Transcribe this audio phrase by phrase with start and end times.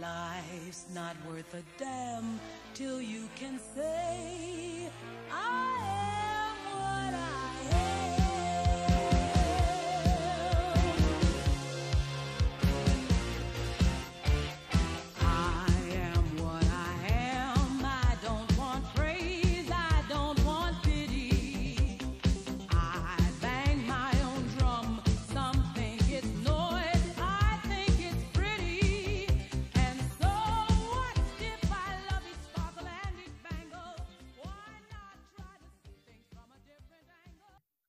[0.00, 2.38] Life's not worth a damn
[2.74, 4.90] till you can say,
[5.32, 6.15] I am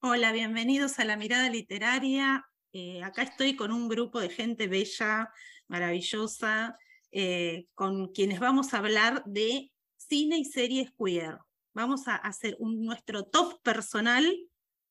[0.09, 2.45] Hola, bienvenidos a La Mirada Literaria.
[2.71, 5.29] Eh, acá estoy con un grupo de gente bella,
[5.67, 6.77] maravillosa,
[7.11, 11.39] eh, con quienes vamos a hablar de cine y series queer.
[11.73, 14.33] Vamos a hacer un- nuestro top personal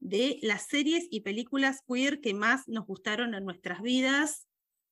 [0.01, 4.47] de las series y películas queer que más nos gustaron en nuestras vidas.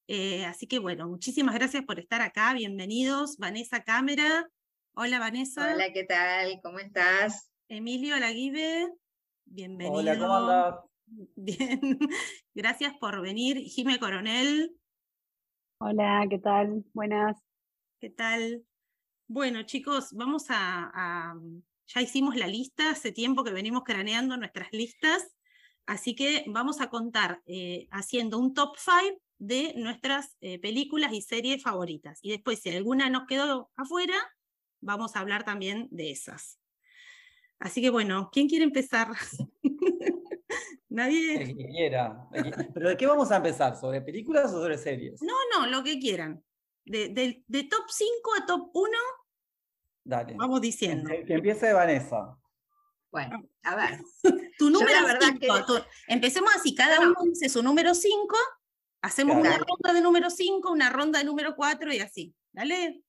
[0.08, 2.54] Eh, así que bueno, muchísimas gracias por estar acá.
[2.54, 3.36] Bienvenidos.
[3.36, 4.48] Vanessa Cámara.
[4.94, 5.74] Hola Vanessa.
[5.74, 6.60] Hola, ¿qué tal?
[6.62, 7.50] ¿Cómo estás?
[7.68, 8.88] Emilio Alaguibe.
[9.44, 9.98] Bienvenido.
[9.98, 10.84] Hola, ¿cómo andas?
[11.36, 11.98] Bien,
[12.54, 13.58] gracias por venir.
[13.58, 14.76] Jime Coronel,
[15.78, 16.84] Hola, ¿qué tal?
[16.94, 17.36] Buenas.
[18.00, 18.64] ¿qué tal?
[19.26, 21.38] Bueno, chicos, vamos a, a-
[21.88, 25.34] Ya hicimos la lista, hace tiempo que venimos craneando nuestras listas,
[25.86, 31.20] así que vamos a contar eh, haciendo un top 5 de nuestras eh, películas y
[31.20, 32.18] series favoritas.
[32.22, 34.14] Y después, si alguna nos quedó afuera,
[34.80, 36.58] vamos a hablar también de esas.
[37.64, 39.08] Así que bueno, ¿quién quiere empezar?
[40.90, 41.42] Nadie.
[41.42, 42.28] El que quiera.
[42.74, 43.74] ¿Pero de qué vamos a empezar?
[43.80, 45.22] ¿Sobre películas o sobre series?
[45.22, 46.44] No, no, lo que quieran.
[46.84, 48.10] De, de- de top 5
[48.42, 48.90] a top 1,
[50.04, 50.34] Dale.
[50.36, 51.08] vamos diciendo.
[51.08, 52.36] Que, que empiece Vanessa.
[53.10, 53.98] Bueno, a ver.
[54.58, 55.40] Tu la número verdad 5.
[55.66, 57.10] que- Empecemos así, cada No, no.
[57.18, 58.36] uno dice su número 5,
[59.00, 62.34] hacemos una ronda de número 5, una ronda de número 4 y así.
[62.52, 63.02] ¿Dale?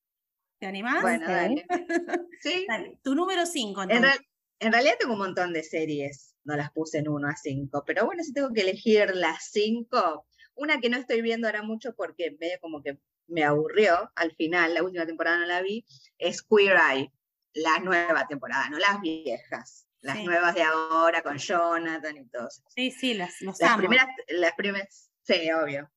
[0.59, 1.01] ¿Te animás?
[1.01, 1.65] Bueno, dale.
[2.41, 4.15] Sí, Dale, Tu número 5, en, entonces.
[4.17, 4.27] real-
[4.59, 8.05] en realidad tengo un montón de series, no las puse en 1 a 5, pero
[8.05, 10.25] bueno, si tengo que elegir las 5,
[10.55, 14.73] una que no estoy viendo ahora mucho porque medio como que me aburrió al final,
[14.73, 15.85] la última temporada no la vi,
[16.17, 17.11] es Queer Eye,
[17.53, 20.23] la nueva temporada, no las viejas, las Sí.
[20.23, 22.61] nuevas de ahora con Jonathan y todo eso.
[22.69, 23.79] Sí, sí, las, los Las amo.
[23.79, 25.89] primeras, las primeras, sí, obvio.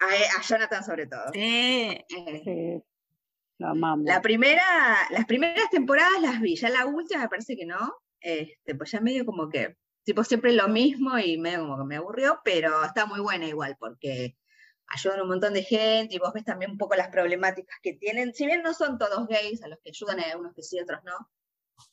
[0.00, 0.06] A,
[0.38, 1.30] a Jonathan sobre todo.
[1.32, 2.04] Sí, Eh,
[2.44, 2.82] Sí,
[3.64, 4.04] amamos.
[4.06, 4.64] La primera,
[5.10, 9.00] las primeras temporadas las vi, ya la última me parece que no, este, pues ya
[9.00, 13.06] medio como que, tipo siempre lo mismo y medio como que me aburrió, pero está
[13.06, 14.36] muy buena igual porque
[14.88, 17.94] ayudan a un montón de gente y vos ves también un poco las problemáticas que
[17.94, 20.78] tienen, si bien no son todos gays, a los que ayudan hay algunos que sí,
[20.80, 21.30] otros no,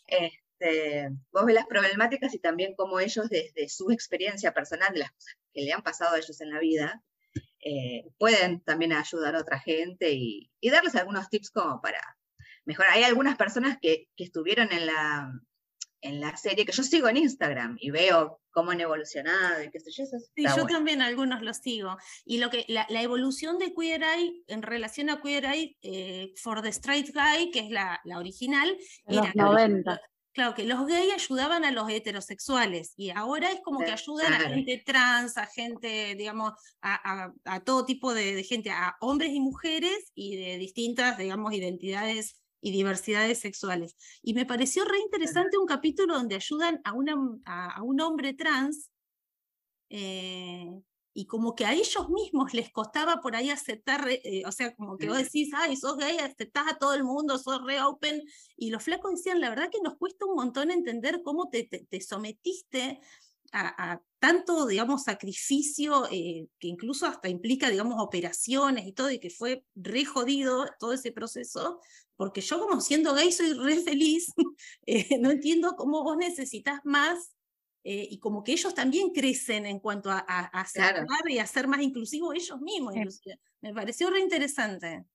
[0.08, 5.12] este, vos ves las problemáticas y también cómo ellos desde su experiencia personal de las
[5.12, 7.04] cosas que le han pasado a ellos en la vida,
[7.62, 12.00] eh, pueden también ayudar a otra gente y, y darles algunos tips como para
[12.66, 12.94] mejorar.
[12.94, 15.32] Hay algunas personas que, que estuvieron en la,
[16.02, 19.80] en la serie que yo sigo en Instagram y veo cómo han evolucionado y qué
[19.80, 20.04] sé yo.
[20.04, 20.68] Eso Sí, yo bueno.
[20.68, 21.98] también algunos los sigo.
[22.26, 26.34] Y lo que la, la evolución de Queer Eye en relación a Queer Eye eh,
[26.42, 30.02] for the Straight Guy, que es la, la original, En era que- 90.
[30.32, 34.40] Claro, que los gays ayudaban a los heterosexuales y ahora es como que ayudan a
[34.50, 39.32] gente trans, a gente, digamos, a, a- a todo tipo de, de gente, a hombres
[39.32, 43.96] y mujeres y de distintas, digamos, identidades y diversidades sexuales.
[44.22, 47.16] Y me pareció re interesante un capítulo donde ayudan a, una,
[47.46, 48.90] a, a un hombre trans
[49.90, 50.66] eh,
[51.14, 54.98] y como que a ellos mismos les costaba por ahí aceptar, eh, o sea, como
[54.98, 58.22] que vos decís, ay, sos gay, aceptás a todo el mundo, sos re open,
[58.56, 61.86] y los flacos decían, la verdad que nos cuesta un montón entender cómo te, te-
[61.90, 63.00] te sometiste
[63.54, 69.20] a, a tanto, digamos, sacrificio, eh, que incluso hasta implica, digamos, operaciones y todo, y
[69.20, 71.80] que fue re jodido todo ese proceso,
[72.16, 74.28] porque yo como siendo gay soy re feliz,
[74.86, 77.36] eh, no entiendo cómo vos necesitas más,
[77.86, 81.00] eh, y como que ellos también crecen en cuanto a, a, a Claro.
[81.02, 82.94] aceptar y a ser más inclusivos ellos mismos.
[83.24, 83.32] Sí.
[83.62, 85.06] Me pareció re interesante.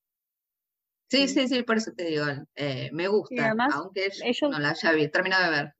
[1.07, 4.71] Sí, sí, sí, por eso te digo, eh, me gusta, además, aunque ellos- no la
[4.71, 5.74] haya terminado de ver.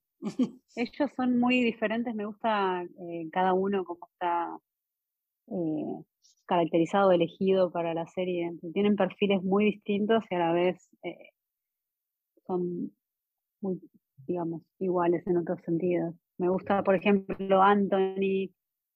[0.76, 4.58] Ellos son muy diferentes, me gusta eh, cada uno cómo está
[5.48, 6.04] eh,
[6.46, 8.52] caracterizado, elegido para la serie.
[8.74, 11.32] Tienen perfiles muy distintos y a la vez eh,
[12.48, 12.92] son
[13.62, 13.82] muy,
[14.28, 16.16] digamos, iguales en otros sentidos.
[16.38, 18.52] Me gusta, por ejemplo, Anthony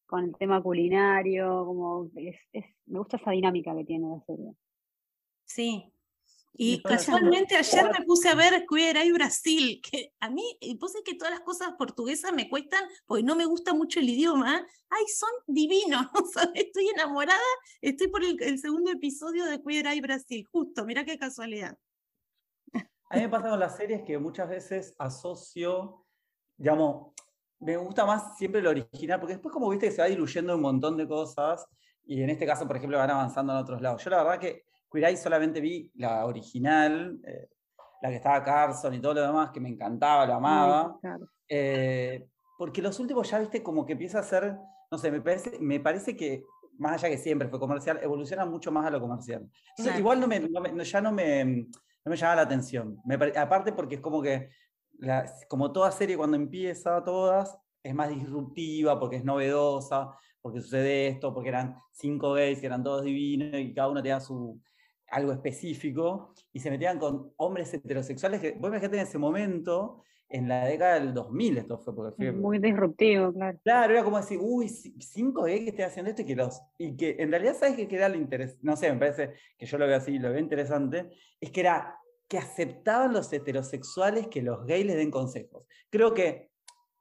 [0.07, 4.54] con el tema culinario, como es, es- me gusta esa dinámica que tiene la serie.
[5.45, 5.92] Sí.
[6.53, 11.03] Y casualmente ayer me puse a ver Queer Eye Brasil, que a mí, y puse
[11.03, 14.65] que todas las cosas portuguesas me cuestan, porque no me gusta mucho el idioma.
[14.89, 16.07] Ay, son divinos,
[16.55, 17.39] estoy enamorada,
[17.81, 21.77] estoy por el, el segundo episodio de Queer Eye Brasil, justo, mira qué casualidad.
[23.11, 26.05] A mí me pasa con las series que muchas veces asocio,
[26.57, 27.13] digamos,
[27.59, 30.61] me gusta más siempre lo original, porque después como viste que se va diluyendo un
[30.61, 31.65] montón de cosas,
[32.05, 34.03] y en este caso, por ejemplo, van avanzando en otros lados.
[34.03, 37.50] Yo la verdad que Queer Eye solamente vi la original, eh,
[38.01, 40.97] la que estaba Carson y todo lo demás, que me encantaba, lo amaba.
[41.01, 41.30] Claro.
[41.47, 42.27] Eh,
[42.57, 44.57] porque los últimos ya, viste, como que empieza a ser,
[44.91, 46.44] no sé, me parece, me parece que,
[46.77, 49.41] más allá que siempre fue comercial, evoluciona mucho más a lo comercial.
[49.41, 50.00] Entonces, Claro.
[50.00, 52.97] igual no me, no me- ya no me, no me llama la atención.
[53.06, 54.50] Me aparte porque es como que,
[54.97, 60.09] la- como toda serie cuando empieza, todas, es más disruptiva, porque es novedosa,
[60.42, 64.19] porque sucede esto, porque eran cinco gays que eran todos divinos y cada uno tenía
[64.21, 64.59] su
[65.11, 70.47] algo específico, y se metían con hombres heterosexuales que, vos imagínate en ese momento, en
[70.47, 73.59] la década del 2000 esto fue, porque fue, muy disruptivo, claro.
[73.63, 76.61] Claro, era como decir, uy, ci- cinco gays que estén haciendo esto y que los.
[76.77, 78.61] Y que en realidad, ¿sabes qué era lo interesante?
[78.63, 81.09] No sé, me parece que yo lo veo así, lo veo interesante.
[81.41, 81.95] Es que era
[82.27, 85.65] que aceptaban los heterosexuales que los gays les den consejos.
[85.89, 86.51] Creo que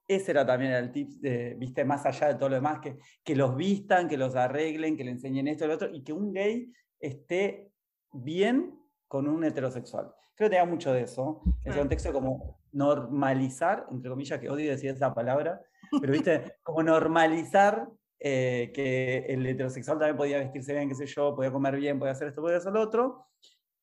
[0.09, 3.37] ese era también el tip, de, viste, más allá de todo lo demás, que, que
[3.37, 6.33] los vistan, que los arreglen, que le enseñen esto y lo otro, y que un
[6.33, 7.68] gay esté
[8.13, 10.13] bien con un heterosexual.
[10.35, 11.79] Creo que tenía mucho de eso, en ese Claro.
[11.81, 15.61] contexto como normalizar, entre comillas, que odio decir esa palabra,
[16.01, 17.89] pero viste, como normalizar
[18.21, 22.13] eh, que el heterosexual también podía vestirse bien, qué sé yo, podía comer bien, podía
[22.13, 23.27] hacer esto, podía hacer lo otro,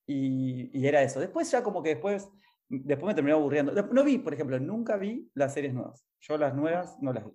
[0.06, 1.20] y, y era eso.
[1.20, 2.30] Después ya como que después,
[2.70, 3.74] después me terminó aburriendo.
[3.92, 6.06] No vi, por ejemplo, nunca vi las series nuevas.
[6.20, 7.32] Yo las nuevas no las vi.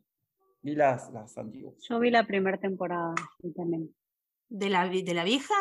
[0.62, 1.74] Vi las, las antiguas.
[1.88, 3.14] Yo vi la primera temporada
[3.56, 3.94] también.
[4.48, 5.54] ¿De la, de la vieja?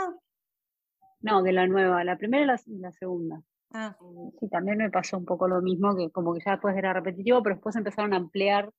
[1.21, 3.41] No, de la nueva, la primera y la, y la segunda.
[3.71, 6.75] Ah, Eh, Sí, también me pasó un poco lo mismo, que como que ya después
[6.77, 8.71] era repetitivo, pero después empezaron a ampliar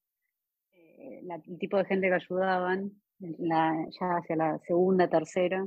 [0.72, 5.66] eh, la- el tipo de gente que ayudaban, la, ya hacia la segunda, tercera.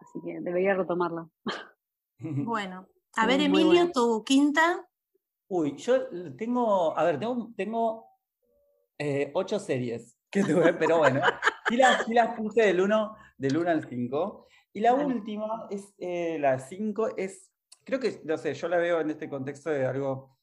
[0.00, 1.28] Así que debería retomarla.
[2.20, 2.86] bueno.
[3.16, 4.88] A Sí, ver, Emilio, tu quinta.
[5.48, 8.06] Uy, yo tengo, a ver, tengo, tengo
[8.98, 11.20] eh, ocho series que tuve, pero bueno,
[11.68, 14.46] sí las, sí las puse del 1 del uno al 5.
[14.72, 15.06] Y la Vale.
[15.06, 17.50] última, es eh, la 5, es,
[17.84, 20.38] creo que, no sé, yo la veo en este contexto de algo,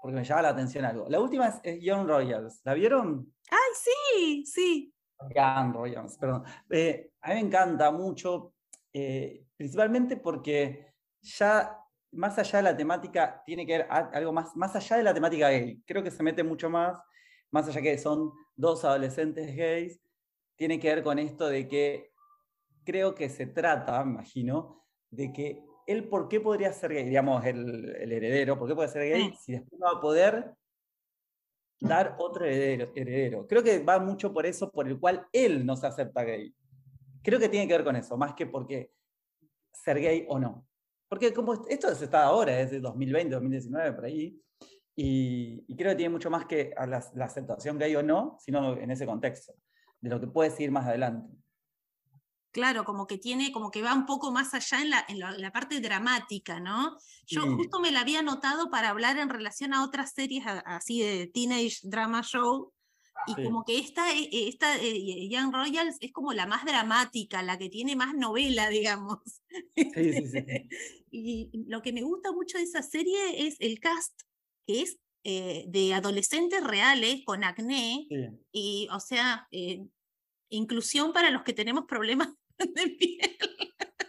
[0.00, 1.06] porque me llama la atención algo.
[1.08, 3.32] La última es, es Young Royals, ¿la vieron?
[3.50, 4.94] Ay, sí, sí.
[5.34, 6.44] Young Royals, perdón.
[6.70, 8.52] Eh, a mí me encanta mucho,
[8.92, 11.78] eh, principalmente porque ya
[12.12, 15.50] más allá de la temática, tiene que ver algo más, más allá de la temática
[15.50, 15.82] gay.
[15.86, 16.98] Creo que se mete mucho más,
[17.50, 20.00] más allá que son dos adolescentes gays,
[20.56, 22.12] tiene que ver con esto de que
[22.86, 27.94] creo que se trata, imagino, de que él por qué podría ser gay, digamos, el,
[27.96, 29.34] el heredero, por qué puede ser gay Mm.
[29.34, 30.54] si después no va a poder
[31.80, 33.46] dar otro heredero, heredero.
[33.46, 36.54] Creo que va mucho por eso, por el cual él no se acepta gay.
[37.22, 38.92] Creo que tiene que ver con eso, más que porque
[39.72, 40.66] ser gay o no.
[41.08, 44.40] Porque como est- esto se está ahora, es de 2020, 2019, por ahí,
[44.96, 48.36] y, y creo que tiene mucho más que a la, la aceptación gay o no,
[48.40, 49.52] sino en ese contexto,
[50.00, 51.28] de lo que puede seguir más adelante.
[52.56, 55.32] Claro, como que tiene, como que va un poco más allá en la, en la,
[55.32, 56.96] la parte dramática, ¿no?
[57.26, 57.48] Yo Sí.
[57.54, 61.26] justo me la había anotado para hablar en relación a otras series a- así de
[61.26, 62.72] teenage drama show,
[63.28, 63.44] y Sí.
[63.44, 67.58] como que esta, eh, eh, esta eh, Young Royals es como la más dramática, la
[67.58, 69.18] que tiene más novela, digamos.
[69.76, 70.38] Sí, sí, sí.
[71.10, 74.18] Y lo que me gusta mucho de esa serie es el cast,
[74.66, 78.06] que es eh, de adolescentes reales con acné,
[78.50, 79.84] y, o sea, eh,
[80.48, 82.28] inclusión para los que tenemos problemas
[82.74, 83.36] de piel.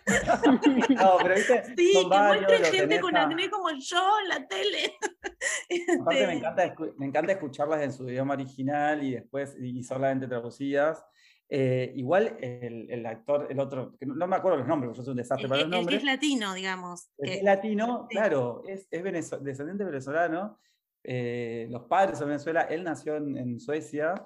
[0.90, 4.94] No, pero viste, Sí, que muestre gente con a- acné como yo en la tele.
[6.02, 10.28] Aparte me Este, encanta, me encanta escucharlas en su idioma original y después y solamente
[10.28, 11.04] traducidas.
[11.50, 15.04] Eh, igual el, el actor, el otro, que no, no me acuerdo los nombres, yo
[15.04, 15.98] soy un desastre el, para que- los el que nombres.
[16.00, 17.10] es latino, digamos.
[17.18, 18.16] El que es latino, sí.
[18.16, 20.58] claro, es, descendiente venezolano.
[21.04, 24.26] eh, los padres son de Venezuela, él nació en, en Suecia.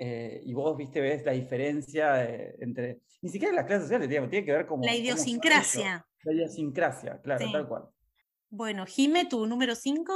[0.00, 3.00] Eh, y vos, viste, ves la diferencia eh, entre.
[3.22, 4.82] Ni siquiera las clases sociales, digamos, tiene que ver como.
[4.84, 6.06] la idiosincrasia.
[6.24, 7.52] La idiosincrasia, claro, Sí.
[7.52, 7.84] tal cual.
[8.48, 10.12] Bueno, Jime, tu número 5.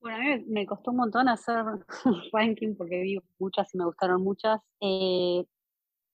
[0.00, 1.64] Bueno, a mí me- costó un montón hacer
[2.32, 4.60] ranking porque vi muchas y me gustaron muchas.
[4.80, 5.44] Eh,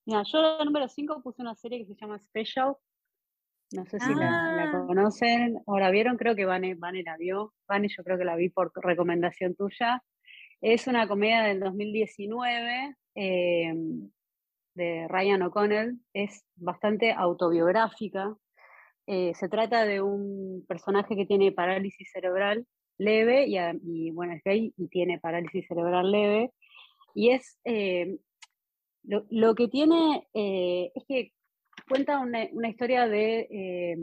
[0.05, 2.75] mira, yo la número 5 puse una serie que se llama Special.
[3.71, 4.83] No sé si la, la Ah.
[4.87, 7.53] conocen o la vieron, creo que Vane, Vane la vio.
[7.67, 10.03] Vane, yo creo que la vi por recomendación tuya.
[10.61, 13.73] Es una comedia del 2019 eh,
[14.75, 15.99] de Ryan O'Connell.
[16.13, 18.35] Es bastante autobiográfica.
[19.07, 22.67] eh, se trata de un personaje que tiene parálisis cerebral
[22.99, 26.51] leve y, bueno, es gay y tiene parálisis cerebral leve.
[27.15, 28.19] Y es, eh,
[29.03, 31.33] lo, que tiene eh, es que
[31.87, 33.97] cuenta una, una historia de, eh,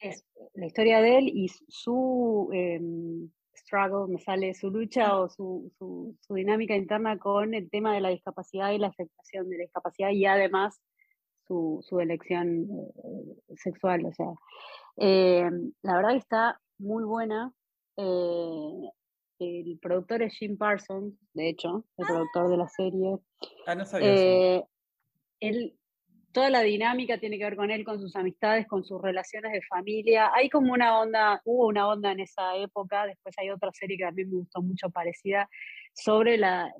[0.00, 3.30] es la historia de él y su em,
[3.70, 8.00] struggle, me sale su lucha o su, su, su dinámica interna con el tema de
[8.00, 10.80] la discapacidad y la aceptación de la discapacidad y además
[11.46, 14.04] su, su elección eh, sexual.
[14.06, 14.32] O sea,
[14.96, 15.48] eh,
[15.82, 17.52] la verdad que está muy buena.
[17.96, 18.90] eh,
[19.38, 23.18] el productor es Jim Parsons, de hecho, el productor de la serie.
[23.66, 24.68] Ah, no sabía eso.
[25.40, 25.79] Él,
[26.32, 29.62] toda la dinámica tiene que ver con él, con sus amistades, con sus relaciones de
[29.62, 30.30] familia.
[30.34, 34.04] Hay como una onda, hubo una onda en esa época, después hay otra serie que
[34.04, 35.48] a mí me gustó mucho parecida,
[35.92, 36.72] sobre la,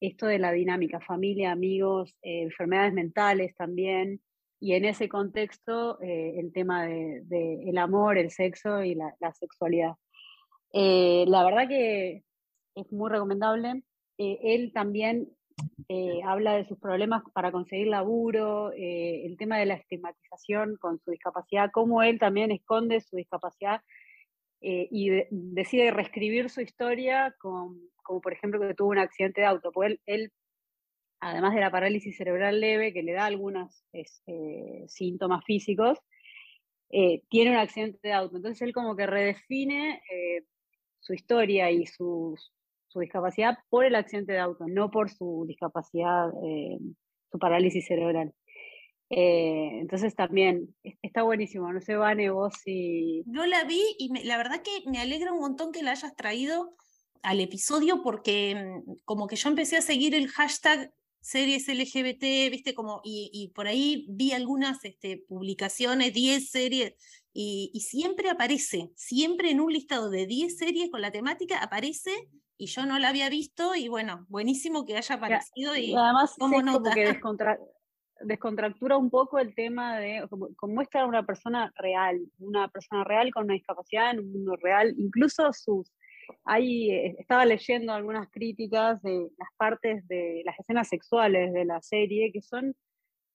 [0.00, 4.20] esto de la dinámica, familia, amigos, eh, enfermedades mentales también.
[4.58, 9.32] Y en ese contexto, eh, el tema del de, el amor, el sexo y la,
[9.34, 9.94] sexualidad.
[10.72, 12.22] Eh, la verdad que
[12.74, 13.82] es muy recomendable.
[14.18, 15.28] Él también
[15.88, 20.98] eh, habla de sus problemas para conseguir laburo, eh, el tema de la estigmatización con
[21.00, 23.80] su discapacidad, cómo él también esconde su discapacidad
[24.60, 29.42] eh, y de- decide reescribir su historia, con, como por ejemplo que tuvo un accidente
[29.42, 29.72] de auto.
[29.72, 30.32] Porque él, él,
[31.20, 34.22] además de la parálisis cerebral leve, que le da algunos es,
[34.86, 35.98] síntomas físicos,
[36.88, 38.36] tiene un accidente de auto.
[38.36, 40.00] Entonces él como que redefine
[41.00, 42.52] su historia y sus,
[42.92, 46.78] su discapacidad por el accidente de auto, no por su discapacidad, eh,
[47.30, 48.32] su parálisis cerebral.
[49.10, 51.72] Eh, entonces también es- está buenísimo.
[51.72, 53.22] No sé, Vane, vos si...
[53.26, 56.14] No la vi y me- la verdad que me alegra un montón que la hayas
[56.16, 56.74] traído
[57.22, 62.74] al episodio porque mm, como que yo empecé a seguir el hashtag series LGBT, viste,
[62.74, 66.94] como, y, y por ahí vi algunas este, publicaciones, 10 series,
[67.32, 72.10] y, y siempre aparece, siempre en un listado de 10 series con la temática aparece,
[72.62, 76.36] y yo no la había visto, y bueno, buenísimo que haya aparecido, Y y además
[76.38, 76.94] tomo es como nota.
[76.94, 77.58] que descontra-
[78.20, 83.44] descontractura un poco el tema de como muestra una persona real, una persona real con
[83.46, 85.90] una discapacidad en un mundo real, incluso sus
[86.44, 91.82] Ahí eh, estaba leyendo algunas críticas de las partes de las escenas sexuales de la
[91.82, 92.76] serie que son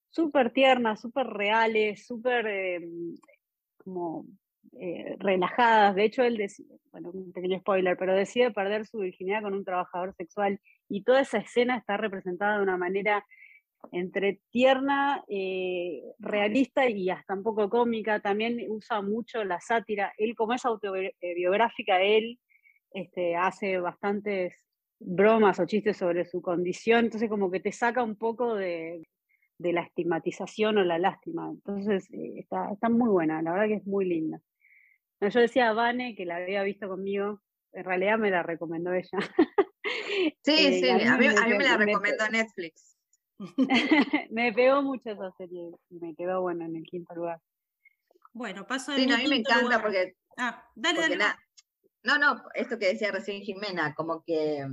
[0.08, 2.80] súper tiernas, súper reales, súper eh,
[3.84, 4.24] como
[4.80, 5.94] eh, relajadas.
[5.94, 9.64] De hecho, él decide, bueno, un pequeño spoiler, pero decide perder su virginidad con un
[9.64, 13.24] trabajador sexual y toda esa escena está representada de una manera
[13.92, 18.20] entre tierna, eh, realista y hasta un poco cómica.
[18.20, 20.12] También usa mucho la sátira.
[20.18, 22.38] Él, como es autobiográfica, él
[22.92, 24.54] este, hace bastantes
[25.00, 29.02] bromas o chistes sobre su condición, entonces como que te saca un poco de,
[29.58, 31.50] la estigmatización o la lástima.
[31.50, 34.40] Entonces eh, está, está muy buena, la verdad que es muy linda.
[35.20, 38.92] No, yo decía a Vane que la había visto conmigo, en realidad me la recomendó
[38.92, 39.10] ella.
[40.42, 42.96] Sí, Eh, sí, a mí, a mí me la me- recomendó Netflix.
[44.30, 47.40] me pegó mucho esa serie y me quedó bueno en el quinto lugar.
[48.32, 49.82] Bueno, paso al Sí, no, a mí me encanta lugar.
[49.82, 51.24] porque Ah, dale, Porque dale.
[51.24, 51.38] na-
[52.02, 54.66] no, no, esto que decía recién Jimena, como que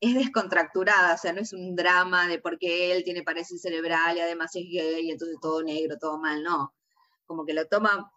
[0.00, 4.20] es descontracturada, o sea, no es un drama de porque él tiene parálisis cerebral y
[4.20, 6.74] además es gay y entonces todo negro, todo mal, no.
[7.26, 8.10] Como que lo toma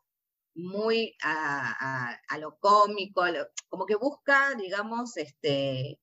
[0.55, 1.75] muy a,
[2.11, 5.99] a- a lo cómico, a lo- como que busca, digamos, este,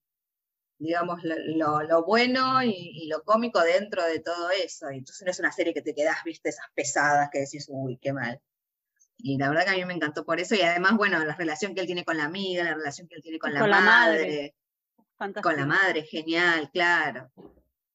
[0.79, 4.91] digamos, lo, lo- lo bueno y, y lo cómico dentro de todo eso.
[4.91, 7.99] Y entonces no es una serie que te quedas, viste, esas pesadas que decís, uy,
[8.01, 8.41] qué mal.
[9.17, 10.55] Y la verdad que a mí me encantó por eso.
[10.57, 13.23] Y además, bueno, la relación que él tiene con la amiga, la relación que él
[13.23, 14.55] tiene con la Con la madre,
[15.43, 17.31] con la madre, genial, claro.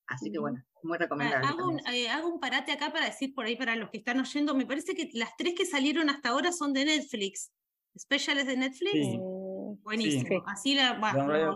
[0.08, 1.48] Así que bueno, muy Ah, recomendable.
[1.48, 2.06] Hago un, también.
[2.06, 4.56] eh, hago un parate acá para decir por ahí para los que están oyendo.
[4.56, 7.52] Me parece que las tres que salieron hasta ahora son de Netflix.
[7.98, 8.92] ¿Speciales de Netflix?
[8.94, 9.16] Sí.
[9.16, 9.20] Eh,
[9.84, 10.28] Buenísimo.
[10.30, 10.36] Sí.
[10.48, 10.94] Así la,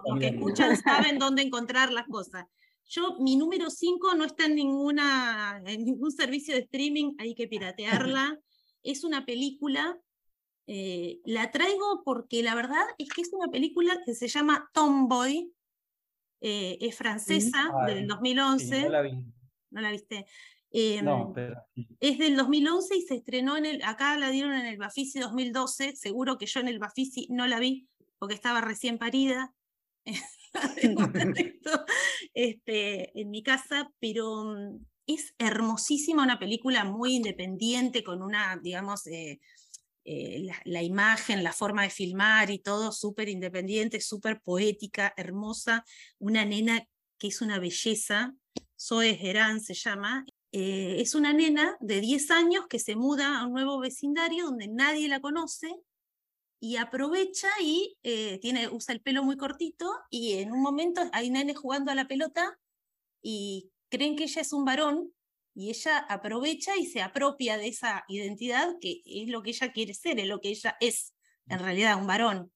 [0.06, 2.46] los- que escuchan saben dónde encontrar las cosas.
[2.90, 7.48] Yo, mi número 5 no está en, ninguna, en ningún servicio de streaming, hay que
[7.48, 8.38] piratearla.
[8.84, 9.98] es una película,
[10.68, 15.54] eh, la traigo porque la verdad es que es una película que se llama Tomboy,
[16.42, 18.82] eh, es francesa, Ay, del Sí, 2011.
[18.84, 19.12] no la vi.
[19.70, 20.26] ¿No la viste?
[20.72, 21.56] Em, No, pero
[22.00, 25.96] es del 2011 y se estrenó en el, acá la dieron en el Bafisi 2012,
[25.96, 29.54] seguro que yo en el Bafisi no la vi porque estaba recién parida
[32.34, 39.08] este, en mi casa, pero mm, es hermosísima, una película muy independiente, con una, digamos,
[39.08, 39.40] eh,
[40.04, 45.86] eh, la, imagen, la forma de filmar y todo súper independiente, súper poética, hermosa,
[46.18, 48.34] una nena que es una belleza,
[48.80, 53.46] Zoe Gerán se llama, eh, es una nena de 10 años que se muda a
[53.46, 55.72] un nuevo vecindario donde nadie la conoce
[56.60, 61.30] y aprovecha y eh, tiene, usa el pelo muy cortito y en un momento hay
[61.30, 62.60] nenes jugando a la pelota
[63.22, 65.14] y creen que ella es un varón
[65.54, 69.94] y ella aprovecha y se apropia de esa identidad que es lo que ella quiere
[69.94, 71.14] ser, es lo que ella es
[71.52, 72.52] en realidad, un varón.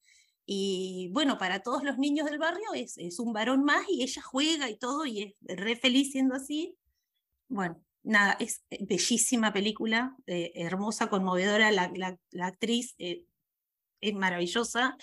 [0.46, 4.22] Y bueno, para todos los niños del barrio es, es un varón más y ella
[4.22, 6.78] juega y todo y es re feliz siendo así.
[7.48, 13.24] Bueno, nada, es eh, bellísima película, eh, hermosa, conmovedora, la, la, la actriz eh,
[14.02, 14.98] es maravillosa,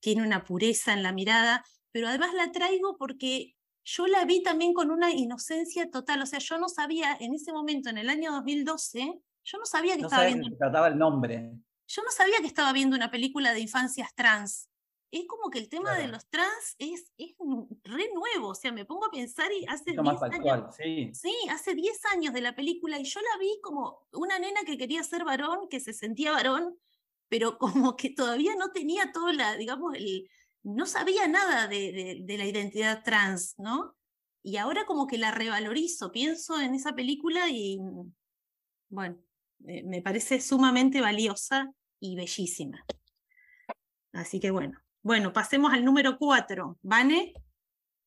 [0.00, 3.54] tiene una pureza en la mirada, pero además la traigo porque
[3.84, 7.52] yo la vi también con una inocencia total, o sea, yo no sabía en ese
[7.52, 10.98] momento, en el año 2012, yo no sabía que No estaba viendo que trataba el
[10.98, 11.52] nombre.
[11.86, 14.68] yo no sabía que estaba viendo una película de infancias trans.
[15.12, 17.34] Es como que el tema de los trans es, es
[17.82, 20.66] re nuevo, o sea, me pongo a pensar y hace Mucho 10 más años, actual,
[20.72, 21.10] sí.
[21.12, 24.78] sí, hace 10 años de la película y yo la vi como una nena que
[24.78, 26.78] quería ser varón, que se sentía varón,
[27.28, 30.28] pero como que todavía no tenía toda la, digamos, el,
[30.62, 33.96] no sabía nada de, de- de la identidad trans, ¿no?
[34.42, 37.78] Y ahora como que la revalorizo, pienso en esa película y,
[38.88, 39.18] bueno,
[39.66, 42.84] eh, me parece sumamente valiosa y bellísima.
[44.12, 44.78] Así que bueno.
[45.02, 46.78] Bueno, pasemos al número 4.
[46.82, 47.32] ¿Vane?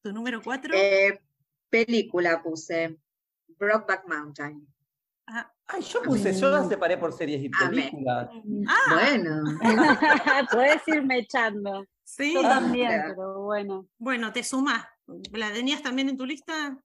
[0.03, 0.75] ¿Tu número 4?
[0.75, 1.19] Eh,
[1.69, 2.99] película puse.
[3.47, 4.67] Brokeback Mountain.
[5.73, 7.69] Ay, yo puse, yo la separé por series y Amé.
[7.89, 8.29] películas.
[8.67, 9.43] ah, Bueno,
[10.51, 11.85] Puedes irme echando.
[12.03, 12.33] sí.
[12.33, 13.05] Yo también, Mira.
[13.09, 13.87] pero bueno.
[13.97, 14.85] Bueno, te sumás.
[15.33, 16.77] ¿La tenías también en tu lista?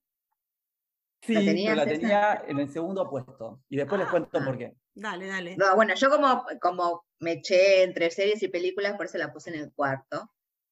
[1.22, 1.92] Sí, ¿La pero tenías la esa?
[1.92, 3.60] tenía en el segundo puesto.
[3.68, 4.44] Y después les cuento Ah.
[4.44, 4.74] por qué.
[4.94, 5.56] Dale, dale.
[5.56, 9.50] no, bueno, yo como, como me eché entre series y películas, por eso la puse
[9.50, 10.30] en el cuarto.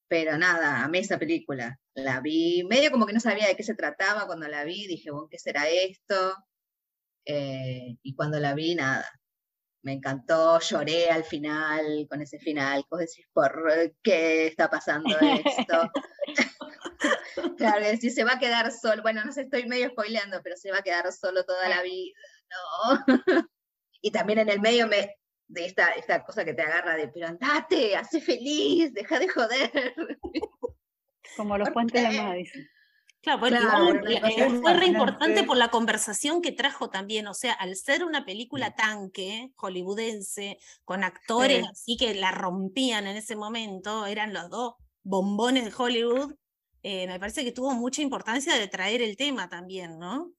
[0.09, 1.79] Pero nada, amé esa película.
[1.95, 5.11] La vi, medio como que no sabía de qué se trataba cuando la vi, dije,
[5.11, 6.35] bueno, ¿qué será esto?
[7.26, 9.04] Eh, y cuando la vi, nada.
[9.83, 12.85] Me encantó, lloré al final, con ese final.
[12.90, 15.90] Vos decís, ¿por qué está pasando esto?
[17.59, 19.02] Claro, decís, se va a quedar solo.
[19.02, 22.12] Bueno, no sé, estoy medio spoileando, pero se va a quedar solo toda la vida.
[22.50, 23.04] No.
[24.00, 25.16] y también en el medio me,
[25.49, 29.95] de esta, esta cosa que te agarra de, pero andate, hace feliz, deja de joder.
[31.36, 32.23] Como los ¿Por puentes de?
[32.23, 32.69] Madison.
[33.26, 37.26] Claro, bueno, Claro, igual, una eh, fue re importante por la conversación que trajo también,
[37.26, 41.69] o sea, al ser una película tanque, hollywoodense, con actores Sí.
[41.73, 46.34] así que la rompían en ese momento, eran los dos bombones de Hollywood,
[46.84, 50.32] eh, me parece que tuvo mucha importancia de traer el tema también, ¿no?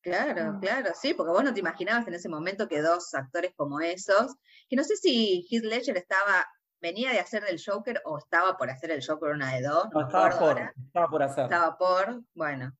[0.00, 0.60] Claro, Mm.
[0.60, 4.36] claro, sí, porque vos no te imaginabas en ese momento que dos actores como esos,
[4.70, 6.46] que no sé si Heath Ledger estaba,
[6.82, 10.02] venía de hacer del Joker o estaba por hacer el Joker una de dos, no
[10.06, 10.74] estaba por, ahora.
[10.84, 11.44] estaba por hacer.
[11.44, 12.76] estaba por, bueno,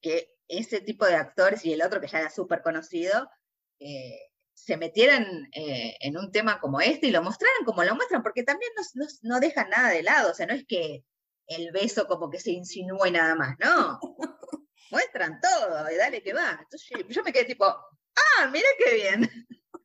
[0.00, 3.30] que ese tipo de actores y el otro que ya era súper conocido,
[3.78, 4.18] eh,
[4.54, 8.42] se metieran eh, en un tema como este y lo mostraran como lo muestran, porque
[8.42, 11.04] también no, no- no dejan nada de lado, o sea, no es que
[11.46, 13.98] el beso como que se insinúe nada más, no.
[14.90, 16.58] Muestran todo y dale que va.
[16.62, 19.30] Entonces yo me quedé tipo, ah, mira qué bien.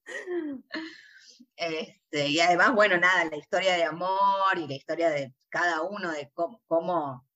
[1.58, 6.12] Este, y además, bueno, nada, la historia de amor y la historia de cada uno,
[6.12, 7.28] de cómo, cómo-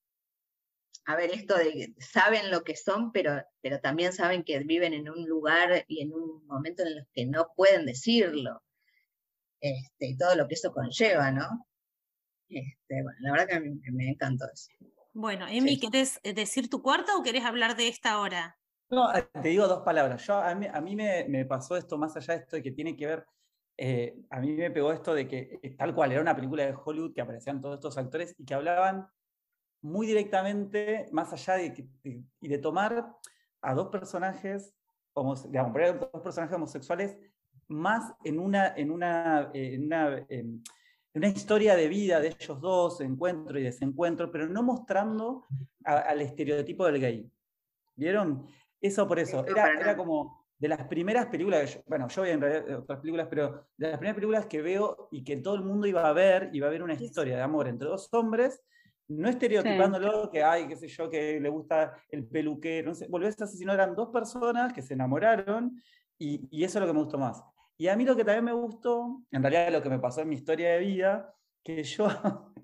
[1.06, 4.94] a ver, esto de que saben lo que son, pero, pero también saben que viven
[4.94, 8.64] en un lugar y en un momento en el que no pueden decirlo.
[9.62, 11.68] Este, y todo lo que eso conlleva, ¿no?
[12.50, 14.70] Este, bueno, la verdad que me, me encantó eso.
[15.14, 15.80] Bueno, Emi, Sí.
[15.80, 18.60] ¿querés eh, decir tu cuarta o querés hablar de esta ahora?
[18.90, 20.26] No, eh, te digo dos palabras.
[20.28, 22.72] Yo, a mí, a mí me, me pasó esto, más allá de esto, de que
[22.72, 23.26] tiene que ver,
[23.84, 26.76] eh, a mí me pegó esto de que eh, tal cual, era una película de
[26.76, 29.08] Hollywood que aparecían todos estos actores y que hablaban
[29.82, 33.18] muy directamente, más allá de, de- y de tomar
[33.62, 34.76] a dos personajes,
[35.48, 37.18] digamos, a dos personajes homosexuales
[37.70, 40.62] más en una, en una, eh, en una, em,
[41.14, 45.48] en una historia de vida de ellos dos, encuentro y desencuentro, pero no mostrando
[45.86, 47.32] a- al estereotipo del gay.
[47.96, 48.46] ¿Vieron?
[48.80, 49.44] Eso por eso.
[49.48, 53.00] Era, era como de las primeras películas, que yo- bueno, yo vi en realidad otras
[53.00, 56.14] películas, pero de las primeras películas que veo y que todo el mundo iba a
[56.14, 57.06] ver, iba a ver una Sí, sí.
[57.06, 58.62] historia de amor entre dos hombres,
[59.08, 63.42] no estereotipándolo que hay, qué sé yo, que le gusta el peluquero, no sé, volvés
[63.42, 65.82] así, sino eran dos personas que se enamoraron
[66.18, 67.44] y, y eso es lo que me gustó más.
[67.78, 70.30] Y a mí lo que también me gustó, en realidad lo que me pasó en
[70.30, 72.08] mi historia de vida, que yo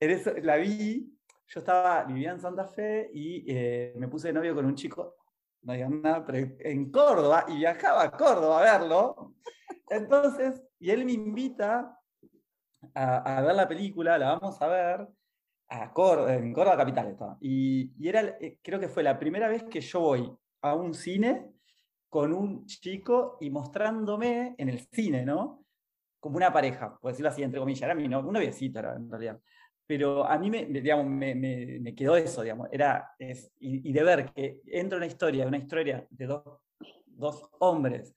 [0.00, 4.34] en eso- la vi, yo estaba, vivía en Santa Fe y eh, me puse de
[4.34, 5.16] novio con un chico,
[5.64, 9.34] no nada, pero en Córdoba, y viajaba a Córdoba a verlo.
[9.88, 11.98] Entonces, y él me invita
[12.94, 15.08] a, ver la película, la vamos a ver,
[15.68, 17.16] a Cór- en Córdoba Capital.
[17.40, 20.30] Y, era, eh, creo que fue la primera vez que yo voy
[20.62, 21.52] a un cine
[22.08, 25.64] con un chico y mostrándome en el cine, ¿no?
[26.20, 29.40] Como una pareja, por decirlo así, entre comillas, era mi novio, un en realidad.
[29.86, 33.92] Pero a mí me, digamos, me, me- me quedó eso, digamos, era, es, y, y
[33.92, 36.42] de ver que entra una historia, una historia de dos,
[37.06, 38.14] dos hombres,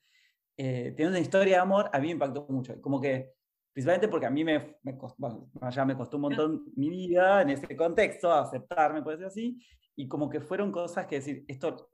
[0.58, 2.80] eh, teniendo una historia de amor, a mí me impactó mucho.
[2.82, 3.34] Como que,
[3.74, 7.42] principalmente porque a mí me, me, costó, bueno, ya me costó un montón mi vida
[7.42, 9.60] en ese contexto, aceptarme, por decirlo así,
[9.96, 11.90] y como que fueron cosas que decir, esto,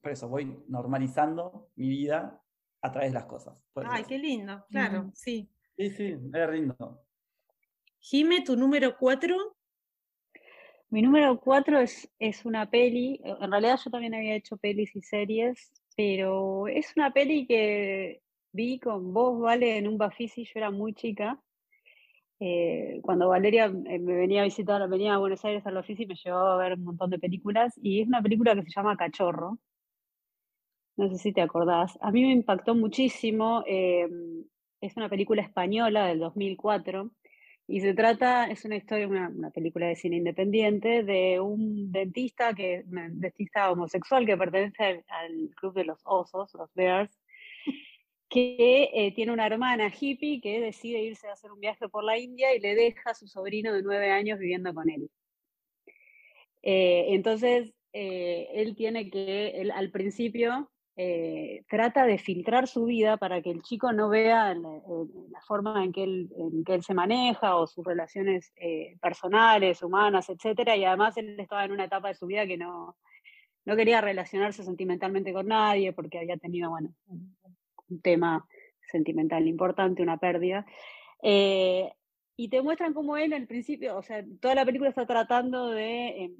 [0.00, 2.40] por eso voy normalizando mi vida
[2.82, 3.54] a través de las cosas.
[3.76, 5.48] Ay, qué lindo, claro, sí.
[5.76, 7.02] Sí, sí, era lindo.
[8.02, 9.36] Jime, tu número cuatro.
[10.88, 14.96] Mi número cuatro es, es una peli, eh, en realidad yo también había hecho pelis
[14.96, 20.52] y series, pero es una peli que vi con vos, Vale, en un Bafisi, yo
[20.56, 21.38] era muy chica.
[22.40, 26.14] eh, cuando Valeria eh, me venía a visitar, venía a Buenos Aires al Bafisi, me
[26.14, 29.58] llevó a ver un montón de películas, y es una película que se llama Cachorro.
[30.96, 31.98] No sé si te acordás.
[32.00, 33.64] A mí me impactó muchísimo.
[33.66, 37.10] es una película española del 2004
[37.70, 42.84] y se trata, es una historia, una, película de cine independiente de un dentista, que,
[42.86, 47.16] un dentista homosexual que pertenece al, al club de los osos, los Bears,
[48.28, 52.18] que eh, tiene una hermana hippie que decide irse a hacer un viaje por la
[52.18, 55.08] India y le deja a su sobrino de nueve años viviendo con él.
[56.62, 60.70] Eh, entonces, eh, él tiene que, él, al principio,
[61.02, 65.40] eh, trata de filtrar su vida para que el chico no vea la, el- la
[65.40, 70.28] forma en que, él, en que él se maneja o sus relaciones eh, personales, humanas,
[70.28, 72.96] etcétera, y además él estaba en una etapa de su vida que no,
[73.64, 77.34] no quería relacionarse sentimentalmente con nadie porque había tenido, bueno, un,
[78.02, 78.46] tema
[78.92, 80.66] sentimental importante, una pérdida.
[81.22, 81.90] Eh,
[82.36, 86.08] y te muestran cómo él al principio, o sea, toda la película está tratando de
[86.08, 86.32] eh,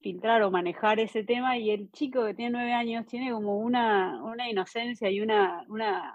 [0.00, 4.22] filtrar o manejar ese tema y el chico que tiene nueve años tiene como una,
[4.22, 6.14] una inocencia y una, una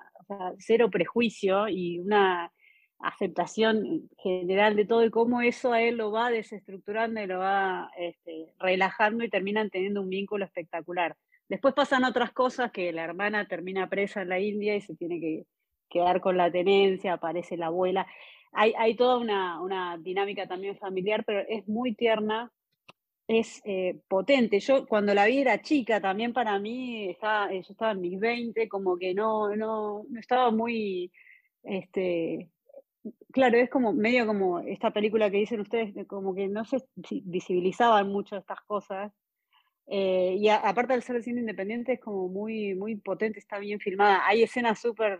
[0.59, 2.51] cero prejuicio y una
[2.99, 7.89] aceptación general de todo y cómo eso a él lo va desestructurando y lo va
[7.97, 11.17] este, relajando y terminan teniendo un vínculo espectacular.
[11.49, 15.19] Después pasan otras cosas que la hermana termina presa en la India y se tiene
[15.19, 15.45] que
[15.89, 18.07] quedar con la tenencia, aparece la abuela.
[18.53, 22.51] Hay, hay toda una, una dinámica también familiar, pero es muy tierna,
[23.27, 24.59] es eh, potente.
[24.59, 28.19] Yo cuando la vi era chica, también para mí, estaba, eh, yo estaba en mis
[28.19, 31.11] 20, como que no, no, no estaba muy,
[31.63, 32.49] este,
[33.31, 36.79] claro, es como medio como esta película que dicen ustedes, de como que no se
[37.07, 39.11] si- visibilizaban mucho estas cosas.
[39.87, 44.21] eh, y aparte del ser cine independiente, es como muy, muy potente, está bien filmada.
[44.27, 45.19] Hay escenas súper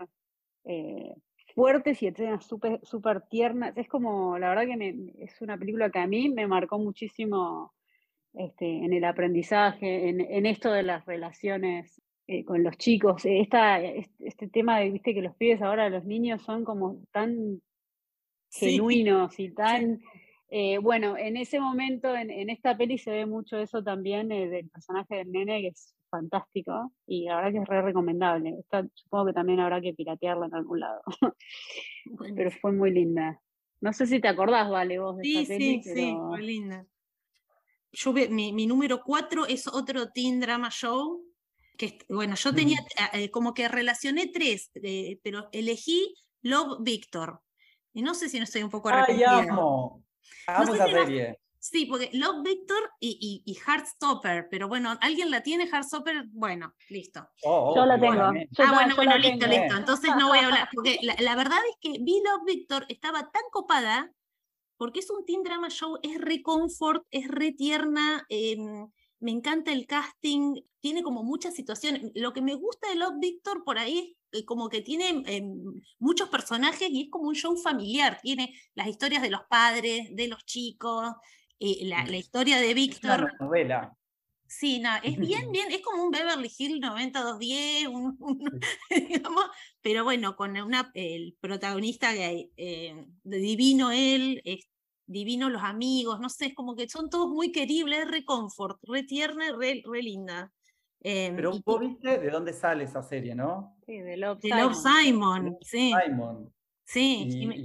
[1.56, 3.74] fuertes y escenas súper súper tiernas.
[3.78, 7.74] Es como, la verdad que me- es una película que a mí me marcó muchísimo
[8.34, 13.26] este, en el aprendizaje, en, en esto de las relaciones eh, con los chicos.
[13.26, 17.04] Eh, Esta, este, este tema de, viste, que los pibes ahora, los niños son como
[17.12, 17.62] tan
[18.54, 18.72] Sí.
[18.72, 20.02] genuinos y tan...
[20.50, 24.50] eh, bueno, en ese momento, en, en esta peli se ve mucho eso también eh,
[24.50, 28.56] del personaje del nene, que es fantástico y la verdad que es re recomendable.
[28.60, 31.02] Esta- supongo que también habrá que piratearla en algún lado,
[32.06, 33.40] Bueno, pero fue muy linda.
[33.80, 36.86] No sé si te acordás, Vale, vos de Sí, esta peli, sí, sí, muy linda.
[37.92, 41.24] Yo ve- mi, mi número cuatro es otro teen drama show.
[41.78, 47.42] Que, bueno, yo tenía eh, eh, como que relacioné tres, eh, pero elegí Love Victor.
[47.94, 49.40] Y no sé si no estoy un poco ¡Ay, arrepentida.
[49.54, 50.04] amo!
[50.48, 51.38] Amo sé esa si no- serie.
[51.64, 56.24] Sí, porque Love Victor y, y, y Heartstopper, pero bueno, ¿alguien la tiene Heartstopper?
[56.32, 57.28] Bueno, listo.
[57.44, 58.16] Oh, Yo la tengo.
[58.16, 59.62] Yo ah, bueno, bueno, listo, tengo.
[59.62, 59.78] listo.
[59.78, 63.30] Entonces no voy a hablar, porque la, la verdad es que vi Love Victor, estaba
[63.30, 64.12] tan copada,
[64.82, 68.90] porque es un teen drama show, es re comfort, es re tierna, em,
[69.20, 72.12] me encanta el casting, tiene como muchas situaciones.
[72.16, 75.62] Lo que me gusta de Love Victor por ahí es eh, como que tiene em,
[76.00, 80.28] muchos personajes y es como un show familiar, tiene las historias de los padres, de
[80.28, 81.14] los chicos,
[81.60, 83.22] eh, la, la historia de Es Víctor.
[83.26, 83.96] una novela.
[84.48, 89.46] Sí, no, es bien, bien, es como un Beverly Hills 90210, un, un- digamos,
[89.80, 94.71] pero bueno, con una, el protagonista que, eh, divino él, es
[95.12, 98.80] divino los amigos, no sé, es como que son todos muy queribles, es re confort,
[98.84, 100.52] re tierna y re, re linda.
[101.02, 103.78] Em, Pero y- vos viste de dónde sale esa serie, ¿no?
[103.86, 105.44] Sí, de Love de Love Simon.
[105.44, 106.54] Simon, sí, Simon.
[106.86, 107.62] sí, Y,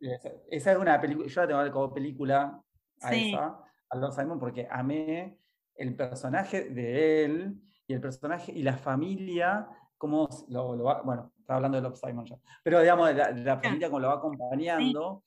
[0.00, 2.62] y esa, esa es una película, yo la tengo como película
[3.00, 3.30] a Sí.
[3.30, 5.38] esa, a Lord Simon, porque amé
[5.76, 11.02] el personaje de él y el personaje y la familia, cómo s- lo, lo va,
[11.02, 14.14] bueno, estaba hablando de Love Simon ya, pero digamos, la, la familia cómo lo va
[14.14, 15.24] acompañando.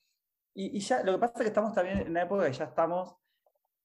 [0.54, 2.66] Y, y ya, lo que pasa es que estamos también en una época que ya
[2.66, 3.16] estamos,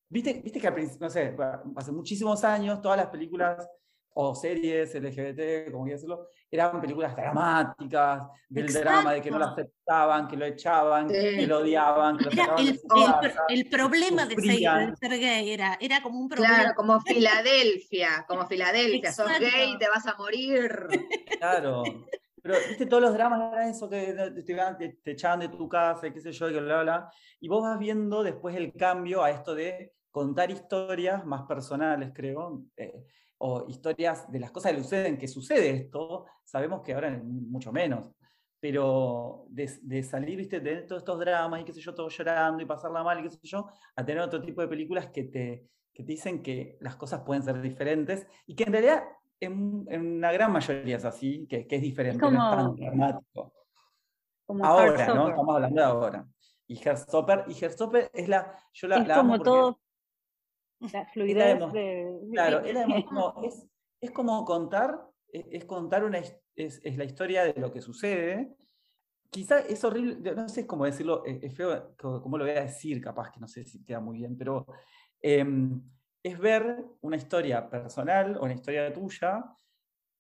[0.09, 1.37] viste, viste que al principio, no sé,
[1.77, 3.69] hace muchísimos años todas las películas
[4.19, 9.45] o series LGBT, como quieras decirlo, eran películas dramáticas, del drama, de que no lo
[9.45, 9.63] Exacto.
[9.63, 11.47] aceptaban, que lo echaban, que Sí.
[11.47, 12.81] lo odiaban, que lo Era el, de
[13.51, 16.55] el el problema de ser, de ser gay, era, era como un problema.
[16.55, 19.55] Claro, como Filadelfia, como Filadelfia, sos Exacto.
[19.55, 20.87] gay, te vas a morir.
[21.39, 21.83] Claro.
[22.47, 26.31] Pero, viste, todos los dramas eso, que te, te, echaban de tu casa, qué sé
[26.31, 27.13] yo, y bla, bla, bla.
[27.41, 32.63] Y vos vas viendo después el cambio a esto de contar historias más personales, creo,
[32.77, 33.05] eh,
[33.39, 38.13] o historias de las cosas que suceden, que sucede esto, sabemos que ahora mucho menos.
[38.61, 42.63] Pero de, de salir, viste, de todos estos dramas y qué sé yo, todo llorando
[42.63, 45.69] y pasarla mal y qué sé yo, a tener otro tipo de películas que te,
[45.93, 49.03] que te dicen que las cosas pueden ser diferentes y que en realidad
[49.41, 52.75] en, en una gran mayoría es así, que, que es diferente, no es como- tan
[52.77, 53.53] dramático.
[54.47, 55.29] Como Ahora, ¿no?
[55.29, 56.27] Estamos hablando de ahora.
[56.69, 59.81] Y Heartstopper, y Heartstopper es la, yo la, es la como todo
[60.93, 62.13] la fluidez emo- de...
[62.33, 63.67] Claro, es, la no, es,
[64.01, 68.57] es como contar, es, es contar una, es, es la historia de lo que sucede.
[69.31, 73.01] Quizá es horrible, no sé cómo decirlo, es, es feo cómo lo voy a decir,
[73.01, 74.67] capaz que no sé si queda muy bien, pero
[75.21, 75.83] em,
[76.27, 79.45] es ver una historia personal o una historia tuya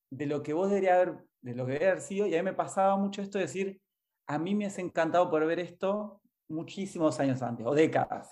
[0.08, 2.44] de lo que vos debería haber, de lo que debería haber sido, y a mí
[2.44, 3.80] me pasaba mucho esto de decir,
[4.28, 8.30] a mí me has encantado por ver esto muchísimos años antes, o décadas.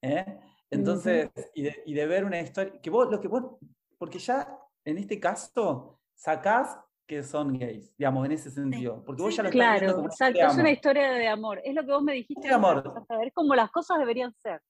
[0.00, 0.38] ¿eh?
[0.70, 3.56] Entonces, y, de, y de ver una historia, que vos, lo que vos,
[3.98, 9.32] porque ya en este caso sacás que son gays, digamos, en ese sentido, porque vos
[9.32, 11.60] Sí, ya lo estás Claro, como exacto, es una historia de amor.
[11.64, 12.46] Es lo que vos me dijiste.
[12.46, 13.04] de amor.
[13.24, 14.62] Es como las cosas deberían ser.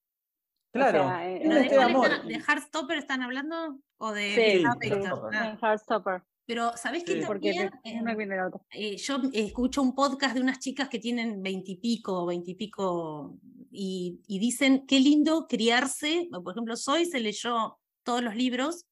[0.72, 2.10] Claro, sea, eh, es ¿Pero una de, amor.
[2.12, 3.78] están- de Heartstopper están hablando?
[3.98, 4.62] ¿O de Sí?
[4.64, 5.34] Heartstopper.
[5.36, 6.22] Ah, Heartstopper.
[6.46, 7.22] pero, ¿sabés qué Sí.
[7.26, 8.30] Porque también?
[8.72, 13.38] Eh, eh, yo escucho un podcast de unas chicas que tienen veintipico, veintipico,
[13.70, 16.28] y, y dicen qué lindo criarse.
[16.30, 18.86] Por ejemplo, Soy se leyó todos los libros.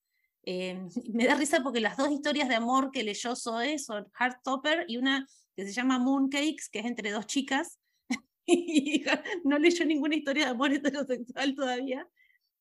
[0.48, 0.78] eh,
[1.12, 4.96] me da risa porque las dos historias de amor que leyó Zoe son Heartstopper y
[4.96, 7.78] una que se llama Mooncakes, que es entre dos chicas.
[9.44, 12.08] No leyó ninguna historia de amor heterosexual todavía.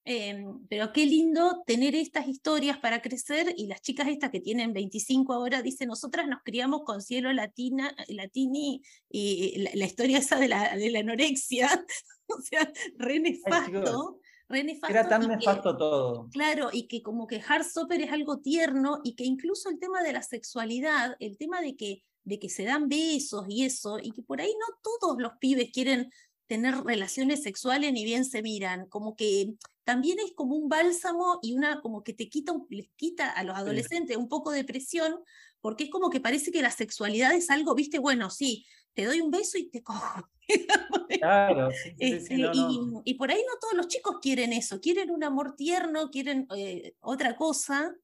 [0.08, 4.72] Em, pero qué lindo tener estas historias para crecer y las chicas estas que tienen
[4.72, 10.38] 25 ahora dicen, nosotras nos criamos con cielo latina, latini y la, la historia esa
[10.38, 11.84] de la, de la anorexia,
[12.28, 14.94] o sea, re nefasto, re nefasto.
[14.96, 16.30] Era tan que- nefasto todo.
[16.32, 20.14] Claro, y que como que Heartstopper es algo tierno y que incluso el tema de
[20.14, 24.22] la sexualidad, el tema de que, de que se dan besos y eso, y que
[24.24, 26.10] por ahí no todos los pibes quieren
[26.48, 31.54] tener relaciones sexuales ni bien se miran, como que también es como un bálsamo y
[31.54, 35.16] una como que te quita, les quita a los adolescentes un poco de presión,
[35.62, 39.22] porque es como que parece que la sexualidad es algo, viste, bueno, sí, te doy
[39.22, 40.28] un beso y te cojo.
[41.08, 43.02] Claro, sí, sí, Este, sí, no, no.
[43.04, 46.48] y, y por ahí no todos los chicos quieren eso, quieren un amor tierno, quieren
[46.56, 47.96] eh, otra cosa.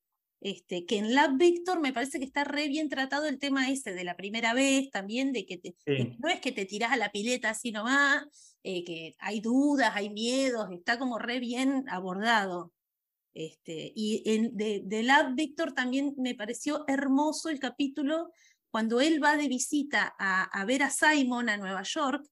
[0.42, 3.94] Este, que en Lab Victor me parece que está re bien tratado el tema ese
[3.94, 6.04] de la primera vez, también de que, te- de Sí.
[6.04, 8.26] que no es que te tirás a la pileta así nomás,
[8.64, 12.74] eh, que hay dudas, hay miedos, está como re bien abordado.
[13.36, 18.32] Este, y en, de, de Lab Victor también me pareció hermoso el capítulo
[18.72, 22.26] cuando él va de visita a, a ver a Simon a Nueva York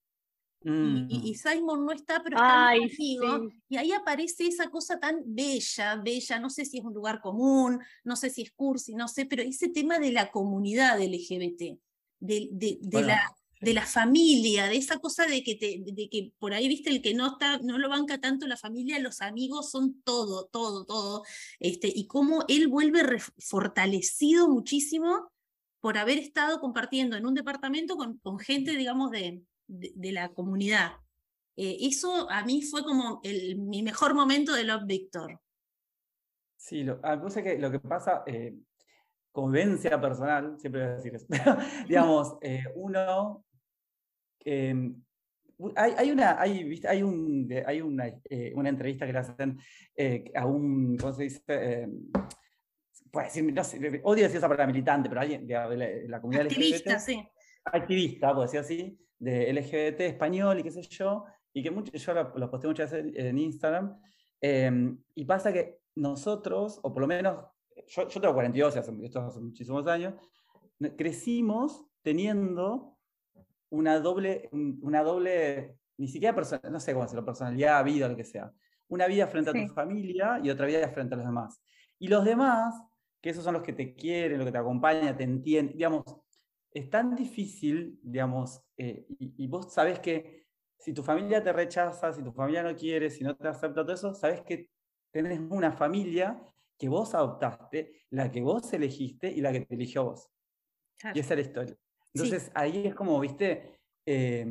[0.61, 1.35] y, y- y Mm.
[1.35, 3.49] Simon no está, pero está Ay, conmigo.
[3.49, 3.57] sí.
[3.69, 7.79] Y ahí aparece esa cosa tan bella, bella, no sé si es un lugar común,
[8.03, 11.79] no sé si es cursi, no sé, pero ese tema de la comunidad LGBT,
[12.19, 13.21] de, de, de Bueno, la,
[13.61, 17.01] de la familia, de esa cosa de que, te, de que por ahí, viste, el
[17.01, 21.23] que no está, no lo banca tanto la familia, los amigos son todo, todo, todo.
[21.59, 23.03] Este, y cómo él vuelve
[23.37, 25.31] fortalecido muchísimo
[25.81, 30.29] por haber estado compartiendo en un departamento con, con gente, digamos, de, de, de la
[30.29, 30.93] comunidad.
[31.55, 35.39] Eh, eso a mí fue como el, mi mejor momento de Love Victor.
[36.57, 38.53] Sí, lo, a mí me parece que lo que pasa, eh,
[39.31, 41.27] convivencia personal, siempre voy a decir eso,
[41.87, 43.45] digamos, eh, uno,
[45.57, 49.59] u- hay, hay una, hay, hay, un, hay una, eh, una entrevista que le hacen
[50.35, 51.87] a un, ¿cómo se dice?
[53.11, 56.21] Decir, no sé, odio decir esa palabra militante, pero alguien de, de la, de la
[56.21, 57.27] comunidad Activista, LGBT, sí.
[57.65, 62.13] activista, por decir así, de LGBT español y qué sé yo, y que mucho, yo
[62.13, 63.99] lo, lo posté muchas veces en Instagram,
[64.41, 67.43] eh, y pasa que nosotros, o por lo menos,
[67.87, 70.13] yo, yo tengo 42, hace, esto hace muchísimos años,
[70.97, 72.97] crecimos teniendo
[73.69, 78.15] una doble, un- una doble, ni siquiera persona, no sé cómo decirlo, personalidad, vida, lo
[78.15, 78.51] que sea.
[78.87, 79.67] Una vida frente a Sí.
[79.67, 81.61] tu familia y otra vida frente a los demás.
[81.99, 82.73] Y los demás,
[83.21, 86.03] que esos son los que te quieren, los que te acompañan, te entienden, digamos,
[86.79, 90.45] es tan difícil, digamos, eh, y, y vos sabés que
[90.77, 93.93] si tu familia te rechaza, si tu familia no quiere, si no te acepta todo
[93.93, 94.69] eso, sabés que
[95.11, 96.41] tenés una familia
[96.77, 100.29] que vos adoptaste, la que vos elegiste y la que te eligió vos.
[100.97, 101.17] Claro.
[101.17, 101.75] Y esa es la historia.
[101.75, 102.09] Sí.
[102.15, 104.47] Entonces ahí es como, viste, eh,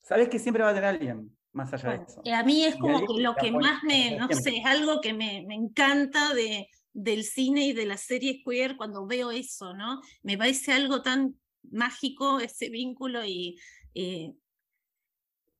[0.00, 2.22] sabes que siempre va a tener alguien más allá de eso.
[2.24, 5.12] eh, a mí es como que lo que más me, no sé, es algo que
[5.12, 10.00] me, me encanta de, del cine y de las series queer cuando veo eso, ¿no?
[10.22, 11.36] Me parece algo tan
[11.70, 13.58] mágico ese vínculo y...
[13.94, 14.34] eh,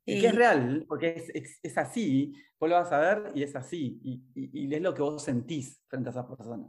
[0.05, 3.33] Y que es eh, real, porque es, es- es así, vos lo vas a ver
[3.37, 6.69] y es así, y, y- y es lo que vos sentís frente a esas personas.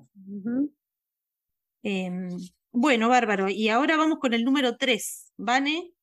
[1.84, 2.30] Em,
[2.72, 3.50] bueno, bárbaro.
[3.50, 5.32] Y ahora vamos con el número 3.
[5.38, 5.94] Vane,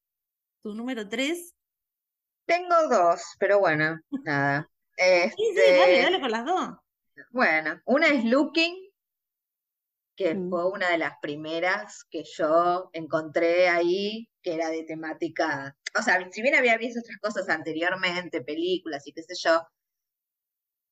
[0.63, 1.55] tu número 3.
[2.47, 4.69] Tengo dos, pero bueno, nada.
[5.37, 6.71] Sí, sí, dale, Este, dale con las dos.
[7.31, 8.75] Bueno, una es Looking,
[10.21, 10.51] que Mm.
[10.51, 16.29] fue una de las primeras que yo encontré ahí, que era de temática, o sea,
[16.31, 19.67] si bien había visto otras cosas anteriormente, películas y qué sé yo,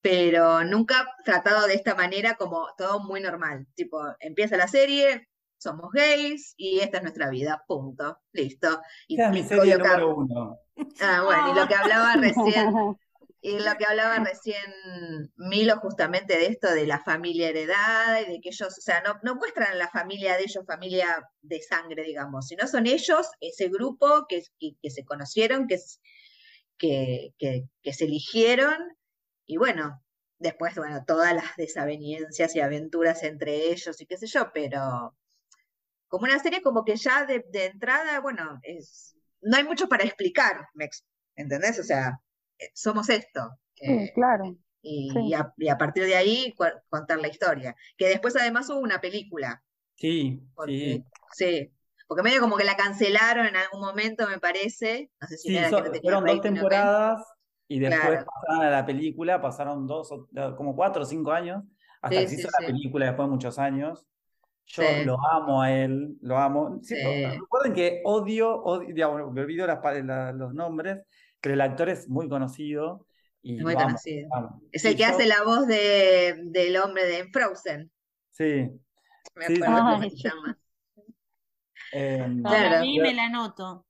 [0.00, 3.66] pero nunca tratado de esta manera como todo muy normal.
[3.74, 8.80] Tipo, empieza la serie, somos gays y esta es nuestra vida, punto, listo.
[9.08, 10.58] Y, Esa es mi y serie número uno.
[11.00, 12.96] ah, bueno, y lo que hablaba recién,
[13.40, 14.60] y lo que hablaba recién
[15.36, 19.20] Milo justamente de esto de la familia heredada y de que ellos, o sea, no,
[19.22, 24.26] no muestran la familia de ellos, familia de sangre, digamos, sino son ellos, ese grupo
[24.28, 25.78] que, que, que se conocieron, que,
[26.78, 28.76] se eligieron,
[29.46, 30.02] y bueno,
[30.38, 35.16] después, bueno, todas las desavenencias y aventuras entre ellos y qué sé yo, pero
[36.08, 40.04] como una serie como que ya de, de entrada, bueno, es, no hay mucho para
[40.04, 40.88] explicar, me
[41.36, 41.78] ¿entendés?
[41.78, 42.20] O sea,
[42.74, 43.50] somos esto.
[43.74, 44.56] Sí, eh, claro.
[44.82, 45.18] y, sí.
[45.28, 46.54] y a, y a partir de ahí
[46.88, 47.74] contar la historia.
[47.96, 49.62] Que después además hubo una película,
[49.94, 51.04] Sí, porque, sí.
[51.32, 51.72] sí,
[52.06, 55.10] porque medio como que la cancelaron en algún momento, me parece.
[55.20, 57.24] No sé si Sí, era so- que no tenía fueron dos temporadas
[57.68, 58.26] y después Claro.
[58.26, 61.64] pasaron a la película, pasaron dos, o- eh, como cuatro o cinco años,
[62.00, 62.56] hasta Sí, que se sí, hizo sí.
[62.62, 64.06] la película después de muchos años.
[64.66, 65.04] Yo Sí.
[65.04, 66.78] lo amo a él, lo amo.
[66.82, 67.24] Sí, Sí.
[67.26, 70.98] Recuerden que odio, odio digamos, me olvido las pa- la- los nombres,
[71.40, 73.06] pero el actor es muy conocido
[73.42, 74.28] y Es muy conocido.
[74.72, 77.90] Es el que yo- hace la voz de, del hombre de Frozen.
[78.30, 78.44] Sí.
[79.34, 80.58] Me Sí, acuerdo cómo Ay, se llama.
[81.92, 82.80] em, Claro.
[82.80, 83.86] mí me la anoto.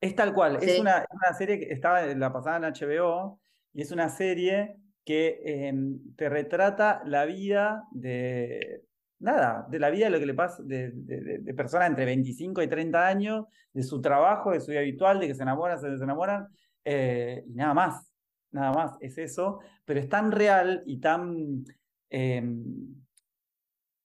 [0.00, 0.80] Es tal cual, es Sí.
[0.80, 3.40] una, es una serie que estaba la pasada en HBO
[3.72, 8.82] y es una serie que em, te retrata la vida de,
[9.18, 12.68] nada, de la vida de lo que le pasa, de, de, personas entre 25 y
[12.68, 16.48] 30 años, de su trabajo, de su vida habitual, de que se enamoran, se desenamoran,
[16.84, 18.12] eh, y nada más,
[18.50, 21.64] nada más, es eso, pero es tan real y tan,
[22.10, 22.94] em,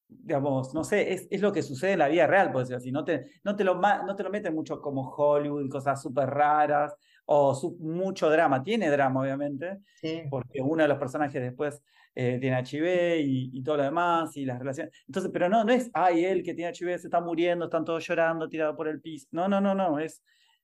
[0.07, 2.91] digamos, no sé, es, es lo que sucede en la vida real, por decirlo así.
[2.91, 6.95] No te, no te, lo, no te lo meten mucho como Hollywood, cosas súper raras
[7.25, 8.63] o su- mucho drama.
[8.63, 10.23] Tiene drama, obviamente, Sí.
[10.29, 11.81] porque uno de los personajes después
[12.13, 14.93] eh, tiene HIV y, y todo lo demás, y las relaciones.
[15.07, 18.05] Entonces, pero no, no es, ay, él que tiene HIV se está muriendo, están todos
[18.05, 19.27] llorando, tirado por el piso.
[19.31, 20.21] No, no, no, no, es,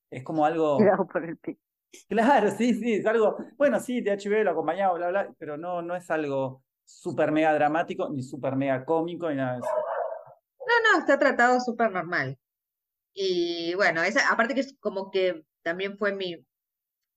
[0.09, 0.77] es como algo.
[0.77, 1.59] Tirado por el piso.
[2.09, 5.95] Claro, sí, sí, es algo, bueno, sí, THB lo acompañaba, bla, bla, pero no, no
[5.95, 9.69] es algo súper mega dramático, ni súper mega cómico, ni nada de eso.
[10.59, 12.37] No, no, está tratado súper normal.
[13.13, 16.35] Y bueno, esa, aparte que es como que también fue mi,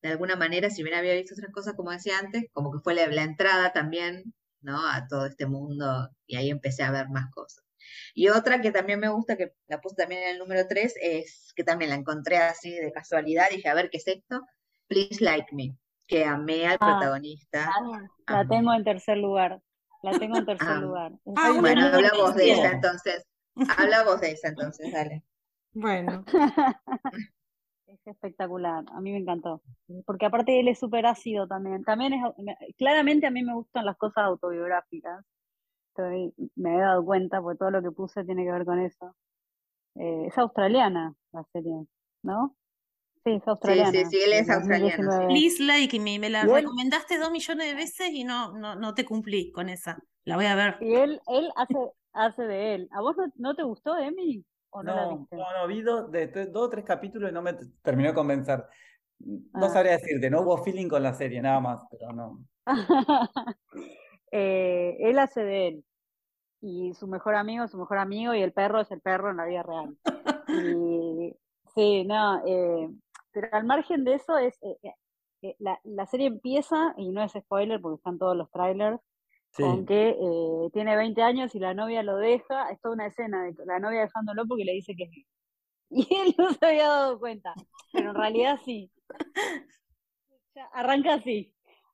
[0.03, 2.95] de alguna manera, si bien había visto otras cosas, como decía antes, como que fue
[2.95, 4.87] la, la entrada también, ¿no?
[4.89, 7.65] A todo este mundo, y ahí empecé a ver más cosas.
[8.15, 11.53] Y otra que también me gusta, que la puse también en el número 3, es
[11.57, 14.43] que también la encontré así de casualidad, dije, a ver, ¿qué es esto?
[14.89, 17.71] Please Like Me, que amé al Ah, protagonista.
[18.27, 18.49] La amé.
[18.49, 19.61] tengo en tercer lugar.
[20.03, 20.81] La tengo en tercer Ah.
[20.81, 21.13] lugar.
[21.13, 23.25] Es Ah, una Bueno, no habla vos de esa entonces.
[23.79, 25.23] Habla vos de esa entonces, dale.
[25.73, 26.25] Bueno,
[27.93, 29.63] Es espectacular, a mí me encantó.
[30.07, 31.83] Porque aparte él es súper ácido también.
[31.83, 35.25] También es, me- claramente a mí me gustan las cosas autobiográficas.
[35.91, 39.17] Estoy- me he dado cuenta, porque todo lo que puse tiene que ver con eso.
[39.97, 41.87] Eh, es australiana la serie,
[42.23, 42.57] ¿no?
[43.25, 43.93] Sí, es Sí, australiana.
[43.93, 45.19] sí, sí, él es australiano, sí.
[45.19, 45.27] 2019.
[45.27, 49.05] Please Like Me, me la recomendaste dos millones de veces y no, no, no te
[49.05, 49.99] cumplí con esa.
[50.25, 50.77] La voy a ver.
[50.81, 51.75] Y él, él hace,
[52.13, 52.89] hace de él.
[52.93, 54.45] ¿A vos no, no te gustó, Emi?
[54.71, 55.37] ¿O no, la No, viste?
[55.37, 58.65] no, no, vi dos, de, dos o tres capítulos y no me terminó de convencer.
[59.19, 59.69] No Ah.
[59.69, 62.41] sabría decirte, no hubo feeling con la serie, nada más, pero no.
[64.33, 65.85] Eh, él hace de él.
[66.61, 69.39] Y su mejor amigo es su mejor amigo y el perro es el perro en
[69.39, 69.97] la vida real.
[70.49, 71.35] Y
[71.75, 72.91] sí, no, eh,
[73.33, 74.77] pero al margen de eso es eh,
[75.43, 79.01] eh, la, la serie empieza, y no es spoiler porque están todos los trailers,
[79.53, 83.07] Sí, con que eh, tiene 20 años y la novia lo deja, es toda una
[83.07, 85.11] escena de la novia dejándolo porque le dice que es.
[85.93, 87.53] Y él no se había dado cuenta,
[87.93, 88.93] pero en realidad sí.
[90.55, 91.53] Ya arranca así.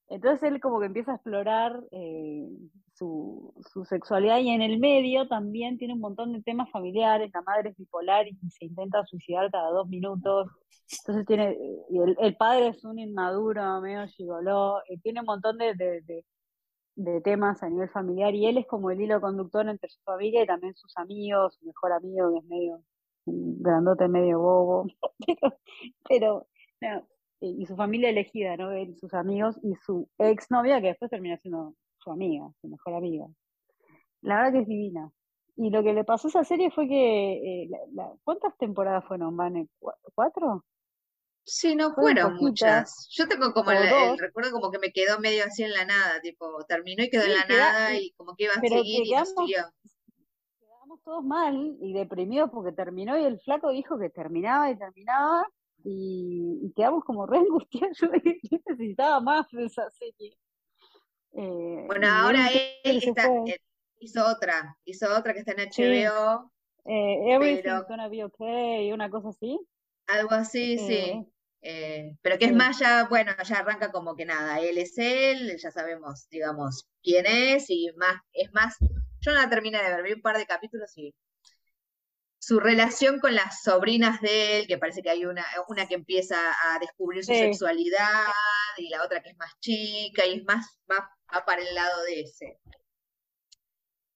[0.09, 2.47] Entonces él como que empieza a explorar eh,
[2.95, 7.43] su, su sexualidad y en el medio también tiene un montón de temas familiares, la
[7.43, 10.49] madre es bipolar y se intenta suicidar cada dos minutos,
[11.01, 11.57] entonces tiene,
[11.91, 16.01] y el, el padre es un inmaduro, medio gigoló, y tiene un montón de, de,
[16.03, 16.25] de-
[16.97, 20.43] de temas a nivel familiar y él es como el hilo conductor entre su familia
[20.43, 22.83] y también sus amigos, su mejor amigo que es medio
[23.27, 24.87] grandote, medio bobo,
[26.09, 26.47] pero,
[26.81, 27.07] no,
[27.41, 28.73] y su familia elegida, ¿no?
[28.73, 33.27] Él, sus amigos y su exnovia que después termina siendo su amiga, su mejor amiga.
[34.23, 35.11] La verdad que es divina.
[35.57, 39.05] Y lo que le pasó a esa serie fue que, eh, la- la- ¿cuántas temporadas
[39.07, 39.69] fueron, Vane?
[39.79, 40.65] ¿Cu- ¿Cuatro?
[41.49, 43.07] Sí, no Fueron muchas.
[43.13, 46.65] Yo tengo como el, recuerdo como que me quedó medio así en la nada, tipo,
[46.67, 49.11] terminó y quedó en sí, la queda- nada y- como que iba a seguir y
[49.13, 49.63] no quedamos, siguió.
[50.61, 55.47] quedamos todos mal y deprimidos porque terminó y el flaco dijo que terminaba y terminaba
[55.85, 57.97] y, y quedamos como re angustiados.
[58.01, 60.37] Yo dije, "Yo necesitaba más de esa serie.
[61.33, 62.49] Eh, Bueno, ahora
[62.83, 63.61] él está, eh,
[64.01, 66.51] hizo otra, hizo otra que está en Sí, HBO,
[66.87, 69.61] eh, Everything's pero Gonna Be Okay, una cosa así.
[70.09, 70.95] algo así, sí.
[70.95, 71.27] Eh,
[71.69, 74.97] Eh, pero que es sí, más ya, bueno, ya arranca como que nada, él es
[74.99, 78.77] él, ya sabemos, digamos, quién es y más, es más,
[79.21, 81.13] yo no la terminé de ver, vi un par de capítulos y
[82.39, 86.37] su relación con las sobrinas de él, que parece que hay una, una que empieza
[86.51, 88.27] a descubrir su sí, sexualidad
[88.77, 92.03] y la otra que es más chica y es más, va, va para el lado
[92.05, 92.59] de ese.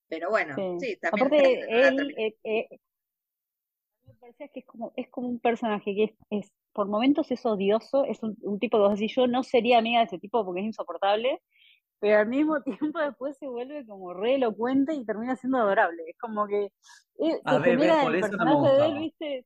[0.09, 0.61] Pero bueno, sí.
[0.77, 2.79] sí, también Aparte, él, eh, eh,
[4.05, 7.45] me parecía que es como, es como un personaje que es, es- por momentos es
[7.45, 10.45] odioso, es un, un tipo que vos decís, yo no sería amiga de ese tipo
[10.45, 11.41] porque es insoportable,
[11.99, 12.61] pero al mismo
[12.93, 16.03] tiempo después se vuelve como re elocuente y termina siendo adorable.
[16.07, 16.65] Es como que
[17.19, 18.99] eh, A te ver, ves, genera por el eso no me personaje de él.
[18.99, 19.45] ¿viste?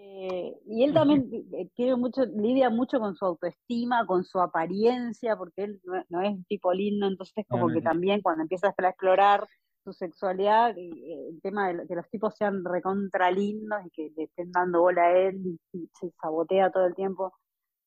[0.00, 5.36] Eh, y él también eh, tiene mucho, lidia mucho con su autoestima, con su apariencia,
[5.36, 8.74] porque él no, no es un tipo lindo, entonces como que es también cuando empiezas
[8.78, 9.46] a explorar
[9.92, 14.12] su sexualidad, y, eh, el tema de que los tipos sean recontra lindos y que
[14.16, 17.32] le estén dando bola a él y, y se sabotea todo el tiempo,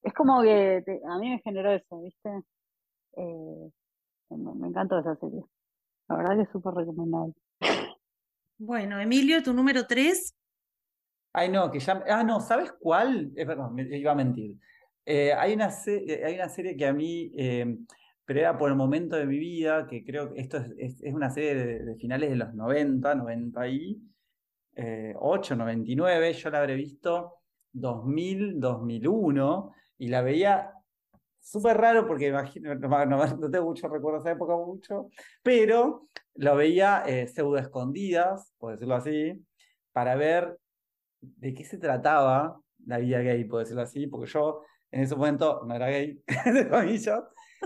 [0.04, 2.30] es como que te- a mí me generó eso, ¿viste?
[3.18, 3.70] Eh,
[4.30, 5.44] me, me encantó esa serie,
[6.10, 7.34] la verdad que es súper recomendable.
[8.58, 10.36] Bueno, Emilio, tu número 3.
[11.34, 12.04] Ay, no, que ya.
[12.08, 13.32] Ah, no, ¿sabes cuál?
[13.36, 14.58] Es verdad, me iba a mentir.
[15.06, 17.78] Eh, hay una, se- eh, hay una serie que a mí, eh,
[18.32, 21.30] pero era por el momento de mi vida, que creo que esto es, es- una
[21.30, 26.32] serie de, de finales de los 90, 98, 99.
[26.34, 27.36] Yo la habré visto
[27.74, 30.72] 2000, 2001, y la veía
[31.42, 35.10] súper raro porque imagino, no, no- no tengo mucho recuerdo de esa época, mucho,
[35.44, 39.46] pero lo veía eh, pseudo escondidas, por decirlo así,
[39.92, 40.58] para ver
[41.20, 44.62] de qué se trataba la vida gay, por decirlo así, porque yo
[44.92, 46.22] en ese momento no era gay,
[46.54, 47.20] de comillas,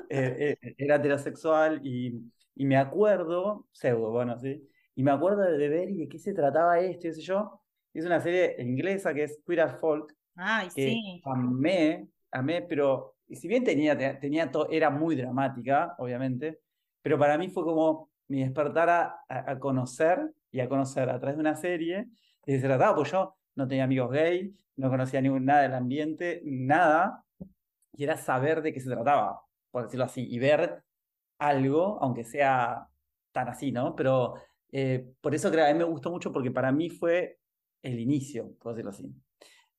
[0.09, 5.69] eh, eh, era heterosexual y, y me acuerdo, pseudo, bueno, sí, y me acuerdo de,
[5.69, 7.61] ver y de qué se trataba esto, y sé yo.
[7.93, 11.21] Es una serie inglesa que es Queer as Folk, Ay, que sí.
[11.23, 16.59] amé, amé, pero si bien tenía, te- tenía to- era muy dramática, obviamente,
[17.01, 21.19] pero para mí fue como mi despertar a, a- a conocer y a conocer a
[21.19, 21.97] través de una serie
[22.45, 25.73] de qué se trataba, porque yo no tenía amigos gay, no conocía ningún, nada del
[25.73, 27.23] ambiente, nada,
[27.93, 29.41] y era saber de qué se trataba,
[29.75, 30.81] por decirlo así, y ver
[31.37, 32.87] algo, aunque sea
[33.33, 33.93] tan así, ¿no?
[33.93, 34.35] Pero
[34.71, 37.39] eh, por eso creo, a mí me gustó mucho porque para mí fue
[37.81, 39.13] el inicio, por decirlo así.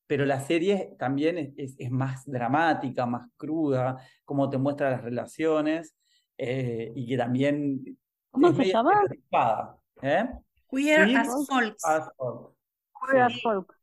[0.05, 5.01] Pero la serie también es, es- es más dramática, más cruda, cómo te muestra las
[5.01, 5.95] relaciones
[6.37, 7.97] eh, y que también
[8.29, 9.01] ¿Cómo es se llama?
[10.03, 10.29] ¿eh?
[10.69, 11.85] Queer Queer as Folks.
[11.85, 12.53] as Folk.
[13.09, 13.41] Queer as.
[13.41, 13.76] Folk.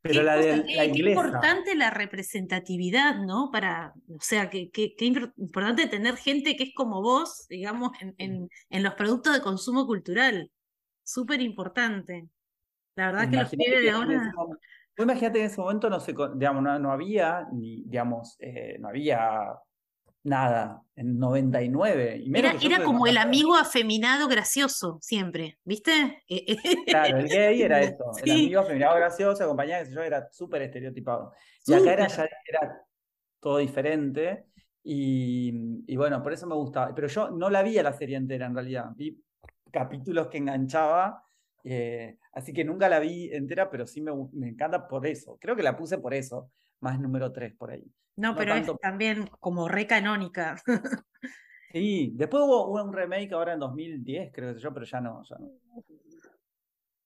[0.00, 3.50] Pero Qué la de la qué- importante la representatividad, ¿no?
[3.50, 7.90] Para, o sea, qué, qué- qué impor- importante tener gente que es como vos, digamos,
[8.00, 10.50] en, en- en los productos de consumo cultural.
[11.02, 12.28] Súper importante.
[12.94, 14.32] La verdad que los pibes de ahora.
[14.36, 14.56] vos
[15.04, 18.88] imagínate que en ese momento no se, digamos, no, no había ni, digamos, eh, no
[18.88, 19.40] había
[20.24, 23.20] nada en 99 y Era, era como el 99.
[23.20, 26.22] amigo afeminado gracioso, siempre, ¿viste?
[26.28, 26.56] Eh, eh,
[26.86, 30.62] Claro, el gay era eso, el amigo feminado gracioso, acompañado, qué sé yo, era súper
[30.62, 31.32] estereotipado.
[31.66, 32.82] Y acá era, ya era
[33.40, 34.46] todo diferente.
[34.82, 35.52] Y,
[35.86, 36.94] y bueno, por eso me gustaba.
[36.94, 38.86] Pero yo no la vi a la serie entera en realidad.
[38.96, 39.22] Vi
[39.70, 41.24] capítulos que enganchaba.
[41.64, 45.36] eh, así que nunca la vi entera, pero sí me, me encanta por eso.
[45.40, 46.50] Creo que la puse por eso,
[46.80, 47.84] más número 3 por ahí.
[48.18, 50.60] No, No pero es también como re canónica.
[51.70, 55.36] Sí, después hubo un remake ahora en 2010, creo que yo, pero ya no, ya
[55.38, 55.50] no.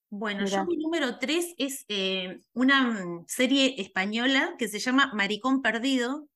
[0.09, 0.59] Bueno, Mirá.
[0.59, 6.29] yo mi número 3 es eh, una serie española que se llama Maricón Perdido,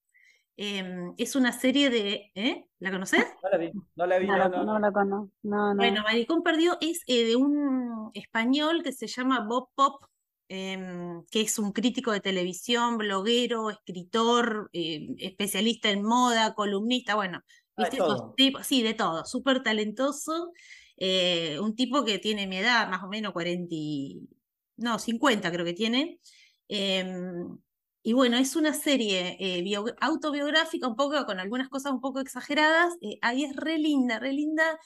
[0.58, 2.32] Em, es una serie de...
[2.34, 2.66] ¿eh?
[2.78, 3.22] ¿La conoces?
[3.44, 4.78] No la vi, no la vi, No, no, la- no, no no.
[4.80, 5.30] la conozco.
[5.42, 5.76] No, no.
[5.76, 10.02] Bueno, Maricón Perdido es eh, de un español que se llama Bob Pop,
[10.48, 17.42] em, que es un crítico de televisión, bloguero, escritor, eh, especialista en moda, columnista, bueno,
[17.76, 17.98] Ah, de ¿viste?
[17.98, 18.34] Todo.
[18.36, 20.52] tipos- sí, de todo, súper talentoso,
[20.96, 24.28] eh, un tipo que tiene mi edad, más o menos 40, y-
[24.76, 26.20] no, 50 creo que tiene.
[26.68, 27.58] em,
[28.02, 32.20] y bueno, es una serie eh, bio- autobiográfica, un poco con algunas cosas un poco
[32.20, 32.94] exageradas.
[33.22, 34.78] ahí es re linda, re linda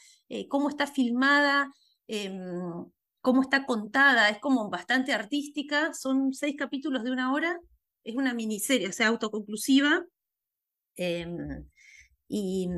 [0.49, 1.71] cómo está filmada,
[2.07, 2.87] em,
[3.21, 5.93] cómo está contada, es como bastante artística.
[5.95, 7.59] Son seis capítulos de una hora,
[8.05, 10.05] es una miniserie, o sea, autoconclusiva.
[10.97, 11.65] em,
[12.29, 12.69] y,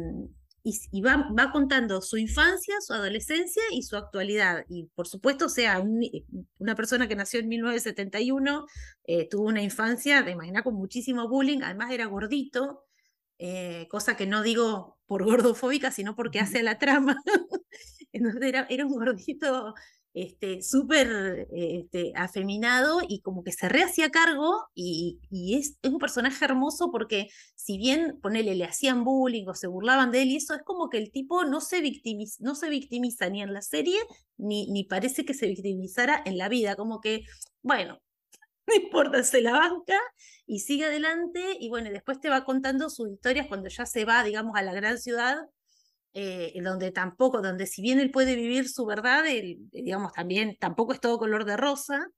[0.65, 4.65] y, y va, va contando su infancia, su adolescencia y su actualidad.
[4.69, 6.27] Y por supuesto, o sea, un ni-
[6.59, 8.67] una persona que nació en 1971
[9.05, 12.85] eh, tuvo una infancia, te imaginas, con muchísimo bullying, además era gordito,
[13.39, 17.17] eh, cosa que no digo por gordofóbica, sino porque hace a la trama.
[18.13, 19.75] Entonces era, era un gordito
[20.15, 25.99] este, súper este, afeminado y como que se rehacía cargo y, y es, es un
[25.99, 30.37] personaje hermoso porque si bien, ponele, le hacían bullying o se burlaban de él y
[30.37, 33.63] eso, es como que el tipo no se, victimiza, no se victimiza ni en la
[33.63, 33.99] serie,
[34.37, 37.23] ni, ni parece que se victimizara en la vida, como que,
[37.63, 37.99] bueno,
[38.67, 39.99] no importa, se la banca
[40.47, 44.25] y sigue adelante y bueno, después te va contando sus historias cuando ya se va,
[44.25, 45.39] digamos, a la gran ciudad,
[46.15, 50.57] eh, donde tampoco, donde si bien él puede vivir su verdad, él, eh, digamos, también
[50.61, 52.09] tampoco es todo color de rosa,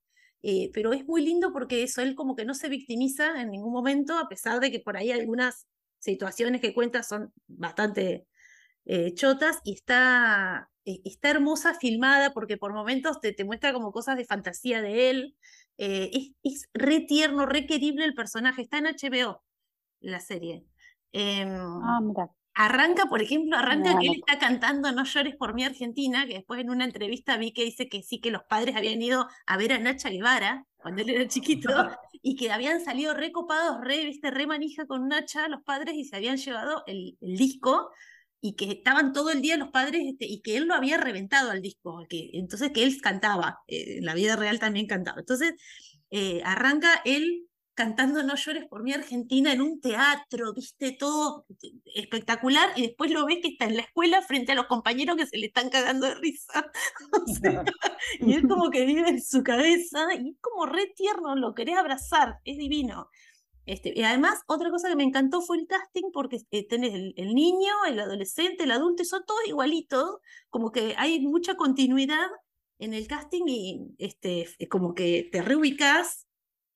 [0.42, 3.72] eh, pero es muy lindo porque eso, él como que no se victimiza en ningún
[3.72, 5.66] momento, a pesar de que por ahí algunas
[5.98, 8.26] situaciones que cuenta son bastante
[9.14, 14.26] chotas y está, está hermosa filmada porque por momentos te, te muestra como cosas de
[14.26, 15.36] fantasía de él.
[15.78, 18.60] es, es re tierno, re querible el personaje.
[18.60, 19.42] Está en HBO
[20.00, 20.66] la serie.
[21.12, 22.28] Em, Ah, mira.
[22.54, 26.60] Arranca, por ejemplo, arranca que él está cantando No llores por mi Argentina, que después
[26.60, 29.72] en una entrevista vi que dice que sí, que los padres habían ido a ver
[29.72, 31.68] a Nacha Guevara cuando él era chiquito
[32.22, 36.04] y que habían salido re copados, re, viste, re manija con Nacha los padres y
[36.04, 37.90] se habían llevado el, el disco
[38.40, 41.50] y que estaban todo el día los padres este, y que él lo había reventado
[41.50, 45.20] al disco, que, entonces que él cantaba, eh, en la vida real también cantaba.
[45.20, 45.54] Entonces
[46.10, 51.46] eh, arranca él cantando No llores por mi Argentina en un teatro, viste, todo
[51.94, 55.26] espectacular, y después lo ves que está en la escuela frente a los compañeros que
[55.26, 56.70] se le están cagando de risa.
[58.20, 61.76] Y él como que vive en su cabeza, y es como re tierno, lo querés
[61.76, 63.08] abrazar, es divino.
[63.66, 67.14] Este, y además, otra cosa que me encantó fue el casting, porque eh, tenés el,
[67.16, 70.18] el niño, el adolescente, el adulto, y son todos igualitos,
[70.50, 72.26] como que hay mucha continuidad
[72.78, 76.26] en el casting y este, es como que te reubicás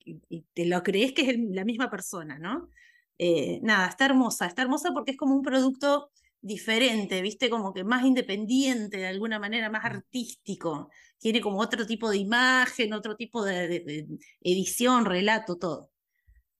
[0.09, 2.70] y, y te lo crees que es el- la misma persona, ¿no?
[3.18, 7.50] Eh, nada, está hermosa, está hermosa porque es como un producto diferente, ¿viste?
[7.50, 10.90] Como que más independiente, de alguna manera, más artístico.
[11.18, 14.06] Tiene como otro tipo de imagen, otro tipo de, de- de
[14.42, 15.90] edición, relato, todo.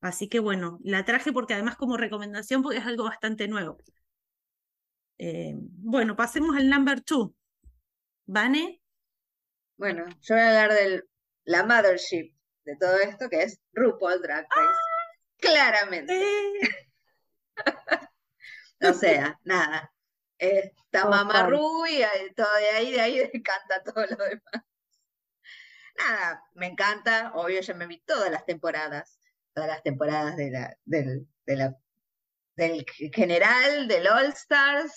[0.01, 3.79] Así que bueno, la traje porque además como recomendación porque es algo bastante nuevo.
[5.19, 7.35] Eh, bueno, pasemos al number two.
[8.27, 8.81] ¿Vane?
[9.77, 11.03] Bueno, yo voy a hablar de
[11.45, 12.33] la mothership
[12.69, 14.79] de todo esto, que es RuPaul Drag Race.
[15.39, 16.21] Claramente.
[18.81, 19.91] O sea, nada.
[20.37, 21.11] Esta Total.
[21.11, 24.65] mamá rubia, y todo de ahí, de ahí canta todo lo demás.
[25.97, 27.33] Nada, me encanta.
[27.35, 29.19] Obvio, yo me vi todas las temporadas.
[29.55, 31.75] Todas las temporadas de la, del, de la,
[32.55, 34.93] del general, del All Stars.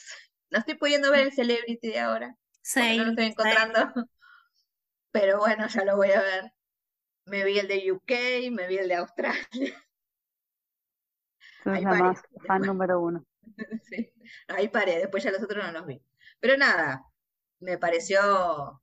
[0.50, 2.36] No estoy pudiendo ver el Celebrity de ahora.
[2.74, 3.80] porque no lo estoy encontrando.
[5.12, 6.54] Pero bueno, ya lo voy a ver.
[7.32, 8.12] Me vi el de UK,
[8.52, 9.74] me vi el de Australia.
[11.64, 12.02] Tú Ahí la paré.
[12.04, 13.24] más fan número uno.
[13.90, 14.12] Sí,
[14.48, 16.02] ahí paré, después ya los otros no los vi.
[16.40, 17.04] Pero nada,
[17.60, 18.82] me pareció,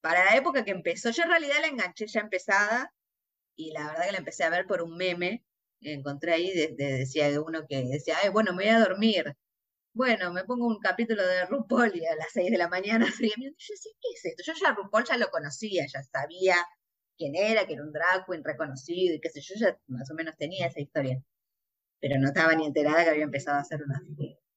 [0.00, 2.94] para la época que empezó, yo en realidad la enganché ya empezada
[3.56, 5.44] y la verdad que la empecé a ver por un meme
[5.80, 8.80] que encontré ahí, de, de- decía de uno que decía, Ay, bueno, me voy a
[8.80, 9.34] dormir.
[9.94, 13.56] Bueno, me pongo un capítulo de RuPaul y a las 6 de la mañana mirando.
[13.58, 14.42] Yo decía, ¿qué es esto?
[14.46, 16.56] Yo ya RuPaul ya lo conocía, ya sabía
[17.18, 20.14] quién era, que era un drag queen reconocido y qué sé yo, ya más o
[20.14, 21.22] menos tenía esa historia.
[22.00, 24.00] Pero no estaba ni enterada que había empezado a hacer una,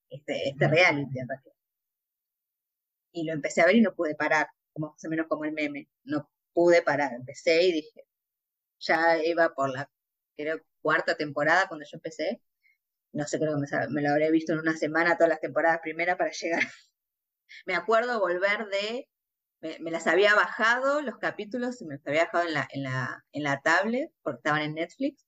[0.09, 1.55] este, este reality en realidad.
[3.13, 5.89] Y lo empecé a ver y no pude parar, más o menos como el meme.
[6.03, 7.13] No pude parar.
[7.13, 8.05] Empecé y dije,
[8.79, 9.89] ya iba por la,
[10.37, 12.41] creo, cuarta temporada cuando yo empecé.
[13.13, 15.79] No sé, creo que me, me lo habré visto en una semana todas las temporadas
[15.81, 16.61] primeras para llegar.
[17.65, 19.09] Me acuerdo volver de,
[19.61, 23.25] me, las había bajado los capítulos, y me los había bajado en la, en la,
[23.31, 25.25] en la tablet, porque estaban en Netflix.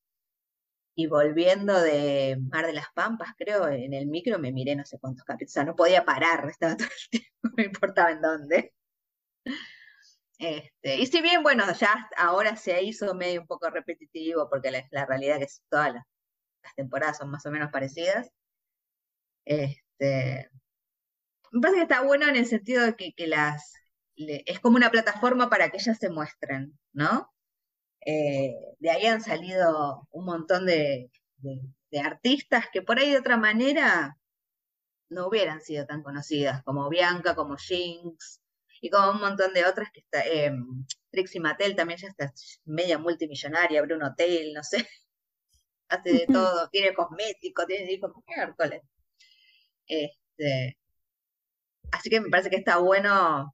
[0.96, 5.00] y volviendo de Mar de las Pampas, creo, en el micro me miré no sé
[5.00, 8.74] cuántos capítulos, o sea, no podía parar, estaba todo el tiempo, no importaba en dónde.
[10.38, 14.86] Este, y si bien, bueno, ya ahora se hizo medio un poco repetitivo, porque la,
[14.92, 16.06] la realidad que todas las,
[16.64, 18.30] las temporadas son más o menos parecidas,
[19.46, 20.50] este,
[21.52, 23.74] me parece que está bueno en el sentido de que, que las,
[24.16, 27.32] le- es como una plataforma para que ellas se muestren, ¿no?
[28.06, 31.62] Eh, de ahí han salido un montón de, de-
[31.92, 34.18] de artistas que por ahí de otra manera
[35.10, 38.42] no hubieran sido tan conocidas, como Bianca, como Jinx,
[38.82, 40.52] y como un montón de otras que está, eh,
[41.12, 42.34] Trixie Mattel también ya está
[42.66, 44.78] media multimillonaria, abrió un hotel, no sé,
[45.90, 48.82] hace de todo, tiene cosméticos, tiene hijos, miércoles.
[49.88, 50.78] Este,
[51.92, 53.54] así que me parece que está bueno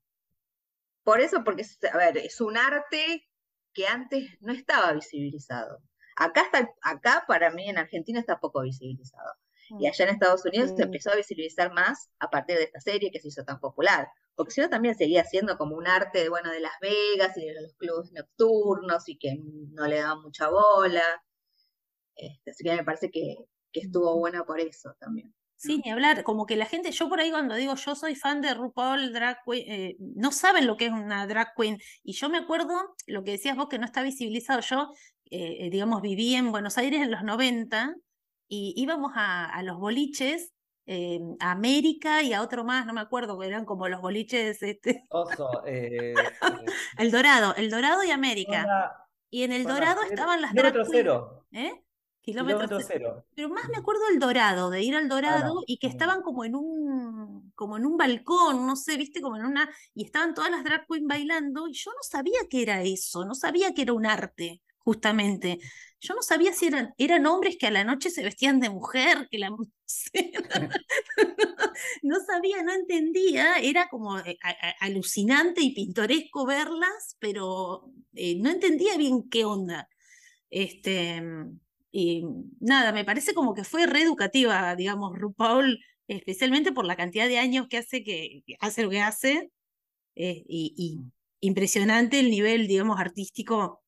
[1.09, 3.27] por eso, porque es, a ver, es un arte
[3.73, 5.81] que antes no estaba visibilizado.
[6.15, 9.31] Acá está, acá para mí en Argentina está poco visibilizado.
[9.77, 10.83] Y allá en Estados Unidos se Sí.
[10.83, 14.09] empezó a visibilizar más a partir de esta serie que se hizo tan popular.
[14.35, 17.45] Porque si no también seguía siendo como un arte de, bueno, de Las Vegas y
[17.47, 19.37] de los clubes nocturnos y que
[19.73, 21.03] no le daban mucha bola.
[22.15, 23.37] Este, así que me parece que,
[23.71, 25.33] que estuvo buena por eso también.
[25.59, 28.39] Sí, ni hablar, como que la gente, yo por ahí cuando digo yo soy fan
[28.39, 31.77] de RuPaul Drag Queen, eh, no saben lo que es una drag queen.
[32.01, 34.93] Y yo me acuerdo, lo que decías vos que no está visibilizado, yo,
[35.29, 37.93] eh, digamos, viví en Buenos Aires en los 90
[38.47, 40.53] y íbamos a, a los boliches,
[40.85, 44.63] eh, a América y a otro más, no me acuerdo, que eran como los boliches,
[44.63, 48.65] este, Oso, El Dorado, El Dorado y América.
[49.29, 51.45] Y en El Dorado estaban las drag Kilómetro queen, cero.
[51.51, 51.83] ¿eh?
[52.31, 53.09] Kilómetro Kilómetro cero.
[53.13, 53.25] cero.
[53.35, 55.91] Pero más me acuerdo del Dorado, de ir al Dorado no, y que no.
[55.91, 60.05] estaban como en un, como en un balcón, no sé, viste, como en una, y
[60.05, 63.73] estaban todas las drag queen bailando, y yo no sabía que era eso, no sabía
[63.73, 65.59] que era un arte, justamente.
[66.01, 69.27] Yo no sabía si eran, eran hombres que a la noche se vestían de mujer,
[69.29, 69.49] que la
[72.03, 78.35] no sabía, no entendía, era como eh, a- a- alucinante y pintoresco verlas, pero eh,
[78.39, 79.89] no entendía bien qué onda.
[80.49, 81.21] Este,
[81.91, 82.23] y
[82.59, 87.67] nada, me parece como que fue reeducativa, digamos, RuPaul, especialmente por la cantidad de años
[87.69, 89.51] que hace que que hace lo que hace,
[90.15, 90.99] eh, y, y
[91.47, 93.81] impresionante el nivel, digamos, artístico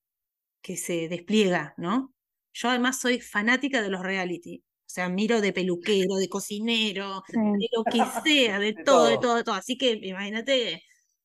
[0.64, 2.14] que se despliega, ¿no?
[2.54, 7.40] Yo además soy fanática de los reality, o sea, miro de peluquero, de cocinero, Sí.
[7.58, 9.20] de lo que sea, de De todo, de todo.
[9.20, 9.56] todo, de todo.
[9.56, 10.84] Así que imagínate,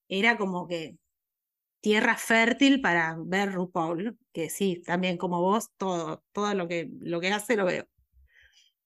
[0.08, 0.96] era como que
[1.82, 7.20] tierra fértil para ver RuPaul, que sí, también como vos, todo, todo lo que, lo
[7.22, 7.88] que hace lo veo.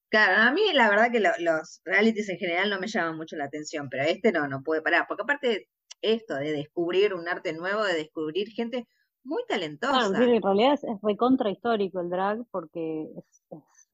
[0.08, 3.36] Claro, a mí la verdad que lo- los realities en general no me llaman mucho
[3.36, 5.68] la atención, pero este no, no puede parar, porque aparte
[6.02, 8.86] esto de descubrir un arte nuevo, de descubrir gente
[9.22, 9.42] muy
[9.86, 10.16] Claro, talentosa.
[10.16, 13.88] sí, en realidad es, es recontra histórico el drag porque es, es,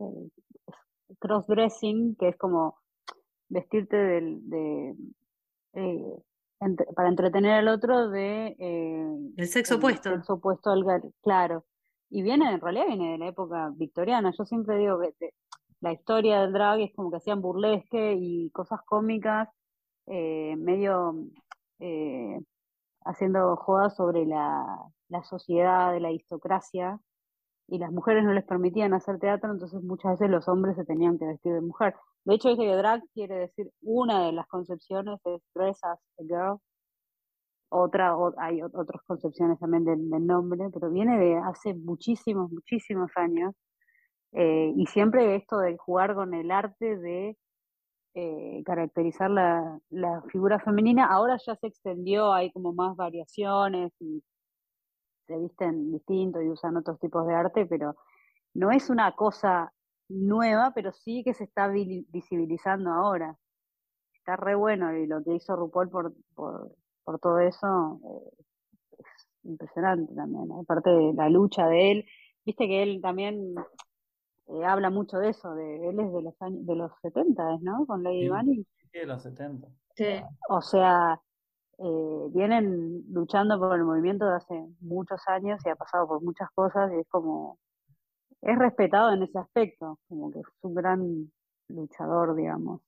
[1.08, 2.78] es crossdressing, que es como
[3.48, 4.94] vestirte del, de,
[5.74, 6.16] eh,
[6.60, 10.10] entre- para entretener al otro de eh, El sexo el opuesto.
[10.10, 10.84] sexo opuesto al
[11.22, 11.64] claro.
[12.08, 14.32] Y viene, en realidad viene de la época victoriana.
[14.36, 15.34] Yo siempre digo que te-
[15.80, 19.48] la historia del drag es como que hacían burlesque y cosas cómicas,
[20.06, 21.14] eh, medio
[21.80, 22.40] eh,
[23.04, 24.64] haciendo jodas sobre la,
[25.08, 26.98] la sociedad de la aristocracia,
[27.68, 31.18] y las mujeres no les permitían hacer teatro, entonces muchas veces los hombres se tenían
[31.18, 31.94] que vestir de mujer.
[32.24, 36.22] De hecho, dice que drag quiere decir, una de las concepciones es dress as a
[36.22, 36.58] girl,
[37.68, 42.50] otra, o- hay ot- otras concepciones también del, del nombre, pero viene de hace muchísimos,
[42.50, 43.54] muchísimos años,
[44.32, 47.36] eh, y siempre esto de jugar con el arte de
[48.14, 54.22] eh, caracterizar la, la figura femenina, ahora ya se extendió, hay como más variaciones y
[55.26, 57.96] se visten distinto y usan otros tipos de arte, pero
[58.54, 59.72] no es una cosa
[60.08, 63.36] nueva, pero sí que se está vi- visibilizando ahora.
[64.14, 66.72] Está re bueno y lo que hizo RuPaul por, por,
[67.04, 68.44] por todo eso eh,
[68.98, 70.48] es impresionante también.
[70.48, 70.60] ¿no?
[70.60, 72.06] Aparte de la lucha de él,
[72.44, 73.54] viste que él también
[74.48, 77.86] eh, habla mucho de eso, de él es de los años, de los 70, ¿no?
[77.86, 78.28] Con Lady Sí.
[78.28, 78.66] Bunny.
[78.92, 79.68] Sí, de los 70.
[79.96, 80.04] Sí.
[80.48, 81.20] O sea,
[81.78, 86.48] eh, vienen luchando por el movimiento de hace muchos años y ha pasado por muchas
[86.54, 87.58] cosas y es como,
[88.42, 91.32] es respetado en ese aspecto, como que es un gran
[91.68, 92.80] luchador, digamos.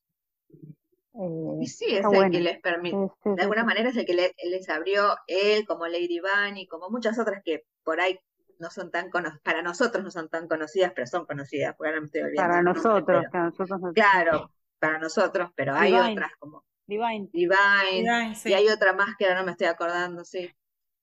[1.14, 2.30] Eh, Y sí, es el bueno.
[2.32, 3.66] que les permite, Sí, sí, de alguna sí.
[3.66, 7.64] manera es el que le- les abrió él, como Lady Bunny, como muchas otras que
[7.82, 8.18] por ahí
[8.58, 12.00] no son tan conocidas, para nosotros no son tan conocidas, pero son conocidas, porque ahora
[12.00, 15.92] me estoy olvidando Para nosotros, pero- que a nosotros nos- claro, para nosotros, pero hay
[15.92, 16.12] Divine.
[16.12, 17.28] otras como Divine.
[17.32, 17.54] Divine,
[17.92, 18.48] Divine, sí.
[18.50, 20.50] y hay otra más que ahora no me estoy acordando, sí,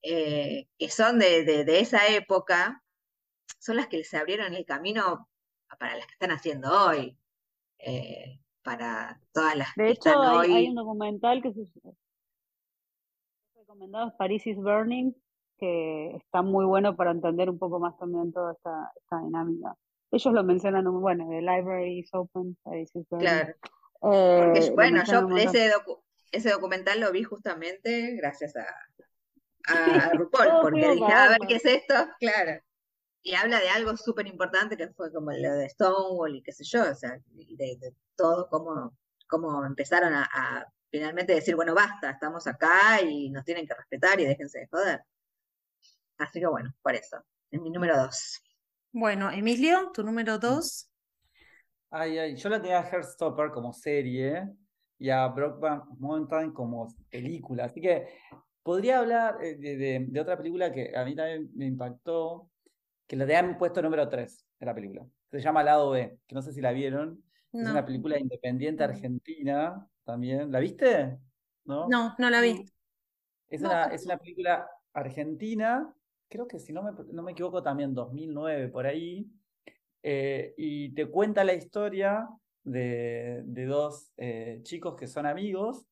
[0.01, 2.83] eh, que son de, de, de esa época,
[3.59, 5.29] son las que les abrieron el camino
[5.79, 7.17] para las que están haciendo hoy,
[7.79, 10.69] eh, para todas las De que hecho, están hay, hay hoy.
[10.69, 11.65] un documental que se
[13.55, 15.13] recomendado, es Paris is Burning,
[15.57, 19.75] que está muy bueno para entender un poco más también toda esta, esta dinámica.
[20.11, 23.27] Ellos lo mencionan, bueno, The Library is Open, Paris is Burning.
[23.27, 23.53] Claro.
[24.01, 28.65] Eh, Porque, lo bueno, yo ese, docu- ese documental lo vi justamente gracias a,
[29.67, 32.61] a RuPaul, porque dije, a ver qué es esto, claro.
[33.23, 36.63] Y habla de algo súper importante que fue como lo de Stonewall y qué sé
[36.63, 42.11] yo, o sea, de, de todo cómo, cómo empezaron a, a finalmente decir, bueno, basta,
[42.11, 45.01] estamos acá y nos tienen que respetar y déjense de joder.
[46.17, 48.41] Así que bueno, por eso, es mi número dos.
[48.91, 50.87] Bueno, Emilio, tu número dos.
[51.89, 54.49] Ay, ay, yo la tenía a Heartstopper como serie
[54.97, 57.65] y a Brokeback Mountain como película.
[57.65, 58.07] Así que
[58.63, 62.49] podría hablar eh, de, de- de otra película que a mí también me impactó,
[63.07, 65.05] que la tenían puesto número 3 de la película.
[65.31, 67.23] Se llama Lado B, que no sé si la vieron.
[67.59, 70.51] Es No, una película independiente argentina también.
[70.51, 71.19] ¿La viste?
[71.65, 72.01] ¿No?
[72.07, 72.65] no, no la vi.
[73.49, 75.93] Es No, una, es una película argentina,
[76.29, 79.27] creo que si no me, no me equivoco también 2009 por ahí,
[80.07, 82.29] eh, y te cuenta la historia
[82.63, 85.87] de, de dos eh, chicos que son amigos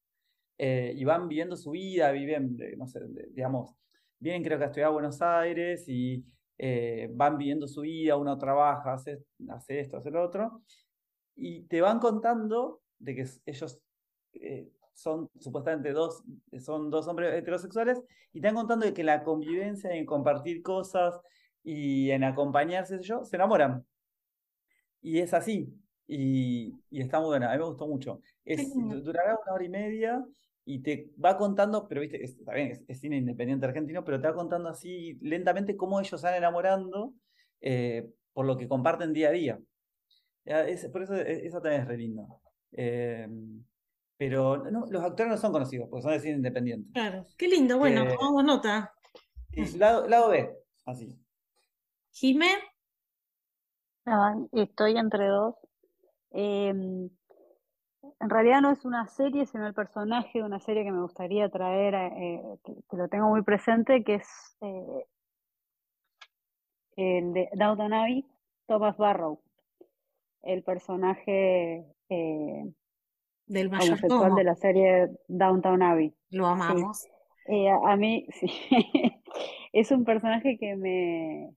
[0.60, 3.00] eh, y van viviendo su vida, viven, no sé,
[3.32, 3.76] digamos,
[4.20, 6.24] vienen creo que a estudiar a Buenos Aires y
[7.10, 10.62] van viviendo su vida, uno trabaja, hace, hace esto, hace lo otro,
[11.36, 13.82] y te van contando de que ellos
[14.94, 16.24] son supuestamente dos,
[16.60, 18.00] son dos hombres heterosexuales
[18.32, 21.20] y te van contando de que la convivencia, en compartir cosas
[21.64, 23.84] y en acompañarse, yo, se enamoran.
[25.04, 25.72] Y es así.
[26.08, 28.22] Y, y está muy buena, a mí me gustó mucho.
[28.44, 30.26] Es, durará una hora y media
[30.66, 34.20] y te va contando, pero viste, es, está bien, es, es cine independiente argentino, pero
[34.20, 37.14] te va contando así lentamente cómo ellos se van enamorando
[37.62, 39.60] eh, por lo que comparten día a día.
[40.46, 42.42] Ya, es- por eso e- eso también es re lindo.
[42.74, 43.28] Eh,
[44.18, 46.90] pero no, los actores no son conocidos, porque son de cine independiente.
[46.94, 47.78] Claro, qué lindo.
[47.78, 48.94] Bueno, Que- tomamos nota.
[49.78, 50.50] Lado, lado B,
[50.86, 51.16] así.
[52.12, 52.52] Jimé,
[54.06, 55.56] Ah, estoy entre dos.
[56.32, 57.10] Em,
[58.20, 61.50] en realidad no es una serie, sino el personaje de una serie que me gustaría
[61.50, 65.08] traer, eh, que, que lo tengo muy presente, que es eh,
[66.96, 68.26] el de Downton Abbey,
[68.68, 69.42] Thomas Barrow,
[70.42, 72.74] el personaje eh,
[73.48, 76.14] del homosexual de la serie Downton Abbey.
[76.32, 77.08] lo amamos.
[77.48, 78.50] Eh, a, a mí, sí,
[79.72, 81.54] es un personaje que me,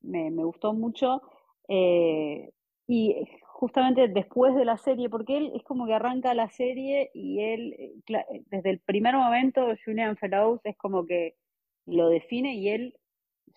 [0.00, 1.22] me, me gustó mucho
[1.68, 2.50] eh,
[2.86, 7.40] y justamente después de la serie, porque él es como que arranca la serie y
[7.40, 11.36] él, eh, eh, desde el primer momento, Julian Fellows es como que
[11.86, 12.94] lo define y él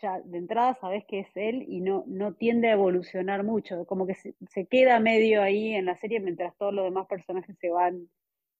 [0.02, 4.08] ya de entrada sabes que es él y no, no tiende a evolucionar mucho, como
[4.08, 4.34] que se,
[4.68, 8.10] queda medio ahí en la serie mientras todos los demás personajes se van,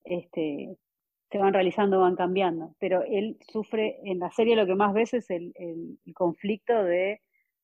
[0.04, 0.78] este,
[1.32, 2.76] se van realizando, van cambiando.
[2.80, 7.22] Pero él sufre, en la serie lo que más ves es el- el conflicto de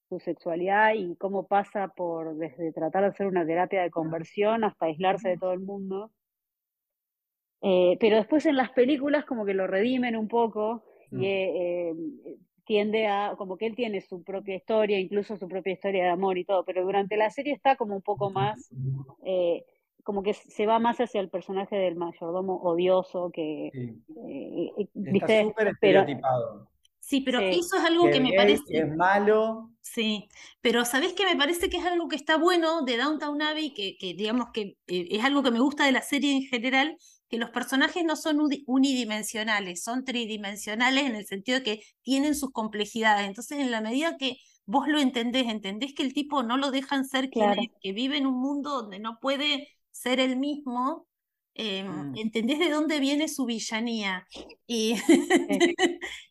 [0.08, 4.86] su sexualidad y cómo pasa por desde tratar de hacer una terapia de conversión hasta
[4.86, 6.10] aislarse de todo el mundo.
[7.62, 11.22] Eh, pero después en las películas como que lo redimen un poco Mm.
[11.22, 11.94] y eh,
[12.64, 16.36] tiende a, como que él tiene su propia historia, incluso su propia historia de amor
[16.36, 18.70] y todo, pero durante la serie está como un poco más,
[19.24, 19.64] eh,
[20.02, 24.02] como que se va más hacia el personaje del mayordomo odioso que, Sí.
[24.26, 25.42] eh, eh, Está ¿viste?
[25.44, 26.68] súper Pero estereotipado.
[26.98, 27.50] Sí, pero Sí.
[27.60, 28.78] eso es algo Que me parece.
[28.78, 29.70] es malo.
[29.88, 30.28] Sí,
[30.60, 31.24] pero ¿sabés qué?
[31.24, 34.76] Me parece que es algo que está bueno de Downtown Abbey, que, que digamos que
[34.88, 36.96] eh, es algo que me gusta de la serie en general,
[37.28, 42.34] que los personajes no son uni- unidimensionales, son tridimensionales en el sentido de que tienen
[42.34, 43.26] sus complejidades.
[43.28, 47.04] Entonces, en la medida que vos lo entendés, entendés que el tipo no lo dejan
[47.06, 47.62] ser quien Claro.
[47.62, 51.06] es, que vive en un mundo donde no puede ser el mismo,
[51.58, 52.16] eh, Mm.
[52.16, 54.26] entendés de dónde viene su villanía.
[54.66, 54.94] Y,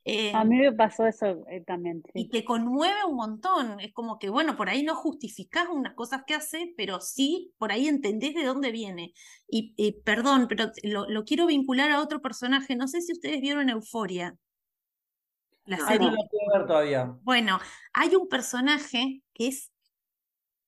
[0.06, 3.80] eh, a mí me pasó eso eh, también, y te conmueve un montón.
[3.80, 7.72] Es como que, bueno, por ahí no justificás unas cosas que hace, pero sí por
[7.72, 9.14] ahí entendés de dónde viene.
[9.48, 12.76] Y eh, perdón, pero lo, lo quiero vincular a otro personaje.
[12.76, 14.38] No sé si ustedes vieron Euforia,
[15.66, 15.88] la No.
[15.88, 16.08] Serie.
[16.12, 17.18] la puedo ver todavía.
[17.22, 17.60] Bueno,
[17.94, 19.72] hay un personaje que es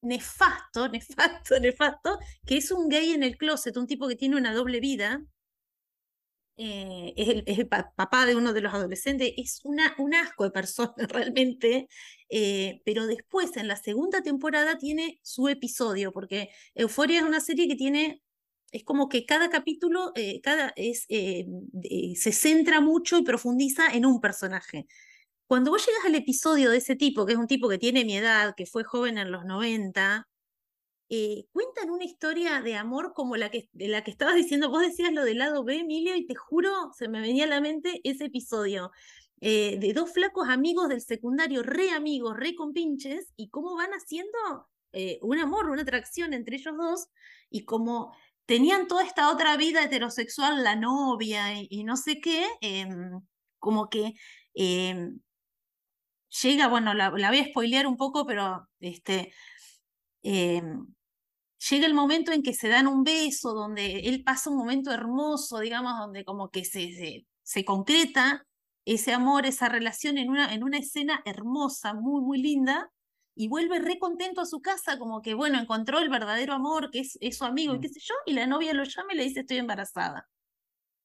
[0.07, 4.53] nefasto, nefasto, nefasto, que es un gay en el closet, un tipo que tiene una
[4.53, 5.21] doble vida.
[6.59, 10.93] eh, es el, papá de uno de los adolescentes, es una, un asco de persona
[11.09, 11.87] realmente,
[12.29, 17.67] eh, pero después en la segunda temporada tiene su episodio, porque Euforia es una serie
[17.67, 18.23] que tiene,
[18.71, 24.19] es como que cada capítulo eh, cada, es, se centra mucho y profundiza en un
[24.19, 24.87] personaje.
[25.47, 28.17] Cuando vos llegas al episodio de ese tipo, que es un tipo que tiene mi
[28.17, 30.27] edad, que fue joven en los 90,
[31.09, 34.81] eh, cuentan una historia de amor como la que, de la que estabas diciendo, vos
[34.81, 38.01] decías lo del lado B, Emilio, y te juro, se me venía a la mente
[38.03, 38.91] ese episodio.
[39.41, 44.37] eh, de dos flacos amigos del secundario, re amigos, re compinches, y cómo van haciendo
[44.93, 47.07] eh, un amor, una atracción entre ellos dos,
[47.49, 52.47] y como tenían toda esta otra vida heterosexual, la novia y, y no sé qué,
[52.61, 53.21] em,
[53.59, 54.13] como que
[54.53, 55.19] em,
[56.43, 59.33] llega, bueno, la, la voy a spoilear un poco, pero este,
[60.23, 60.87] em,
[61.69, 65.59] llega el momento en que se dan un beso, donde él pasa un momento hermoso,
[65.59, 68.45] digamos, donde como que se, se, se concreta
[68.85, 72.91] ese amor, esa relación en una, en una escena hermosa, muy, muy linda,
[73.35, 76.99] y vuelve re contento a su casa, como que, bueno, encontró el verdadero amor, que
[77.01, 77.81] es, es su amigo, y Mm.
[77.81, 80.27] qué sé yo, y la novia lo llama y le dice, estoy embarazada.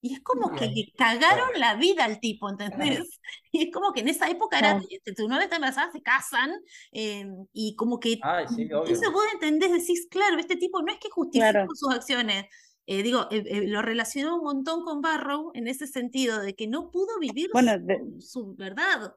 [0.05, 1.59] Y es como que le cagaron Claro.
[1.61, 3.21] la vida al tipo, ¿entendés?
[3.53, 4.87] Y es como que en esa época era, Claro.
[4.91, 6.51] este, tu novia está embarazada, se casan,
[6.93, 9.13] eh, y como que Ay, sí, entonces obvio.
[9.13, 11.69] vos entendés, decís, claro, este tipo no es que justifica Claro.
[11.75, 12.47] sus acciones.
[12.87, 16.67] Eh, digo, eh, eh, lo relacionó un montón con Barrow en ese sentido, de que
[16.67, 19.15] no pudo vivir Bueno, su, de, su verdad.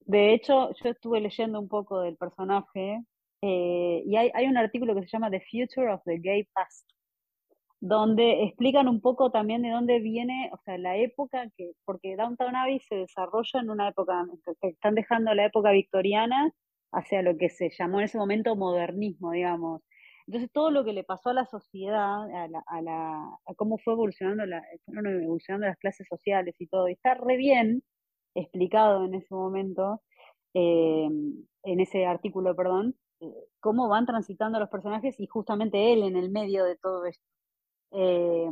[0.00, 3.02] de hecho, yo estuve leyendo un poco del personaje
[3.42, 6.88] eh, y hay, hay un artículo que se llama The Future of the Gay Past,
[7.88, 12.56] donde explican un poco también de dónde viene, o sea, la época que, porque Downtown
[12.56, 14.24] Abbey se desarrolla en una época,
[14.62, 16.52] están dejando la época victoriana
[16.92, 19.82] hacia lo que se llamó en ese momento modernismo, digamos.
[20.26, 23.78] Entonces, todo lo que le pasó a la sociedad, a, la, a, la, a cómo
[23.78, 27.84] fue evolucionando, la, fueron evolucionando las clases sociales y todo, y está re bien
[28.34, 30.02] explicado en ese momento,
[30.54, 31.08] eh,
[31.62, 33.26] en ese artículo, perdón, eh,
[33.60, 37.35] cómo van transitando los personajes y justamente él en el medio de todo esto.
[37.92, 38.50] Eh,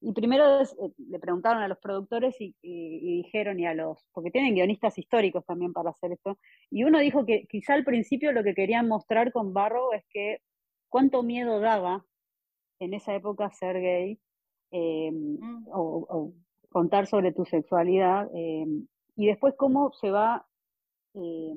[0.00, 0.66] y primero eh,
[0.98, 4.96] le preguntaron a los productores y, y- y dijeron, y a los, porque tienen guionistas
[4.98, 6.38] históricos también para hacer esto,
[6.70, 10.40] y uno dijo que quizá al principio lo que querían mostrar con Barrow es que
[10.88, 12.04] cuánto miedo daba
[12.80, 14.18] en esa época ser gay
[14.70, 15.66] eh, Mm.
[15.72, 16.32] o, o
[16.70, 18.66] contar sobre tu sexualidad, eh,
[19.16, 20.46] y después cómo se va
[21.14, 21.54] eh,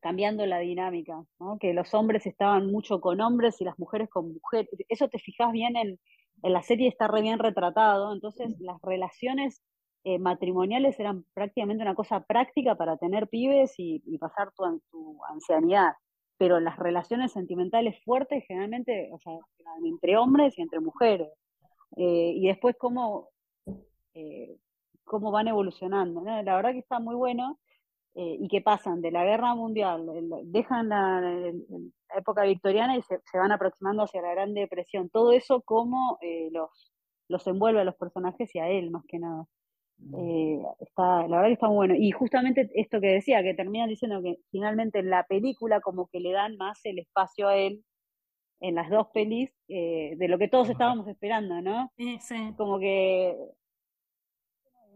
[0.00, 1.58] cambiando la dinámica, ¿no?
[1.58, 4.68] Que los hombres estaban mucho con hombres y las mujeres con mujeres.
[4.88, 5.98] Eso te fijas bien en,
[6.42, 8.12] en la serie, está re bien retratado.
[8.12, 9.62] Entonces, las relaciones
[10.04, 15.24] eh, matrimoniales eran prácticamente una cosa práctica para tener pibes y, y pasar tu, tu
[15.26, 15.92] ancianidad.
[16.38, 21.28] Pero las relaciones sentimentales fuertes generalmente, o sea, eran entre hombres y entre mujeres.
[21.96, 23.30] Eh, y después cómo,
[24.14, 24.56] eh,
[25.04, 26.20] cómo van evolucionando.
[26.20, 26.42] ¿no?
[26.42, 27.58] La verdad que está muy bueno
[28.20, 32.42] eh, y que pasan de la guerra mundial, el- dejan la, el- el- la época
[32.42, 35.08] victoriana y se, se van aproximando hacia la Gran Depresión.
[35.10, 36.92] Todo eso como eh, los,
[37.28, 39.44] los envuelve a los personajes y a él más que nada.
[40.16, 41.94] Eh, está, la verdad que está muy bueno.
[41.96, 46.20] Y justamente esto que decía, que terminan diciendo que finalmente en la película como que
[46.20, 47.82] le dan más el espacio a él
[48.60, 51.92] en las dos pelis eh, de lo que todos estábamos esperando, ¿no?
[51.96, 52.54] Sí, sí.
[52.56, 53.36] Como que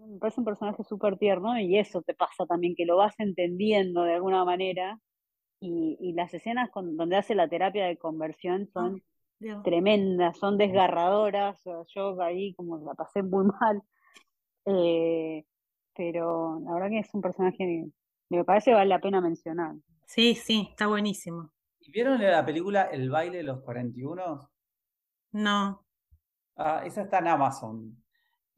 [0.09, 4.03] me parece un personaje súper tierno y eso te pasa también, que lo vas entendiendo
[4.05, 4.99] de alguna manera
[5.61, 9.03] y, y las escenas con- donde hace la terapia de conversión son
[9.41, 9.63] Dios.
[9.63, 13.83] tremendas, son desgarradoras, o sea, yo ahí como la pasé muy mal,
[14.67, 15.45] eh,
[15.97, 17.87] pero la verdad que es un personaje que
[18.31, 19.75] me parece que vale la pena mencionar.
[20.07, 21.53] Sí, sí, está buenísimo.
[21.81, 24.51] ¿Y ¿Vieron la película El baile de los 41?
[25.35, 25.85] No.
[26.57, 28.02] Ah, esa está en Amazon.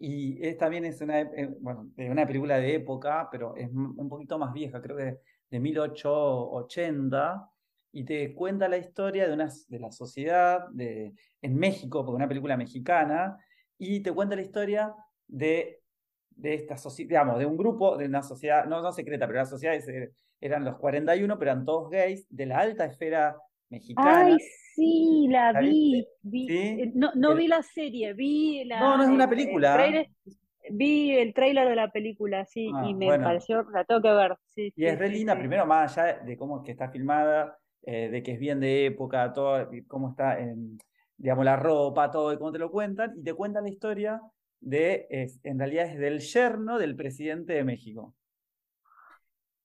[0.06, 4.08] Y es, también es una, ep- eh, bueno, una película de época, pero es un
[4.08, 5.18] poquito más vieja, creo que
[5.50, 7.50] de 1880.
[7.92, 12.16] Y te cuenta la historia de, una, de la sociedad de, en México, porque es
[12.16, 13.38] una película mexicana,
[13.78, 14.94] y te cuenta la historia
[15.28, 15.80] de,
[16.30, 19.46] de esta sociedad, digamos, de un grupo, de una sociedad, no, no secreta, pero la
[19.46, 23.36] sociedad es, eh, eran los 41, pero eran todos gays, de la alta esfera
[23.74, 24.28] mexicana.
[24.28, 24.38] Ay,
[24.74, 26.54] sí, la ¿La vi, vi, ¿Sí?
[26.82, 29.30] eh, no, no El- vi la serie, vi la, No, no es una el- el
[29.30, 29.76] película.
[29.76, 30.08] tráiler-
[30.70, 33.24] vi el tráiler de la película, sí, Ah, y me bueno.
[33.24, 36.36] pareció, la tengo que ver, sí, Y sí, es re linda, primero más allá de
[36.36, 40.38] cómo es que está filmada, eh, de que es bien de época, todo, cómo está,
[40.40, 40.78] en,
[41.16, 44.20] digamos, la ropa, todo, y cómo te lo cuentan, y te cuentan la historia
[44.60, 48.14] de, es, en realidad es del yerno del presidente de México.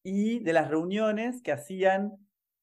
[0.04, 2.12] Y de las reuniones que hacían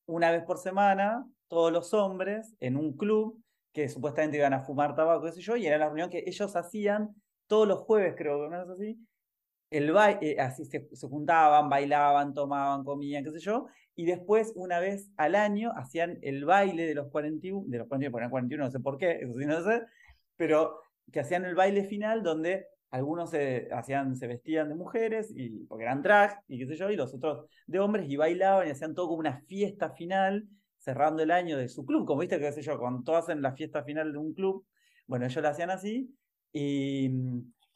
[0.06, 3.42] una vez por semana todos los hombres en un club
[3.72, 6.56] que supuestamente iban a fumar tabaco, qué sé yo, y era la reunión que ellos
[6.56, 7.14] hacían
[7.46, 8.98] todos los jueves, creo que menos así,
[9.70, 14.78] el eh, así se, se juntaban, bailaban, tomaban, comían, qué sé yo, y después, una
[14.78, 18.70] vez al año, hacían el baile de los 41, de los 41, ponían 41, no
[18.70, 19.82] sé por qué, eso sí no sé,
[20.36, 20.80] pero
[21.12, 25.84] que hacían el baile final donde algunos se, hacían, se vestían de mujeres, y, porque
[25.84, 28.94] eran drag, y qué sé yo, y los otros de hombres, y bailaban y hacían
[28.94, 30.46] todo como una fiesta final,
[30.86, 33.52] cerrando el año de su club, como viste que sé yo, cuando todos hacen la
[33.52, 34.64] fiesta final de un club,
[35.08, 36.14] bueno, ellos lo hacían así,
[36.52, 37.10] y,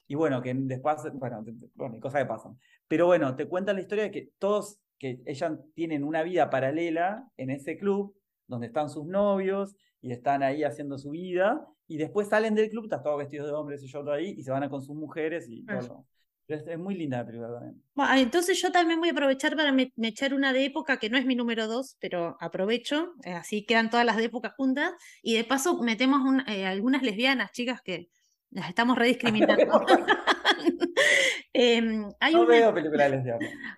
[0.07, 1.45] y bueno, que después, bueno,
[1.75, 2.57] bueno, cosas que pasan.
[2.87, 7.29] Pero bueno, te cuentan la historia de que todos, que ellas tienen una vida paralela
[7.37, 8.15] en ese club,
[8.47, 12.85] donde están sus novios y están ahí haciendo su vida, y después salen del club,
[12.85, 14.95] están todos vestidos de hombres y yo todo ahí, y se van a con sus
[14.95, 16.07] mujeres y todo.
[16.51, 17.83] Lo- Es, es muy linda la película también.
[17.95, 21.09] Bueno, entonces yo también voy a aprovechar para me, me echar una de época que
[21.11, 24.93] no es mi número dos, pero aprovecho, eh, así quedan todas las de época juntas,
[25.23, 28.09] y de paso metemos un- eh, algunas lesbianas, chicas, que
[28.51, 29.57] las estamos rediscriminando.
[31.53, 33.13] Em, hay, No una, veo películas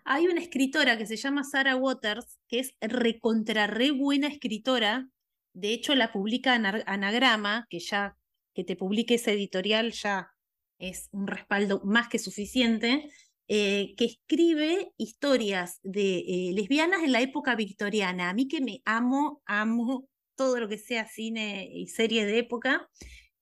[0.05, 5.09] hay una escritora que se llama Sarah Waters, que es recontra re buena escritora,
[5.55, 8.16] de hecho la publica Ana- Anagrama, que ya
[8.55, 10.31] que te publique ese editorial ya
[10.83, 13.09] es un respaldo más que suficiente,
[13.49, 18.30] eh, que escribe historias de eh, lesbianas en la época victoriana.
[18.30, 22.89] A mí que me amo, amo todo lo que sea cine y serie de época.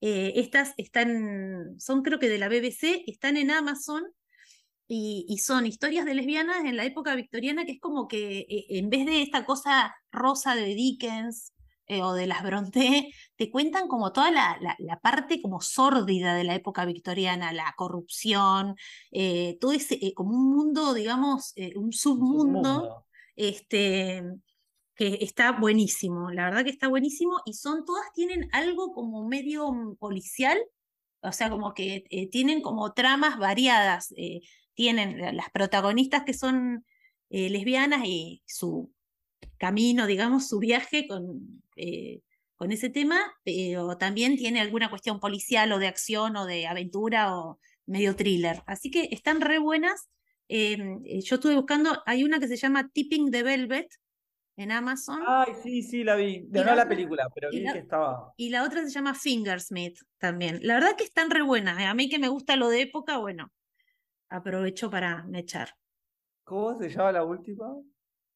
[0.01, 4.05] Eh, estas están, son creo que de la BBC, están en Amazon
[4.87, 8.91] y, y son historias de lesbianas en la época victoriana que es como que en
[8.91, 11.53] vez de esta cosa rosa de Dickens
[11.91, 16.35] eh, o de las Brontë, te cuentan como toda la, la- la parte como sórdida
[16.35, 18.77] de la época victoriana, la corrupción,
[19.13, 24.23] eh, todo ese, eh, como un mundo, digamos, un Un submundo, este,
[24.95, 29.73] que está buenísimo, la verdad que está buenísimo y son, todas tienen algo como medio
[29.73, 30.59] mm, policial,
[31.23, 34.15] o sea, como que tienen como tramas variadas,
[34.75, 36.85] tienen la- las protagonistas que son
[37.31, 38.93] lesbianas y su
[39.61, 42.23] camino, digamos, su viaje con, eh,
[42.57, 47.37] con ese tema, pero también tiene alguna cuestión policial o de acción o de aventura
[47.37, 48.63] o medio thriller.
[48.67, 50.09] Así que están re buenas.
[50.49, 53.89] Em, eh, yo estuve buscando, hay una que se llama Tipping the Velvet
[54.57, 56.41] en Amazon Ay, sí, sí, la vi.
[56.51, 58.33] No, la película, pero vi la- que estaba.
[58.37, 60.59] y la otra se llama Fingersmith también.
[60.63, 61.79] La verdad que están re buenas.
[61.79, 61.85] eh.
[61.85, 63.53] A mí que me gusta lo de época, bueno,
[64.29, 65.71] aprovecho para echar.
[66.45, 67.67] ¿Cómo se llama la última?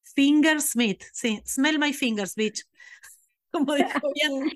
[0.04, 2.62] Fingersmith, sí, smell my fingers, bitch.
[3.52, 4.50] Como dijo bien.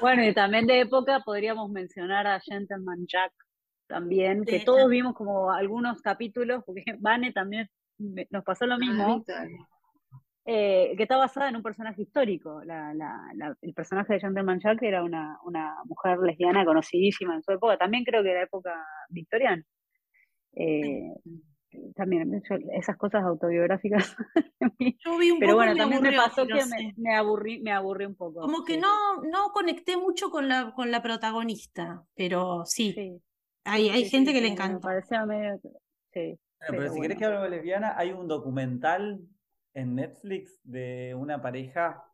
[0.00, 3.32] Bueno, y también de época podríamos mencionar a Gentleman Jack
[3.88, 4.90] también, que Sí, todos también.
[4.90, 7.68] vimos como algunos capítulos, porque Vane también
[8.30, 9.24] nos pasó lo Ah, mismo,
[10.44, 12.62] eh, que está basada en un personaje histórico.
[12.64, 17.42] La, la- la- el personaje de Gentleman Jack era una, una mujer lesbiana conocidísima en
[17.42, 18.74] su época, también creo que era época
[19.10, 19.62] victoriana.
[20.54, 21.14] Eh,
[21.96, 24.16] también yo- esas cosas autobiográficas.
[25.04, 27.14] Yo vi un Pero poco bueno, y me también me aburrió, pasó que me, me
[27.14, 28.40] aburrí, me aburrí un poco.
[28.40, 33.22] Como que sí, no, no conecté mucho con la, con la protagonista, pero sí, sí,
[33.64, 35.60] hay, hay sí, gente sí, que le me parecía medio,
[36.12, 37.18] sí, Bueno, pero pero si querés bueno.
[37.18, 39.20] que hablemos de lesbiana, hay un documental
[39.74, 42.04] en Netflix de una pareja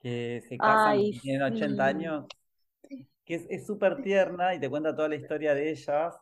[0.00, 1.86] que se casan Ay, cuando tienen 80 sí.
[1.86, 2.26] años,
[3.24, 6.16] que es es súper tierna y te cuenta toda la historia de ellas,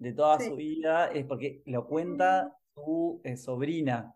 [0.00, 0.48] de toda Sí.
[0.48, 4.14] su vida, es porque lo cuenta su eh, sobrina,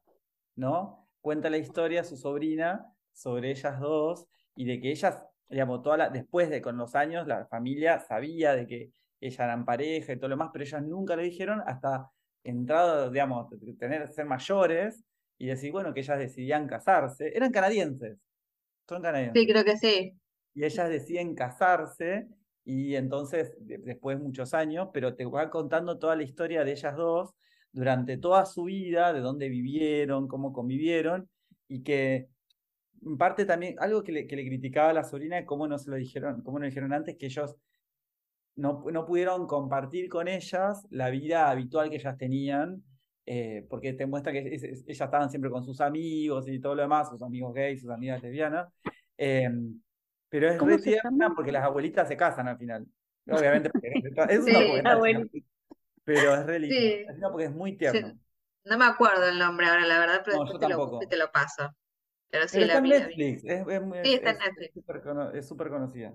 [0.57, 1.07] ¿no?
[1.21, 4.27] Cuenta la historia su sobrina sobre ellas dos
[4.57, 8.55] y de que ellas, digamos, toda la, después de con los años, la familia sabía
[8.55, 12.11] de que ellas eran pareja y todo lo demás, pero ellas nunca le dijeron hasta
[12.43, 15.05] entrado, digamos, tener, ser mayores
[15.39, 17.31] y decir, bueno, que ellas decidían casarse.
[17.37, 18.19] Eran canadienses,
[18.89, 19.41] son canadienses.
[19.41, 20.17] Sí, creo que sí.
[20.55, 22.29] Y ellas deciden casarse
[22.65, 26.73] y entonces, de- después de muchos años, pero te va contando toda la historia de
[26.73, 27.35] ellas dos
[27.73, 31.29] durante toda su vida, de dónde vivieron, cómo convivieron,
[31.69, 32.29] y que
[33.05, 35.79] en parte también, algo que le, que le criticaba a la sobrina es cómo no
[35.79, 37.57] se lo dijeron, cómo no dijeron antes, que ellos
[38.57, 42.83] no, no pudieron compartir con ellas la vida habitual que ellas tenían,
[43.27, 47.09] eh, porque te muestra que ellas estaban siempre con sus amigos y todo lo demás,
[47.09, 48.69] sus amigos gays, sus amigas lesbianas.
[49.17, 49.81] em,
[50.29, 52.87] pero es ¿Cómo re tierna porque las abuelitas se casan al final.
[53.29, 55.29] Obviamente, es, es un Sí, abuelita.
[56.05, 56.59] pero es re.
[56.69, 57.07] Sí.
[57.31, 58.19] Porque es muy Sí, tierno.
[58.65, 61.31] No me acuerdo el nombre ahora, la verdad, pero No, después te lo, te lo
[61.33, 61.75] paso.
[62.31, 62.91] Pero sí, Pero la está en vi.
[62.91, 64.75] Netflix, es, es Sí, está en Netflix.
[65.35, 66.15] es súper conocida.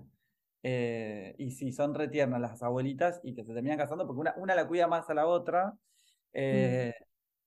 [0.62, 4.34] Eh, y sí, son re tiernas las abuelitas y que se terminan casando porque una,
[4.36, 5.74] una la cuida más a la otra.
[6.32, 6.92] eh,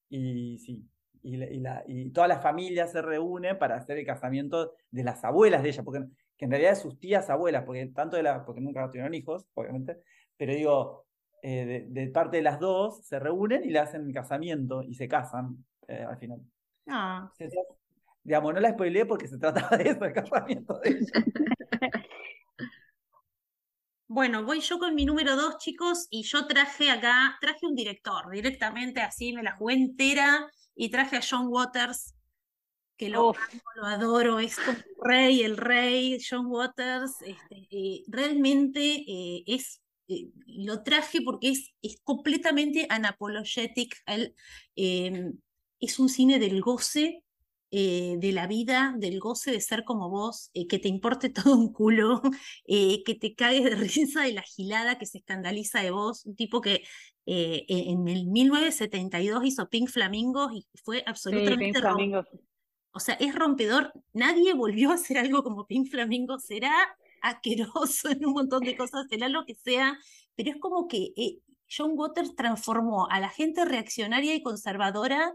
[0.10, 0.88] Y sí,
[1.24, 5.04] y, la- y, la- y toda la familia se reúne para hacer el casamiento de
[5.04, 6.06] las abuelas de ella, porque
[6.38, 9.46] que en realidad de sus tías abuelas, porque tanto de la, porque nunca tuvieron hijos,
[9.54, 9.98] obviamente,
[10.38, 11.06] pero digo,
[11.42, 14.96] eh, de, de parte de las dos se reúnen y le hacen el casamiento y
[14.96, 16.40] se casan eh, al final.
[16.88, 17.32] Ah,
[18.24, 21.12] digamos, no la spoileé porque se trataba de eso, el casamiento de ella.
[24.06, 28.30] Bueno, voy yo con mi número dos, chicos, y yo traje acá, traje un director,
[28.30, 32.14] directamente así, me la jugué entera y traje a John Waters,
[32.98, 38.04] que lo amo, lo adoro, es como el rey, el rey, John Waters, este, eh,
[38.08, 44.36] realmente eh, es, eh, lo traje porque es, es completamente unapologetic, él,
[44.76, 45.38] em,
[45.80, 47.24] es un cine del goce
[47.76, 51.56] eh, de la vida, del goce de ser como vos, eh, que te importe todo
[51.58, 52.22] un culo,
[52.68, 56.36] eh, que te cagues de risa de la gilada que se escandaliza de vos, un
[56.36, 56.84] tipo que
[57.26, 62.26] en el 1972 hizo Pink Flamingos y fue Sí, absolutamente Pink rom- Flamingos.
[62.94, 63.92] O sea, es rompedor.
[64.14, 66.40] Nadie volvió a hacer algo como Pink Flamingo.
[66.40, 66.72] Será
[67.22, 69.98] asqueroso en un montón de cosas, será lo que sea,
[70.36, 71.40] pero es como que eh,
[71.70, 75.34] John Waters transformó a la gente reaccionaria y conservadora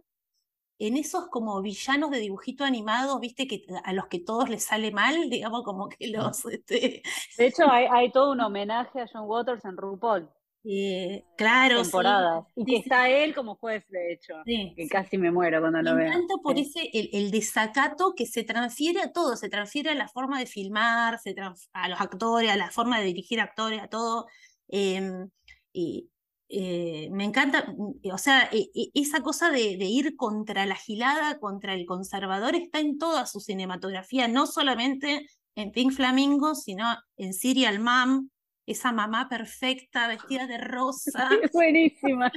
[0.78, 4.92] en esos como villanos de dibujito animado, viste, que a los que todos les sale
[4.92, 7.02] mal, digamos, como que los, este,
[7.36, 10.30] De hecho, hay, hay todo un homenaje a John Waters en RuPaul,
[10.70, 12.44] eh, claro, sí, temporadas.
[12.56, 14.34] Y que sí, está él como juez, de hecho.
[14.44, 16.06] sí, Que casi me muero cuando Me lo veo.
[16.08, 20.08] encanta por ese, el, el desacato que se transfiere a todo, se transfiere a la
[20.08, 21.34] forma de filmar, se
[21.72, 24.26] a los actores, a la forma de dirigir actores, a todo.
[24.68, 25.28] em,
[25.72, 26.08] y
[26.50, 30.76] eh, me encanta, mm, o sea, e- e- esa cosa de, de ir contra la
[30.76, 36.84] gilada, contra el conservador, está en toda su cinematografía, no solamente en Pink Flamingo, sino
[37.16, 38.28] en Serial Mom,
[38.68, 42.30] esa mamá perfecta, vestida de rosa buenísima.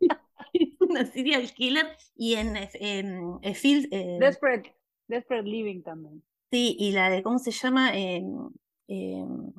[0.80, 4.74] una serial killer y en, en, Field, eh, Desperate,
[5.06, 6.22] Desperate Living también.
[6.50, 7.94] sí, y la de, ¿cómo se llama?
[7.94, 8.50] Em,
[8.88, 9.52] em,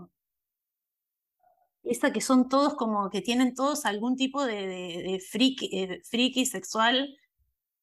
[1.84, 6.02] esa que son todos como que tienen todos algún tipo de, de, de friki, eh,
[6.04, 7.18] friki sexual,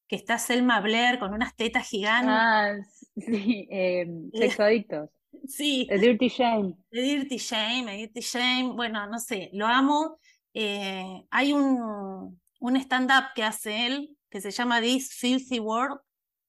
[0.07, 2.31] que está Selma Blair con unas tetas gigantes.
[2.31, 2.75] Ah,
[3.15, 5.09] sí, eh, Sexo Adictos.
[5.47, 6.75] Sí, The Dirty Shame.
[6.91, 10.19] The Dirty Shame, The Dirty Shame, bueno, no sé, lo amo.
[10.53, 15.99] Eh, hay un, un stand-up que hace él que se llama This Filthy World,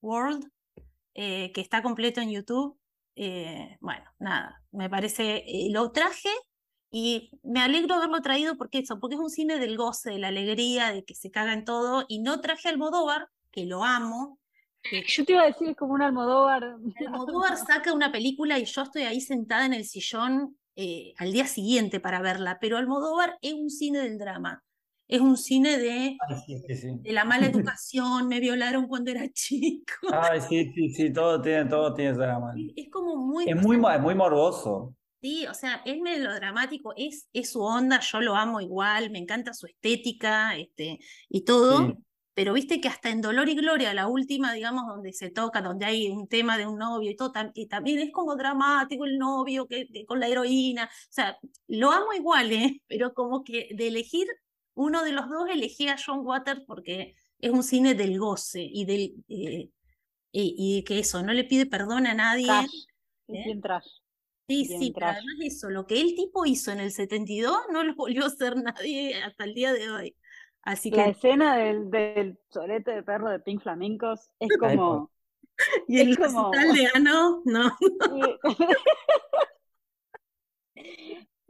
[0.01, 0.47] World
[1.13, 2.77] eh, que está completo en YouTube.
[3.15, 6.29] Eh, bueno, nada, me parece, lo traje
[6.91, 10.29] y me alegro haberlo traído porque eso, porque es un cine del goce, de la
[10.29, 14.39] alegría, de que se caga en todo, y no traje a Almodóvar, que lo amo,
[15.07, 16.63] Yo te iba a decir, es como un Almodóvar.
[17.05, 21.45] Almodóvar saca una película y yo estoy ahí sentada en el sillón eh, al día
[21.47, 24.63] siguiente para verla, pero Almodóvar es un cine del drama,
[25.07, 26.87] es un cine de, Ay, sí, sí, sí.
[27.01, 29.93] de la mala educación, me violaron cuando era chico.
[30.11, 32.53] Ay, sí, sí, sí, todo tiene, todo tiene ese drama.
[32.75, 34.95] Es como muy, Es muy, mo- muy morboso.
[35.21, 39.53] sí, o sea, es melodramático, es, es su onda, yo lo amo igual, me encanta
[39.53, 41.87] su estética este, y todo.
[41.87, 41.93] Sí.
[42.33, 45.85] Pero viste que hasta en Dolor y Gloria, la última, digamos, donde se toca, donde
[45.85, 49.67] hay un tema de un novio y todo, y también es como dramático el novio
[49.67, 50.85] que, que con la heroína.
[50.85, 52.81] O sea, lo amo igual, ¿eh?
[52.87, 54.27] Pero como que de elegir
[54.73, 58.85] uno de los dos, elegí a John Waters porque es un cine del goce y
[58.85, 59.15] del.
[59.27, 59.69] eh,
[60.33, 62.45] y, y que eso, no le pide perdón a nadie.
[62.45, 62.85] Trash.
[63.27, 63.39] ¿Eh?
[63.39, 63.87] Es bien trash.
[64.47, 67.83] Sí, bien sí, pero además eso, lo que el tipo hizo en el 72 no
[67.83, 70.15] lo volvió a hacer nadie hasta el día de hoy.
[70.63, 71.09] Así La que.
[71.11, 75.09] escena del, del solete de perro de Pink Flamingos es como.
[75.87, 77.71] Y el es como- de Ano, no.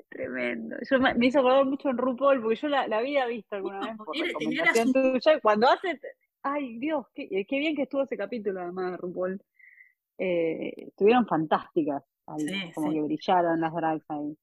[0.10, 0.76] Tremendo.
[0.90, 3.80] Yo me, me hizo acordar mucho en RuPaul, porque yo la, la había visto alguna
[3.80, 5.34] No, vez por tenía recomendación su- tuya.
[5.38, 6.00] y Cuando hace.
[6.44, 9.42] Ay, Dios, qué, qué bien que estuvo ese capítulo, además, de RuPaul.
[10.18, 12.04] Eh, estuvieron fantásticas.
[12.28, 12.96] ahí, Sí, como sí.
[12.96, 14.38] que brillaron las drags ahí.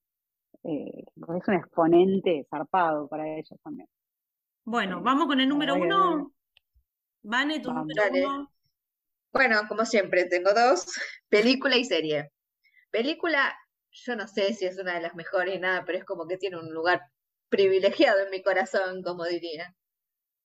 [0.64, 1.04] Eh,
[1.36, 3.88] es un exponente zarpado para ellos también.
[4.70, 6.30] Bueno, vamos con el número uno.
[7.22, 7.86] Vane, tu Vamos.
[7.86, 8.26] número Dale.
[8.26, 8.52] uno.
[9.32, 10.84] Bueno, como siempre, tengo dos,
[11.30, 12.32] película y serie.
[12.90, 13.56] Película,
[13.90, 16.36] yo no sé si es una de las mejores y nada, pero es como que
[16.36, 17.00] tiene un lugar
[17.48, 19.74] privilegiado en mi corazón, como diría.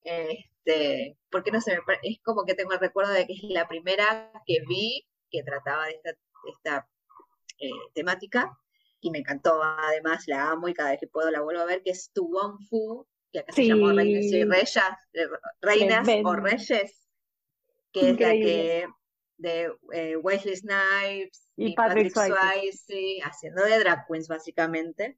[0.03, 3.67] Este, porque no sé, me es como que tengo el recuerdo de que es la
[3.67, 6.11] primera que vi que trataba de esta,
[6.49, 6.89] esta
[7.59, 8.57] eh, temática
[9.01, 9.61] y me encantó.
[9.61, 12.25] Además, la amo y cada vez que puedo la vuelvo a ver, que es Tu
[12.25, 14.43] Wong Fu, que acá se llamó Reinas y Sí.
[14.45, 14.75] Reyes,
[15.13, 15.27] eh,
[15.61, 16.33] Reinas o.
[16.35, 17.09] Reyes,
[17.91, 18.87] que es la que
[19.37, 23.19] de eh, Wesley Snipes Y y Patrick Patrick Swayze.
[23.23, 25.17] Haciendo de drag queens básicamente.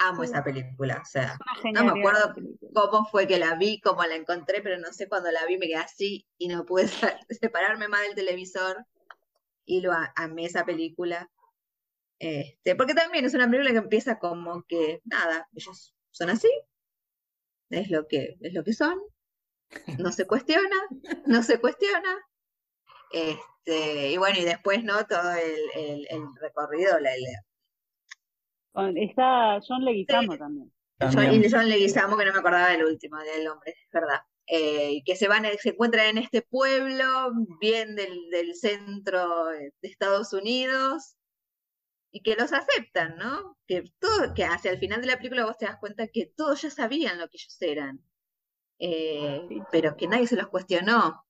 [0.00, 1.36] Amo Es esa película, o sea,
[1.74, 2.34] no me acuerdo
[2.72, 5.66] cómo fue que la vi, cómo la encontré, pero no sé cuando la vi me
[5.66, 6.88] quedé así y no pude
[7.28, 8.86] separarme más del televisor
[9.66, 11.30] y lo amé esa película.
[12.18, 16.48] Este, porque también es una película que empieza como que, nada, ellos son así,
[17.70, 18.98] es lo que, es lo que son,
[19.98, 20.76] no se cuestiona,
[21.26, 22.16] no se cuestiona.
[23.10, 25.04] Este, y bueno, y después, ¿no?
[25.06, 27.44] Todo el, el- el recorrido, la, la-
[28.72, 30.72] Con- Está John Leguizamo también.
[31.00, 31.44] John, También.
[31.44, 34.20] y John Leguizamo, que no me acordaba del último, del hombre, es verdad.
[34.46, 39.72] eh, y que se van, se encuentran en este pueblo, bien del, del centro de
[39.82, 41.16] Estados Unidos,
[42.14, 43.58] y que los aceptan, ¿no?
[43.68, 46.62] Que todo, que hacia el final de la película vos te das cuenta que todos
[46.62, 48.00] ya sabían lo que ellos eran,
[48.78, 51.24] eh, pero que nadie se los cuestionó.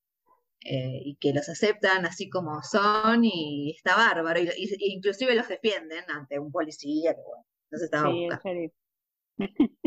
[0.65, 4.51] eh, y que los aceptan así como son y está bárbaro, y,
[4.81, 8.43] inclusive los defienden ante un policía que bueno, no se estaba Sí, buscando.
[8.43, 8.73] Sí.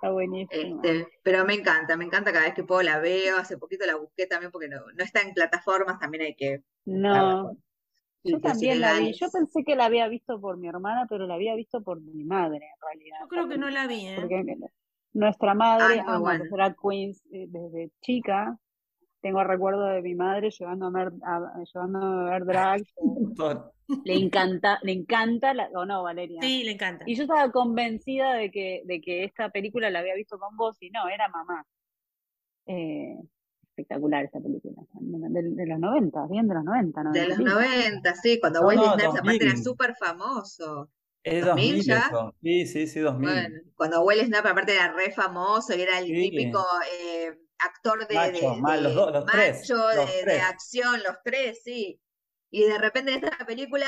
[0.00, 0.90] Está buenísimo.
[0.90, 3.36] Este, pero me encanta, me encanta cada vez que puedo la veo.
[3.38, 7.36] Hace poquito la busqué también porque no, no está en plataformas, también hay que No,
[7.38, 7.62] con
[8.24, 9.12] yo también la vi.
[9.12, 12.24] Yo pensé que la había visto por mi hermana, pero la había visto por mi
[12.24, 13.18] madre, en realidad.
[13.22, 14.16] Yo creo que no la vi, ¿eh?
[14.16, 14.56] Porque
[15.12, 18.58] nuestra madre Ah, los drag queens eh, desde chica.
[19.20, 22.82] Tengo recuerdo de mi madre llevándome a ver, a- llevándome a ver drag.
[24.04, 26.40] Le encanta, le encanta, la, o no, Valeria.
[26.40, 27.04] Sí, le encanta.
[27.06, 30.76] Y yo estaba convencida de que, de que esta película la había visto con vos
[30.80, 31.66] y no, era mamá.
[32.66, 33.16] Eh,
[33.80, 34.82] espectacular esta película.
[34.94, 37.54] De, de los 90, bien de los 90, De los 90.
[37.54, 39.64] 90, sí, cuando No, Wesley no, Snipes aparte era 2000.
[39.64, 40.90] súper famoso.
[41.22, 41.98] Es 2000 2000 ya.
[42.06, 42.34] eso.
[42.42, 43.28] Sí, sí, sí, 2000.
[43.30, 46.30] Bueno, cuando Wesley Snipes aparte era re famoso y era el Sí.
[46.30, 46.64] típico
[47.02, 51.16] eh, actor de, Macho, de- mal, los de dos- los tres, los de, acción, los
[51.24, 52.00] tres, sí.
[52.50, 53.86] Y de repente en esta película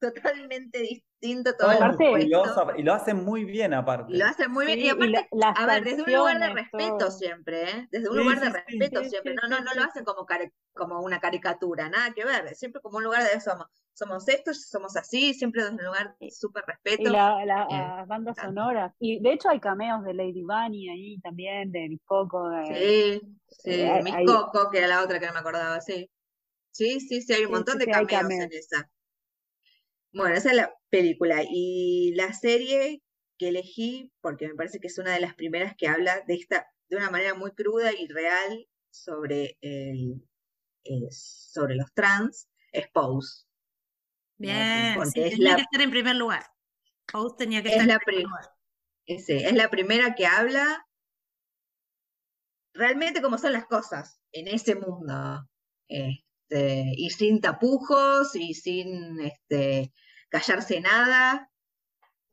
[0.00, 2.42] totalmente distinto, todo el Aparte- y, lo,
[2.76, 4.12] y lo hacen muy bien aparte.
[4.14, 4.78] Y lo hacen muy bien.
[4.78, 7.10] Sí, Y y aparte, la- a ver, desde un lugar de respeto todo.
[7.10, 7.88] siempre, ¿eh?
[7.90, 9.32] Desde un Sí, lugar de sí, respeto Sí, siempre.
[9.34, 12.54] sí, No, no, no lo hacen como, cari- como una caricatura, nada que ver.
[12.54, 16.30] Siempre como un lugar de somos, somos estos, somos así, siempre desde un lugar de
[16.30, 17.10] súper Y respeto.
[17.12, 18.94] la- las Eh, bandas sonoras.
[18.98, 22.48] Y de hecho hay cameos de Lady Bunny ahí también, de Miss Coco.
[22.48, 26.10] de- Sí, sí, eh, Miss Coco, que era la otra que no me acordaba, sí.
[26.72, 28.54] Sí, sí, sí, hay un Sí, montón sí, de hay cameos en cameos.
[28.54, 28.90] esa.
[30.12, 31.42] Bueno, esa es la película.
[31.48, 33.02] Y la serie
[33.38, 36.66] que elegí, porque me parece que es una de las primeras que habla de esta,
[36.88, 40.22] de una manera muy cruda y real sobre el,
[40.84, 43.44] eh, sobre los trans, es Pose.
[44.38, 46.44] Bien, porque sí, es tenía la- que estar en primer lugar.
[47.12, 48.44] Pose tenía que Es estar la en primer pri- lugar.
[49.06, 50.86] Ese, es la primera que habla
[52.74, 55.48] realmente cómo son las cosas en ese mundo.
[56.50, 59.92] Este, y sin tapujos y sin este,
[60.28, 61.48] callarse nada.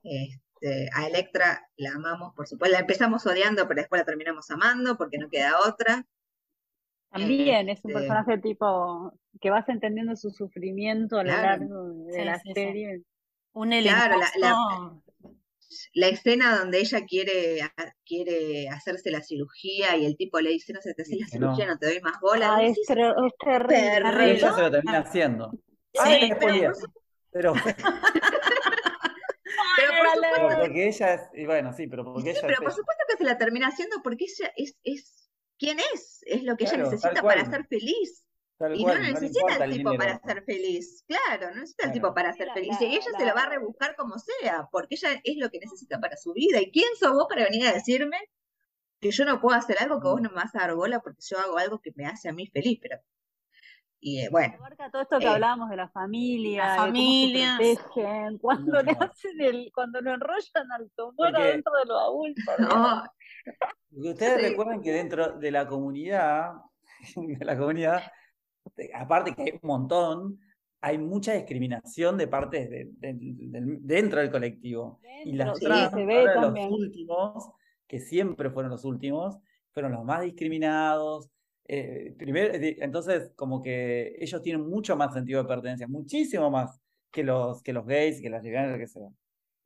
[0.03, 2.73] Este, a Electra la amamos, por supuesto.
[2.73, 6.05] La empezamos odiando, pero después la terminamos amando porque no queda otra.
[7.11, 11.43] También es un Este, personaje tipo que vas entendiendo su sufrimiento a lo Claro.
[11.63, 12.53] largo de Sí, la sí, sí.
[12.53, 13.03] serie.
[13.53, 15.03] Un Claro, la- la- elencazo.
[15.93, 17.59] La escena donde ella quiere,
[18.05, 21.25] quiere hacerse la cirugía y el tipo le dice, no se te hace Y la
[21.25, 21.31] no.
[21.31, 22.55] cirugía, no te doy más bola.
[22.55, 24.31] Ah, es, ter- es terrible.
[24.31, 24.55] Ella ¿no?
[24.55, 25.51] se lo termina haciendo.
[25.93, 26.67] Sí, Ay, pero spoileé.
[26.71, 26.91] por su-
[27.31, 27.53] Pero,
[29.75, 32.41] pero por Spoiler supuesto pero porque ella es, y bueno, sí, pero porque Sí, ella
[32.41, 32.75] pero es por ella.
[32.77, 35.29] supuesto que se la termina haciendo porque ella es, es
[35.59, 38.23] quién es, es lo que ella Claro, necesita para ser feliz.
[38.57, 41.03] Tal Y cual, no no necesita el el tipo para ser feliz.
[41.07, 42.75] Claro, no necesita el tipo para ser feliz.
[42.81, 45.99] Y ella se lo va a rebuscar como sea, porque ella es lo que necesita
[45.99, 46.59] para su vida.
[46.59, 48.17] ¿Y quién sos vos para venir a decirme
[48.99, 51.19] que yo no puedo hacer algo que vos no me vas a dar bola porque
[51.29, 52.79] yo hago algo que me hace a mí feliz?
[52.81, 52.97] Pero,
[53.99, 56.85] y eh, bueno, Abarca todo esto que Eh, hablábamos de la familia, la de cómo
[56.87, 57.57] se familia.
[57.59, 58.97] protegen, cuando le No.
[59.01, 62.55] hacen el, cuando lo enrollan al tumor Porque- adentro de los adultos.
[62.57, 63.03] no,
[63.93, 64.49] Porque ustedes Sí.
[64.49, 66.53] recuerden que dentro de la comunidad,
[67.15, 68.01] de la comunidad,
[68.93, 70.39] aparte que hay un montón,
[70.81, 72.89] hay mucha discriminación de parte de-
[73.81, 74.99] dentro del colectivo.
[75.25, 77.51] Y las sí, trans, se ve ahora los últimos,
[77.87, 79.37] que siempre fueron los últimos,
[79.71, 81.29] fueron los más discriminados.
[81.69, 86.79] eh, primero, eh, entonces, como que ellos tienen mucho más sentido de pertenencia, muchísimo más
[87.11, 89.09] que los, que los gays, que las lesbianas, lo que sea.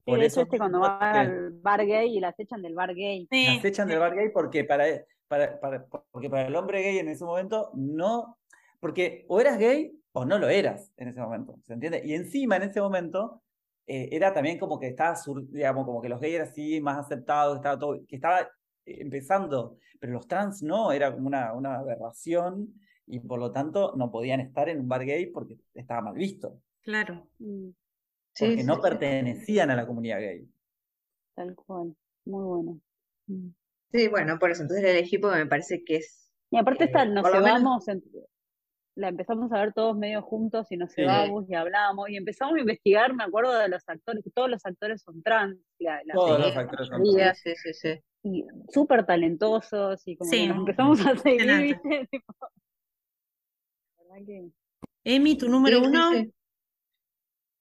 [0.04, 2.96] Por eso hecho, este cuando van que- al bar gay y las echan del bar
[2.96, 3.28] gay.
[3.30, 4.86] Sí, las echan del bar gay porque para,
[5.28, 8.40] para, para- porque para el hombre gay en ese momento no,
[8.82, 12.02] porque o eras gay o no lo eras en ese momento, ¿se entiende?
[12.06, 13.42] Y encima en ese momento
[13.88, 16.98] eh, era también como que estaba, sur- digamos, como que los gays eran así más
[17.00, 18.48] aceptados, estaba todo, que estaba eh,
[19.02, 22.74] empezando, pero los trans no, era como una, una aberración
[23.08, 26.60] y por lo tanto no podían estar en un bar gay porque estaba mal visto,
[26.84, 27.28] claro.
[27.40, 27.70] Mm,
[28.34, 28.82] sí, porque sí, no sí.
[28.82, 30.48] pertenecían a la comunidad gay.
[31.36, 31.96] tal cual.
[32.26, 32.80] Muy bueno.
[33.28, 33.50] Mm.
[33.92, 36.88] Sí, bueno, por eso entonces la elegí porque me parece que es Y aparte Eh,
[36.88, 38.04] esta nos menos- llevamos, en-
[38.96, 41.02] la empezamos a ver todos medio juntos y nos Sí.
[41.02, 44.66] llevamos y hablamos y empezamos a investigar, me acuerdo de los actores, que todos los
[44.66, 48.46] actores son trans, la, la Todos serie, los actores son mayoría, sí, sí, sí, y
[48.70, 50.48] súper talentosos y como que Sí.
[50.48, 51.40] nos empezamos a seguir.
[51.84, 52.08] ¿viste?
[52.12, 52.34] Tipo,
[54.26, 54.50] que
[55.06, 56.12] Emi, tu número Sí, uno.
[56.12, 56.34] sí.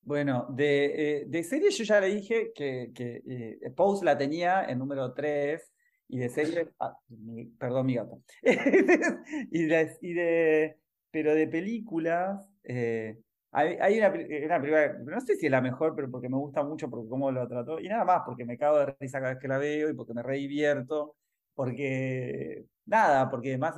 [0.02, 4.64] Bueno, de, eh, de serie yo ya le dije que, que eh, Pose la tenía
[4.64, 5.72] en número 3
[6.08, 8.20] y de series, ah, mi- perdón mi gato,
[9.52, 10.79] y de, y de-
[11.10, 13.18] pero de películas, eh,
[13.52, 16.36] hay, hay una, pel- una película, no sé si es la mejor, pero porque me
[16.36, 19.32] gusta mucho por cómo lo trató, y nada más, porque me cago de risa cada
[19.34, 21.16] vez que la veo y porque me re divierto,
[21.54, 23.76] porque, nada, porque más,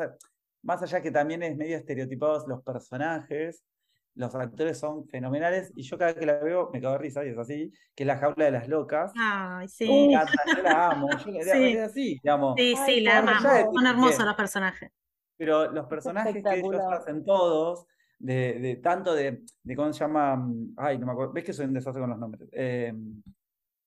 [0.62, 3.64] más allá que también es medio estereotipados los personajes,
[4.14, 7.24] los actores son fenomenales, y yo cada vez que la veo me cago de risa,
[7.24, 9.12] y es así, que es La Jaula de las Locas.
[9.16, 9.86] Ay, sí.
[9.88, 11.76] Me encanta, yo la amo, yo la, Sí.
[11.78, 12.54] así, digamos.
[12.58, 13.74] Sí, sí, Ay, la amamos.
[13.74, 14.90] Son hermosos los personajes.
[15.36, 17.86] Pero los personajes que ellos hacen todos,
[18.18, 20.46] de, de tanto de, de cómo se llama,
[20.76, 22.48] ay, no me acuerdo, ves que soy un desastre con los nombres.
[22.52, 22.92] Eh,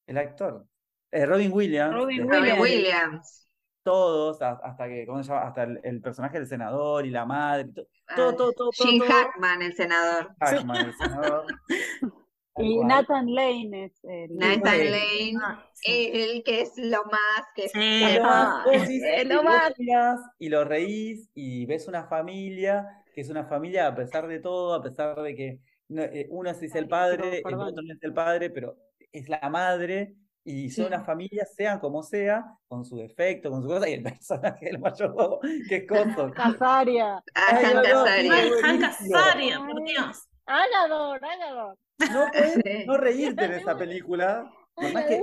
[0.08, 0.66] el actor,
[1.12, 2.60] eh, Robin Williams, Robin Williams.
[2.60, 3.48] Williams.
[3.84, 5.48] todos, hasta que, ¿cómo se llama?
[5.48, 9.00] Hasta el, el personaje del senador y la madre, todo, Ah, todo, todo, todo, todo.
[9.08, 10.36] Hackman, el senador.
[10.40, 11.46] Hackman, el senador.
[12.58, 12.80] Y.
[12.80, 14.36] Nathan Lane es el.
[14.38, 14.90] Nathan Lane.
[14.92, 16.10] Lane, Ah, sí.
[16.14, 18.16] el que es lo más, que es Sí.
[18.16, 19.74] Lo más, vos decís, es y lo vos más.
[19.78, 24.40] mirás y lo reís y ves una familia que es una familia a pesar de
[24.40, 27.60] todo, a pesar de que no, eh, uno sí es el Ay, padre, chicos, el
[27.60, 28.76] otro no es el padre, pero
[29.12, 33.68] es la madre y son una familia, sean como sea, con su defecto, con su
[33.70, 36.30] cosa, y el personaje del mayordomo, que es coso.
[36.32, 37.24] Casaria.
[37.34, 38.04] Ah, no, no.
[38.06, 38.28] Ay,
[38.62, 39.18] Hank buenísimo.
[39.18, 40.28] Azaria, por Dios.
[40.46, 41.78] Agador, Agador.
[42.12, 42.86] No puedes Sí.
[42.86, 44.52] no reírte de esa película.
[44.76, 45.22] Por más que,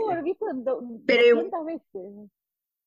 [1.07, 2.31] Pero- 200 veces.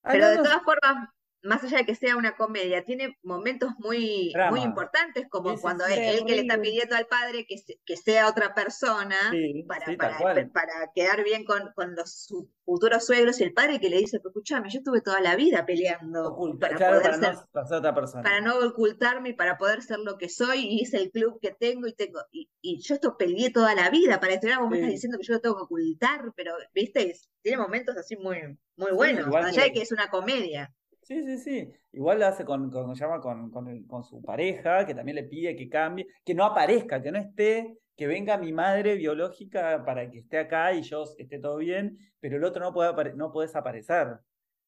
[0.04, 1.10] Pero no, de todas formas,
[1.46, 4.52] más allá de que sea una comedia, tiene momentos muy, Drama.
[4.52, 5.94] muy importantes, como cuando sí.
[5.94, 9.64] él, él que le está pidiendo al padre que, se- que sea otra persona sí,
[9.68, 10.18] para, sí, para,
[10.52, 14.18] para quedar bien con, con los su- futuros suegros, y el padre que le dice,
[14.20, 17.48] pero escúchame, yo estuve toda la vida peleando Oculta, para claro, poder para ser no
[17.52, 18.24] para ser otra persona.
[18.24, 21.52] para no ocultarme y para poder ser lo que soy y es el club que
[21.52, 24.70] tengo y tengo y, y yo esto peleé toda la vida para esto ahora vos
[24.72, 28.16] me estás diciendo que yo lo tengo que ocultar pero viste Es- tiene momentos así
[28.18, 28.38] muy
[28.78, 30.74] muy Sí, buenos más allá de que es una comedia
[31.06, 31.72] Sí, sí, sí.
[31.92, 33.22] Igual lo hace con, con, ¿cómo se llama?
[33.22, 37.00] con, con, el- con su pareja, que también le pide que cambie, que no aparezca,
[37.00, 41.38] que no esté, que venga mi madre biológica para que esté acá y yo esté
[41.40, 44.18] todo bien, pero el otro no puede no puede desaparecer.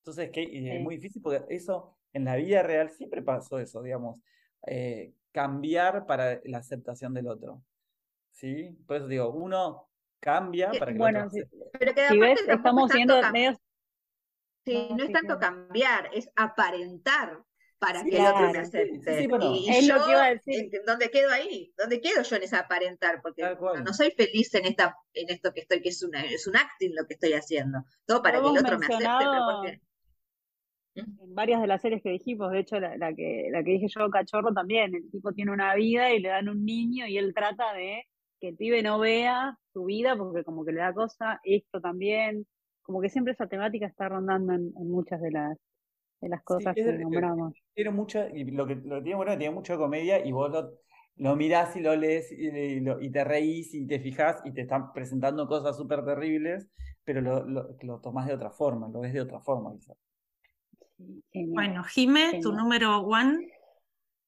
[0.02, 0.44] Entonces que,
[0.76, 4.22] es muy difícil porque eso en la vida real siempre pasó eso, digamos,
[4.68, 7.64] eh, cambiar para la aceptación del otro.
[8.32, 8.78] ¿Sí?
[8.86, 9.88] Por eso digo, uno
[10.20, 11.40] cambia Eh, para que el Bueno, otro sí.
[11.40, 11.58] acepte.
[11.80, 13.58] pero que Si aparte ves, estamos siendo medios.
[14.72, 17.44] Sí, No, no es tanto cambiar es aparentar
[17.80, 19.46] para Sí, que el otro me acepte sí, bueno.
[19.54, 20.72] y, y Es yo lo que iba a decir.
[20.72, 21.74] ¿en- ¿dónde quedo ahí?
[21.78, 23.22] ¿dónde quedo yo en ese aparentar?
[23.22, 23.44] porque
[23.86, 26.94] no, soy feliz en esta en esto que estoy que es una es un acting
[26.96, 29.80] lo que estoy haciendo todo para que el otro me acepte porque
[30.96, 33.88] en varias de las series que dijimos, de hecho la, la que, la que dije
[33.90, 37.34] yo, Cachorro, también, el tipo tiene una vida y le dan un niño y él
[37.34, 38.04] trata de
[38.40, 42.48] que el pibe no vea su vida porque como que le da cosa, esto también,
[42.88, 45.60] como que siempre esa temática está rondando en, en muchas de las,
[46.22, 47.56] de las Sí, cosas es que nombramos.
[47.74, 50.32] tiene mucha, y lo que, lo que tiene bueno es que tiene mucha comedia y
[50.32, 50.72] vos lo,
[51.18, 54.52] lo mirás y lo lees y, y lo- y te reís y te fijás y
[54.54, 56.68] te están presentando cosas súper terribles,
[57.04, 59.74] pero lo, lo, lo tomás de otra forma, lo ves de otra forma.
[59.76, 59.98] quizás.
[60.98, 61.54] Sí, genial.
[61.56, 63.48] Bueno, Jime, tu número one.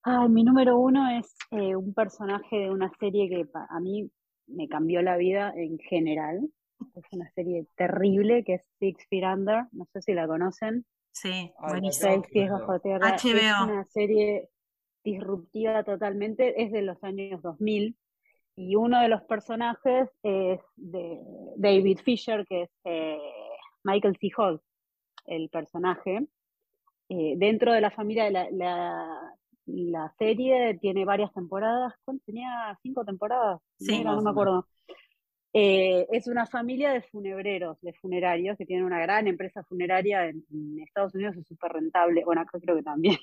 [0.04, 4.12] Ay, mi número uno es eh, un personaje de una serie que a mí
[4.48, 6.50] me cambió la vida en general.
[6.96, 10.86] Es una serie terrible que es Six Feet Under, no sé si la conocen.
[11.12, 12.24] Sí, buenísimo.
[12.32, 13.16] Seis bajo tierra.
[13.16, 14.50] Es una serie
[15.04, 17.98] disruptiva totalmente, es de los años 2000
[18.56, 21.20] y uno de los personajes es de
[21.56, 23.18] David Fisher, que es eh,
[23.84, 24.30] Michael C.
[24.38, 24.62] Hall,
[25.26, 26.28] el personaje.
[27.08, 29.36] Eh, dentro de la familia de la, la,
[29.66, 32.24] la serie tiene varias temporadas, ¿cuánto?
[32.26, 34.04] Tenía cinco temporadas, Sí.
[34.04, 34.68] No me acuerdo.
[35.54, 40.46] Eh, es una familia de funebreros, de funerarios, que tienen una gran empresa funeraria en,
[40.52, 43.18] en Estados Unidos, es súper rentable, bueno, acá creo que también.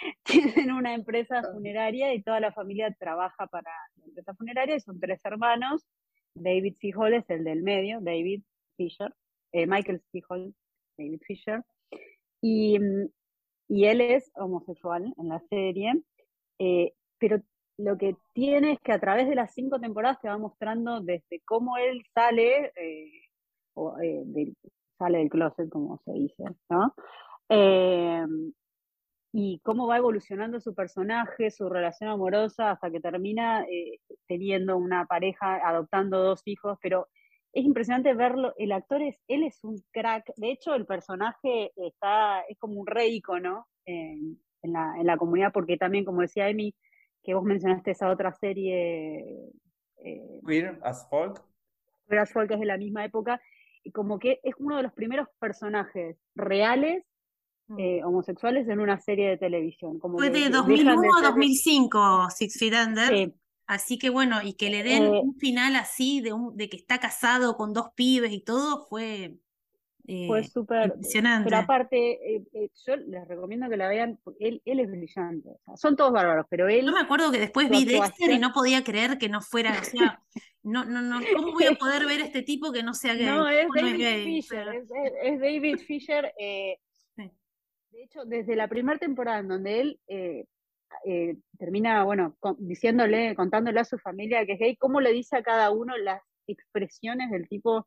[0.24, 4.98] Tienen una empresa funeraria y toda la familia trabaja para la empresa funeraria y son
[4.98, 5.86] tres hermanos.
[6.34, 6.76] David.
[6.96, 8.42] Hall es el del medio, David
[8.76, 9.12] Fisher,
[9.52, 10.02] eh, Michael.
[10.28, 10.54] Hall,
[10.96, 11.64] David Fisher.
[12.40, 13.08] Y, mm,
[13.68, 15.92] y él es homosexual en la serie,
[16.58, 17.42] eh, pero
[17.78, 21.40] lo que tiene es que a través de las cinco temporadas te va mostrando desde
[21.44, 23.12] cómo él sale, eh,
[23.74, 24.56] o, eh, del-
[24.98, 26.94] sale del closet, como se dice, ¿no?
[27.48, 28.24] Eh,
[29.32, 35.04] y cómo va evolucionando su personaje, su relación amorosa, hasta que termina eh, teniendo una
[35.06, 37.08] pareja, adoptando dos hijos, pero
[37.52, 42.40] es impresionante verlo, el actor es, él es un crack, de hecho el personaje está,
[42.42, 46.48] es como un re ícono en, en la, en la comunidad, porque también, como decía
[46.48, 46.74] Emi,
[47.28, 49.50] que vos mencionaste esa otra serie,
[50.02, 51.44] eh, Queer as Folk.
[52.08, 53.38] Queer as Folk, que es de la misma época,
[53.84, 57.04] y como que es uno de los primeros personajes reales
[57.66, 57.78] Mm.
[57.80, 59.98] eh, homosexuales en una serie de televisión.
[59.98, 63.08] Como Fue que de de- 2001 dejan de a ser- 2005, Six Feet Under.
[63.08, 63.34] Sí,
[63.66, 66.78] Así que bueno, y que le den Eh, un final así de, un, de que
[66.78, 69.34] está casado con dos pibes y todo, fue,
[70.26, 70.86] fue eh, súper.
[70.86, 71.44] impresionante.
[71.50, 75.50] Pero aparte, eh, eh, yo les recomiendo que la vean, porque él, él es brillante.
[75.50, 76.86] o sea, son todos bárbaros, pero él.
[76.86, 79.84] Yo me acuerdo que después vi Dexter y no podía creer que no fuera, o
[79.84, 80.22] sea,
[80.62, 83.26] no, no, no, ¿cómo voy a poder ver a este tipo que no sea gay?
[83.26, 84.24] No, es ¿Cómo David gay?
[84.24, 86.32] Fisher, Pero- es, David Fisher.
[86.38, 86.78] eh,
[87.14, 87.30] Sí.
[87.90, 90.46] De hecho, desde la primera temporada en donde él eh,
[91.58, 95.42] termina, bueno, con- diciéndole, contándole a su familia que es gay, cómo le dice a
[95.42, 97.86] cada uno las expresiones del tipo,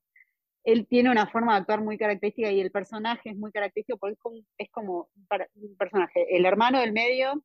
[0.64, 4.14] él tiene una forma de actuar muy característica y el personaje es muy característico porque
[4.14, 5.10] es como, es como
[5.56, 7.44] un personaje, el hermano del medio,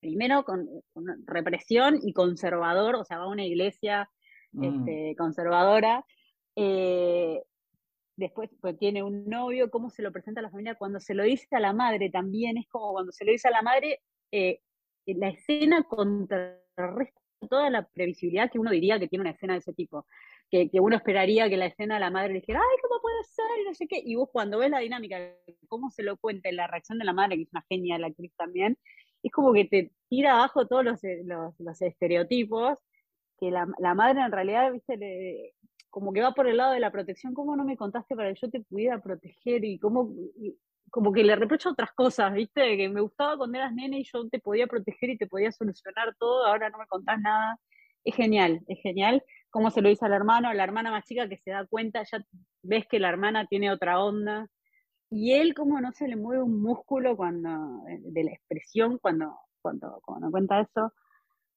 [0.00, 4.08] primero con, con represión y conservador, o sea, va a una iglesia
[4.56, 4.64] Mm.
[4.64, 6.04] este, conservadora.
[6.56, 7.42] eh,
[8.16, 11.22] después pues, tiene un novio, cómo se lo presenta a la familia, cuando se lo
[11.24, 14.00] dice a la madre también, es como cuando se lo dice a la madre,
[14.32, 14.60] eh,
[15.06, 17.20] la escena contrarresta
[17.50, 20.06] toda la previsibilidad que uno diría que tiene una escena de ese tipo.
[20.50, 23.44] Que, uno esperaría que la escena la madre le dijera, ay, ¿cómo puede ser?
[23.62, 24.00] Y no sé qué.
[24.04, 25.18] Y vos cuando ves la dinámica,
[25.68, 28.32] cómo se lo cuenta, la reacción de la madre, que es una genia la actriz
[28.36, 28.78] también,
[29.22, 32.78] es como que te tira abajo todos los, eh, los, los estereotipos
[33.38, 35.54] que la, la madre en realidad, viste, le-
[35.90, 38.40] como que va por el lado de la protección, ¿cómo no me contaste para que
[38.40, 39.64] yo te pudiera proteger?
[39.64, 40.56] Y cómo, y
[40.90, 44.28] como que le reprocha otras cosas, viste, que me gustaba cuando eras nene y yo
[44.28, 47.58] te podía proteger y te podía solucionar todo, ahora no me contás nada.
[48.04, 49.22] Es genial, es genial.
[49.56, 52.02] Cómo se lo dice al hermano, a la hermana más chica que se da cuenta,
[52.02, 52.22] ya
[52.62, 54.50] ves que la hermana tiene otra onda.
[55.08, 57.48] Y él, como no se le mueve un músculo cuando,
[57.86, 60.92] de la expresión cuando, cuando, cuando cuenta eso.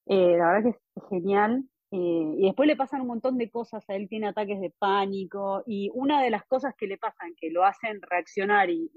[0.06, 1.62] Eh, la verdad que es genial.
[1.90, 5.62] eh, y después le pasan un montón de cosas, a él tiene ataques de pánico
[5.66, 8.90] y una de las cosas que le pasan, que lo hacen reaccionar y,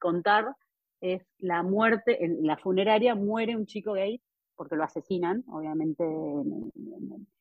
[0.00, 0.56] contar,
[1.00, 4.20] es la muerte, en la funeraria muere un chico gay,
[4.56, 7.33] porque lo asesinan, obviamente en, en-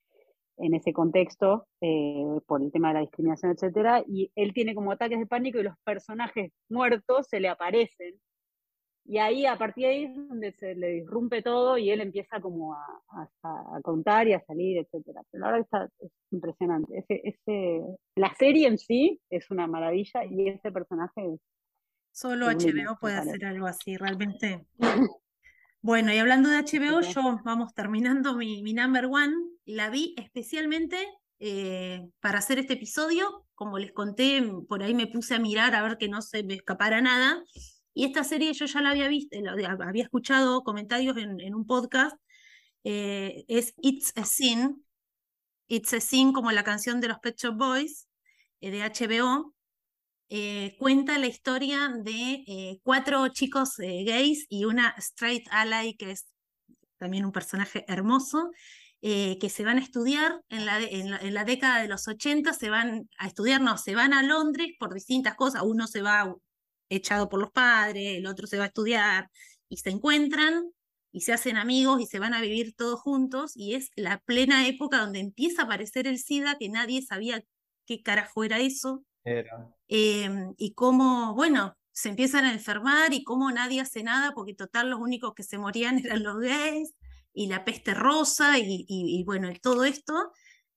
[0.58, 4.92] en ese contexto, eh, por el tema de la discriminación, etcétera, y él tiene como
[4.92, 8.16] ataques de pánico y los personajes muertos se le aparecen
[9.06, 12.40] y ahí, a partir de ahí, es donde se le disrumpe todo y él empieza
[12.40, 15.22] como a, a- a contar y a salir, etcétera.
[15.30, 16.98] Pero la verdad que está, es impresionante.
[17.00, 17.82] Ese, ese,
[18.16, 21.40] la serie en sí es una maravilla y ese personaje es
[22.14, 24.66] Solo HBO puede hacer algo así, realmente.
[25.86, 29.34] Bueno, y hablando de HBO, yo vamos terminando mi, mi number one.
[29.66, 31.06] La vi especialmente
[31.40, 33.46] eh, para hacer este episodio.
[33.54, 36.44] Como les conté, m- por ahí me puse a mirar a ver que no se
[36.44, 37.44] me escapara nada.
[37.94, 41.66] Y esta serie yo ya la había visto, la- había escuchado comentarios en, en un
[41.68, 42.16] podcast.
[42.86, 44.86] eh, es It's a Sin.
[45.68, 48.08] It's a Sin, como la canción de los Pet Shop Boys
[48.62, 49.53] eh, de HBO
[50.36, 56.10] eh, cuenta la historia de eh, cuatro chicos eh, gays y una straight ally, que
[56.10, 56.26] es
[56.98, 58.50] también un personaje hermoso,
[59.00, 63.08] que se van a estudiar en la, en la, década de los 80, se van
[63.20, 66.34] a estudiar, no, se van a Londres por distintas cosas, uno se va
[66.90, 69.30] echado por los padres, el otro se va a estudiar,
[69.70, 70.72] y se encuentran
[71.12, 74.68] y se hacen amigos y se van a vivir todos juntos, y es la plena
[74.68, 77.44] época donde empieza a aparecer el SIDA, que nadie sabía
[77.86, 79.04] qué carajo era eso.
[79.94, 84.90] Em, y cómo, bueno, se empiezan a enfermar y cómo nadie hace nada, porque total
[84.90, 86.94] los únicos que se morían eran los gays
[87.34, 90.14] y la peste rosa y, bueno, y todo esto.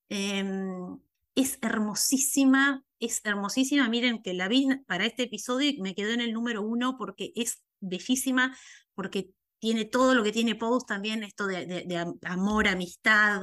[0.08, 0.98] em,
[1.34, 3.88] es hermosísima, es hermosísima.
[3.88, 7.32] Miren que la vi para este episodio y me quedó en el número uno porque
[7.36, 8.56] es bellísima,
[8.94, 13.42] porque tiene todo lo que tiene Pose también, esto de, de- de am- amor, amistad,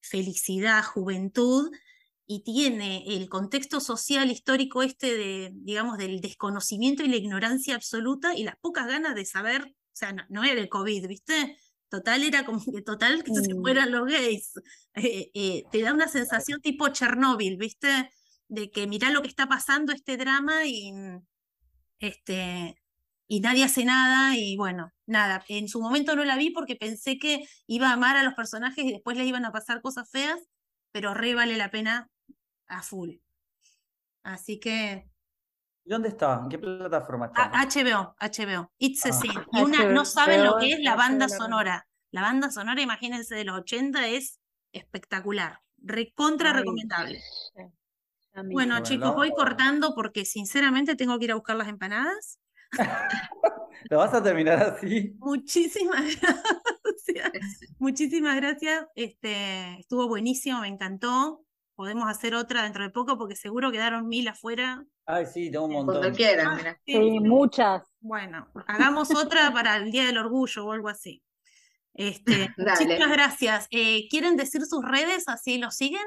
[0.00, 1.70] felicidad, juventud,
[2.26, 8.34] y tiene el contexto social histórico este de, digamos, del desconocimiento y la ignorancia absoluta
[8.34, 11.56] y las pocas ganas de saber, o sea, no, no era el COVID, ¿viste?
[11.90, 13.60] Total era como que total que se Mm.
[13.60, 14.52] mueran los gays.
[14.96, 18.10] Eh, eh, te da una sensación tipo Chernóbil, ¿viste?
[18.48, 20.92] De que mirá lo que está pasando, este drama y,
[21.98, 22.76] este,
[23.28, 27.18] y nadie hace nada y bueno, nada, en su momento no la vi porque pensé
[27.18, 30.38] que iba a amar a los personajes y después les iban a pasar cosas feas,
[30.92, 32.08] pero re vale la pena
[32.68, 33.10] a full.
[34.22, 35.08] Así que
[35.86, 36.40] ¿Y ¿Dónde está?
[36.42, 37.44] ¿En qué plataforma está?
[37.44, 39.12] a- HBO, HBO, It's a Ah.
[39.12, 39.30] Sin.
[39.52, 41.86] Y una, no saben lo que es la banda sonora.
[42.10, 44.40] La banda sonora, imagínense, de los 80 es
[44.72, 47.20] espectacular, recontra Ay, recomendable.
[47.54, 49.14] Bueno, Bueno, chicos, ¿no?
[49.14, 52.40] voy cortando porque sinceramente tengo que ir a buscar las empanadas.
[53.90, 55.14] ¿Lo vas a terminar así?
[55.18, 57.60] Muchísimas gracias.
[57.78, 58.86] Muchísimas gracias.
[58.94, 61.44] Este, estuvo buenísimo, me encantó.
[61.74, 64.84] Podemos hacer otra dentro de poco porque seguro quedaron mil afuera.
[65.06, 66.14] Ay, sí, tengo un Cuando montón.
[66.14, 66.78] quieran, mira.
[66.86, 67.82] Sí, muchas.
[68.00, 71.22] Bueno, hagamos otra para el Día del Orgullo o algo así.
[71.94, 72.86] Este, Dale.
[72.86, 73.66] muchas gracias.
[73.70, 76.02] Eh, ¿quieren decir sus redes así los siguen?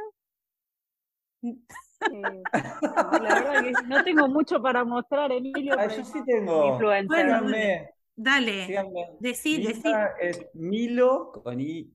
[1.43, 1.53] Eh,
[2.11, 5.75] no, la verdad que no tengo mucho para mostrar, Emilio.
[5.77, 6.73] Pero yo sí tengo.
[6.73, 7.07] influencer.
[7.07, 8.85] Bueno, Síganme, Dale,
[9.19, 9.55] decí.
[9.61, 11.91] Instagram es Milo con Y,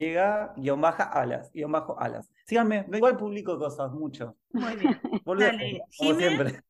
[0.00, 2.30] guion baja alas, guion bajo alas.
[2.46, 4.36] Síganme, igual publico cosas, mucho.
[4.52, 4.98] Muy bien.
[5.26, 6.60] Dale, como siempre.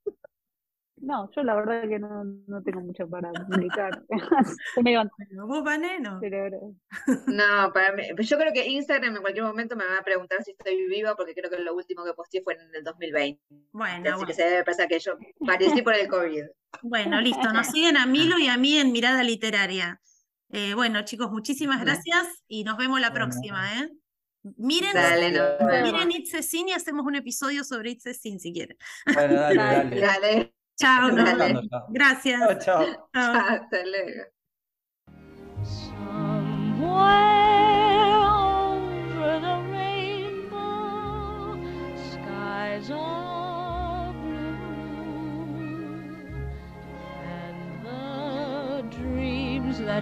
[1.02, 4.02] No, yo la verdad que no, no tengo mucho para publicar.
[4.82, 5.10] Bueno,
[5.46, 6.18] ¿Vos, Vaneno?
[6.20, 6.74] pero-
[7.26, 10.50] No, para mí, yo creo que Instagram en cualquier momento me va a preguntar si
[10.50, 13.40] estoy viva, porque creo que lo último que posteé fue en el 2020.
[13.72, 14.26] Bueno, Así bueno.
[14.26, 15.12] que se debe pensar que yo
[15.46, 16.44] parecí por el COVID.
[16.82, 17.50] Bueno, listo.
[17.50, 20.00] Nos siguen a Milo y a mí en Mirada Literaria.
[20.52, 23.26] Eh, bueno, chicos, muchísimas gracias y nos vemos la Bueno.
[23.26, 23.88] próxima, ¿eh?
[24.56, 25.92] Miren, Dale, nos vemos.
[25.92, 28.76] miren It's a Sin y hacemos un episodio sobre It's a Sin si quieren.
[29.14, 29.54] Bueno, dale, Dale.
[30.00, 30.02] dale.
[30.02, 31.68] Dale, Chao, nos Dale.
[31.68, 32.64] Chao, Gracias.
[32.64, 32.84] chao.
[33.14, 33.34] Chao.
[33.34, 34.24] hasta luego.
[35.62, 41.54] Somewhere over the rainbow,
[42.10, 43.29] skies are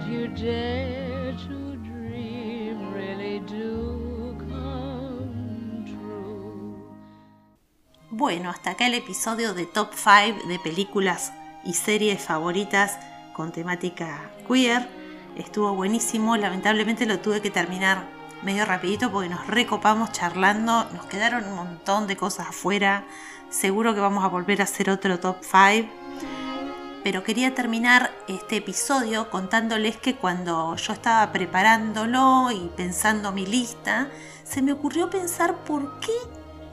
[0.07, 6.75] you dare to dream really do come true.
[8.09, 11.33] Bueno, hasta acá el episodio de Top 5 de películas
[11.65, 12.97] y series favoritas
[13.33, 14.87] con temática queer.
[15.35, 18.07] Estuvo buenísimo, lamentablemente lo tuve que terminar
[18.43, 23.05] medio rapidito porque nos recopamos charlando, nos quedaron un montón de cosas afuera.
[23.49, 25.98] Seguro que vamos a volver a hacer otro Top 5.
[27.09, 34.09] Pero quería terminar este episodio contándoles que cuando yo estaba preparándolo y pensando mi lista,
[34.43, 36.11] se me ocurrió pensar por qué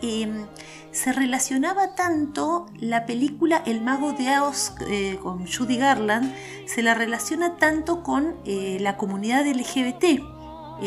[0.02, 0.44] eh,
[0.90, 6.34] se relacionaba tanto la película El Mago de Oz eh, con Judy Garland,
[6.66, 10.04] se la relaciona tanto con eh, la comunidad LGBT.
[10.04, 10.20] Eh,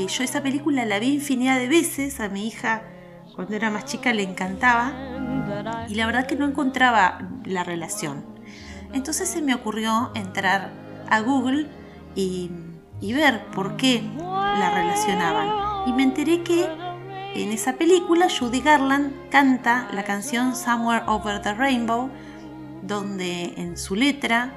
[0.07, 2.83] yo esa película la vi infinidad de veces, a mi hija
[3.35, 4.93] cuando era más chica le encantaba
[5.87, 8.38] y la verdad que no encontraba la relación.
[8.93, 10.71] Entonces se me ocurrió entrar
[11.09, 11.67] a Google
[12.15, 12.51] y,
[13.01, 15.87] y ver por qué la relacionaban.
[15.87, 16.67] Y me enteré que
[17.35, 22.09] en esa película Judy Garland canta la canción Somewhere Over the Rainbow,
[22.81, 24.53] donde en su letra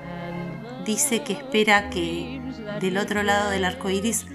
[0.85, 2.41] dice que espera que
[2.81, 4.27] del otro lado del arco iris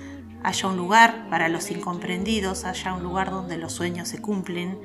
[0.44, 4.80] haya un lugar para los incomprendidos, haya un lugar donde los sueños se cumplen,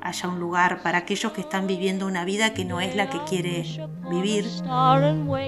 [0.00, 3.18] haya un lugar para aquellos que están viviendo una vida que no es la que
[3.24, 3.64] quiere
[4.10, 4.46] vivir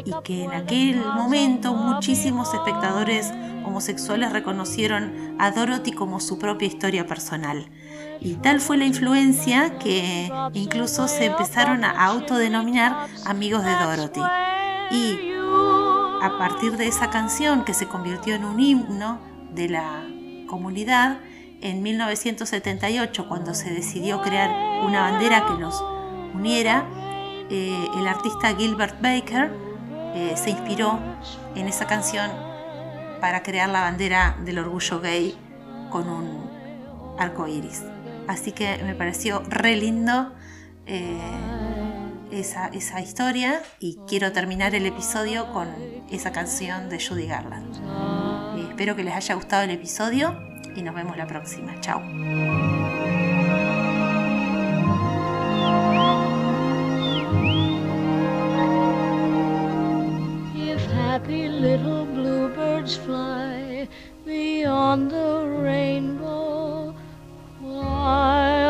[0.04, 3.32] y que en aquel momento muchísimos espectadores
[3.64, 7.70] homosexuales reconocieron a Dorothy como su propia historia personal.
[8.20, 14.22] Y tal fue la influencia que incluso se empezaron a autodenominar amigos de Dorothy.
[14.90, 15.32] Y
[16.20, 19.20] a partir de esa canción que se convirtió en un himno
[19.52, 20.04] de la
[20.48, 21.20] comunidad,
[21.60, 24.50] en 1978, cuando se decidió crear
[24.84, 25.82] una bandera que los
[26.34, 26.86] uniera,
[27.50, 29.50] eh, el artista Gilbert Baker
[30.14, 30.98] eh, se inspiró
[31.54, 32.30] en esa canción
[33.20, 35.36] para crear la bandera del orgullo gay
[35.90, 36.50] con un
[37.18, 37.82] arco iris.
[38.28, 40.32] Así que me pareció re lindo
[40.86, 41.18] eh,
[42.30, 45.68] esa, esa historia y quiero terminar el episodio con
[46.10, 47.74] esa canción de Judy Garland.
[48.70, 50.47] Espero que les haya gustado el episodio
[50.78, 51.74] y nos vemos la próxima.
[51.80, 52.00] Chao.
[61.18, 62.06] Happy little
[62.96, 63.88] fly
[64.24, 66.94] beyond the rainbow,
[67.60, 68.64] why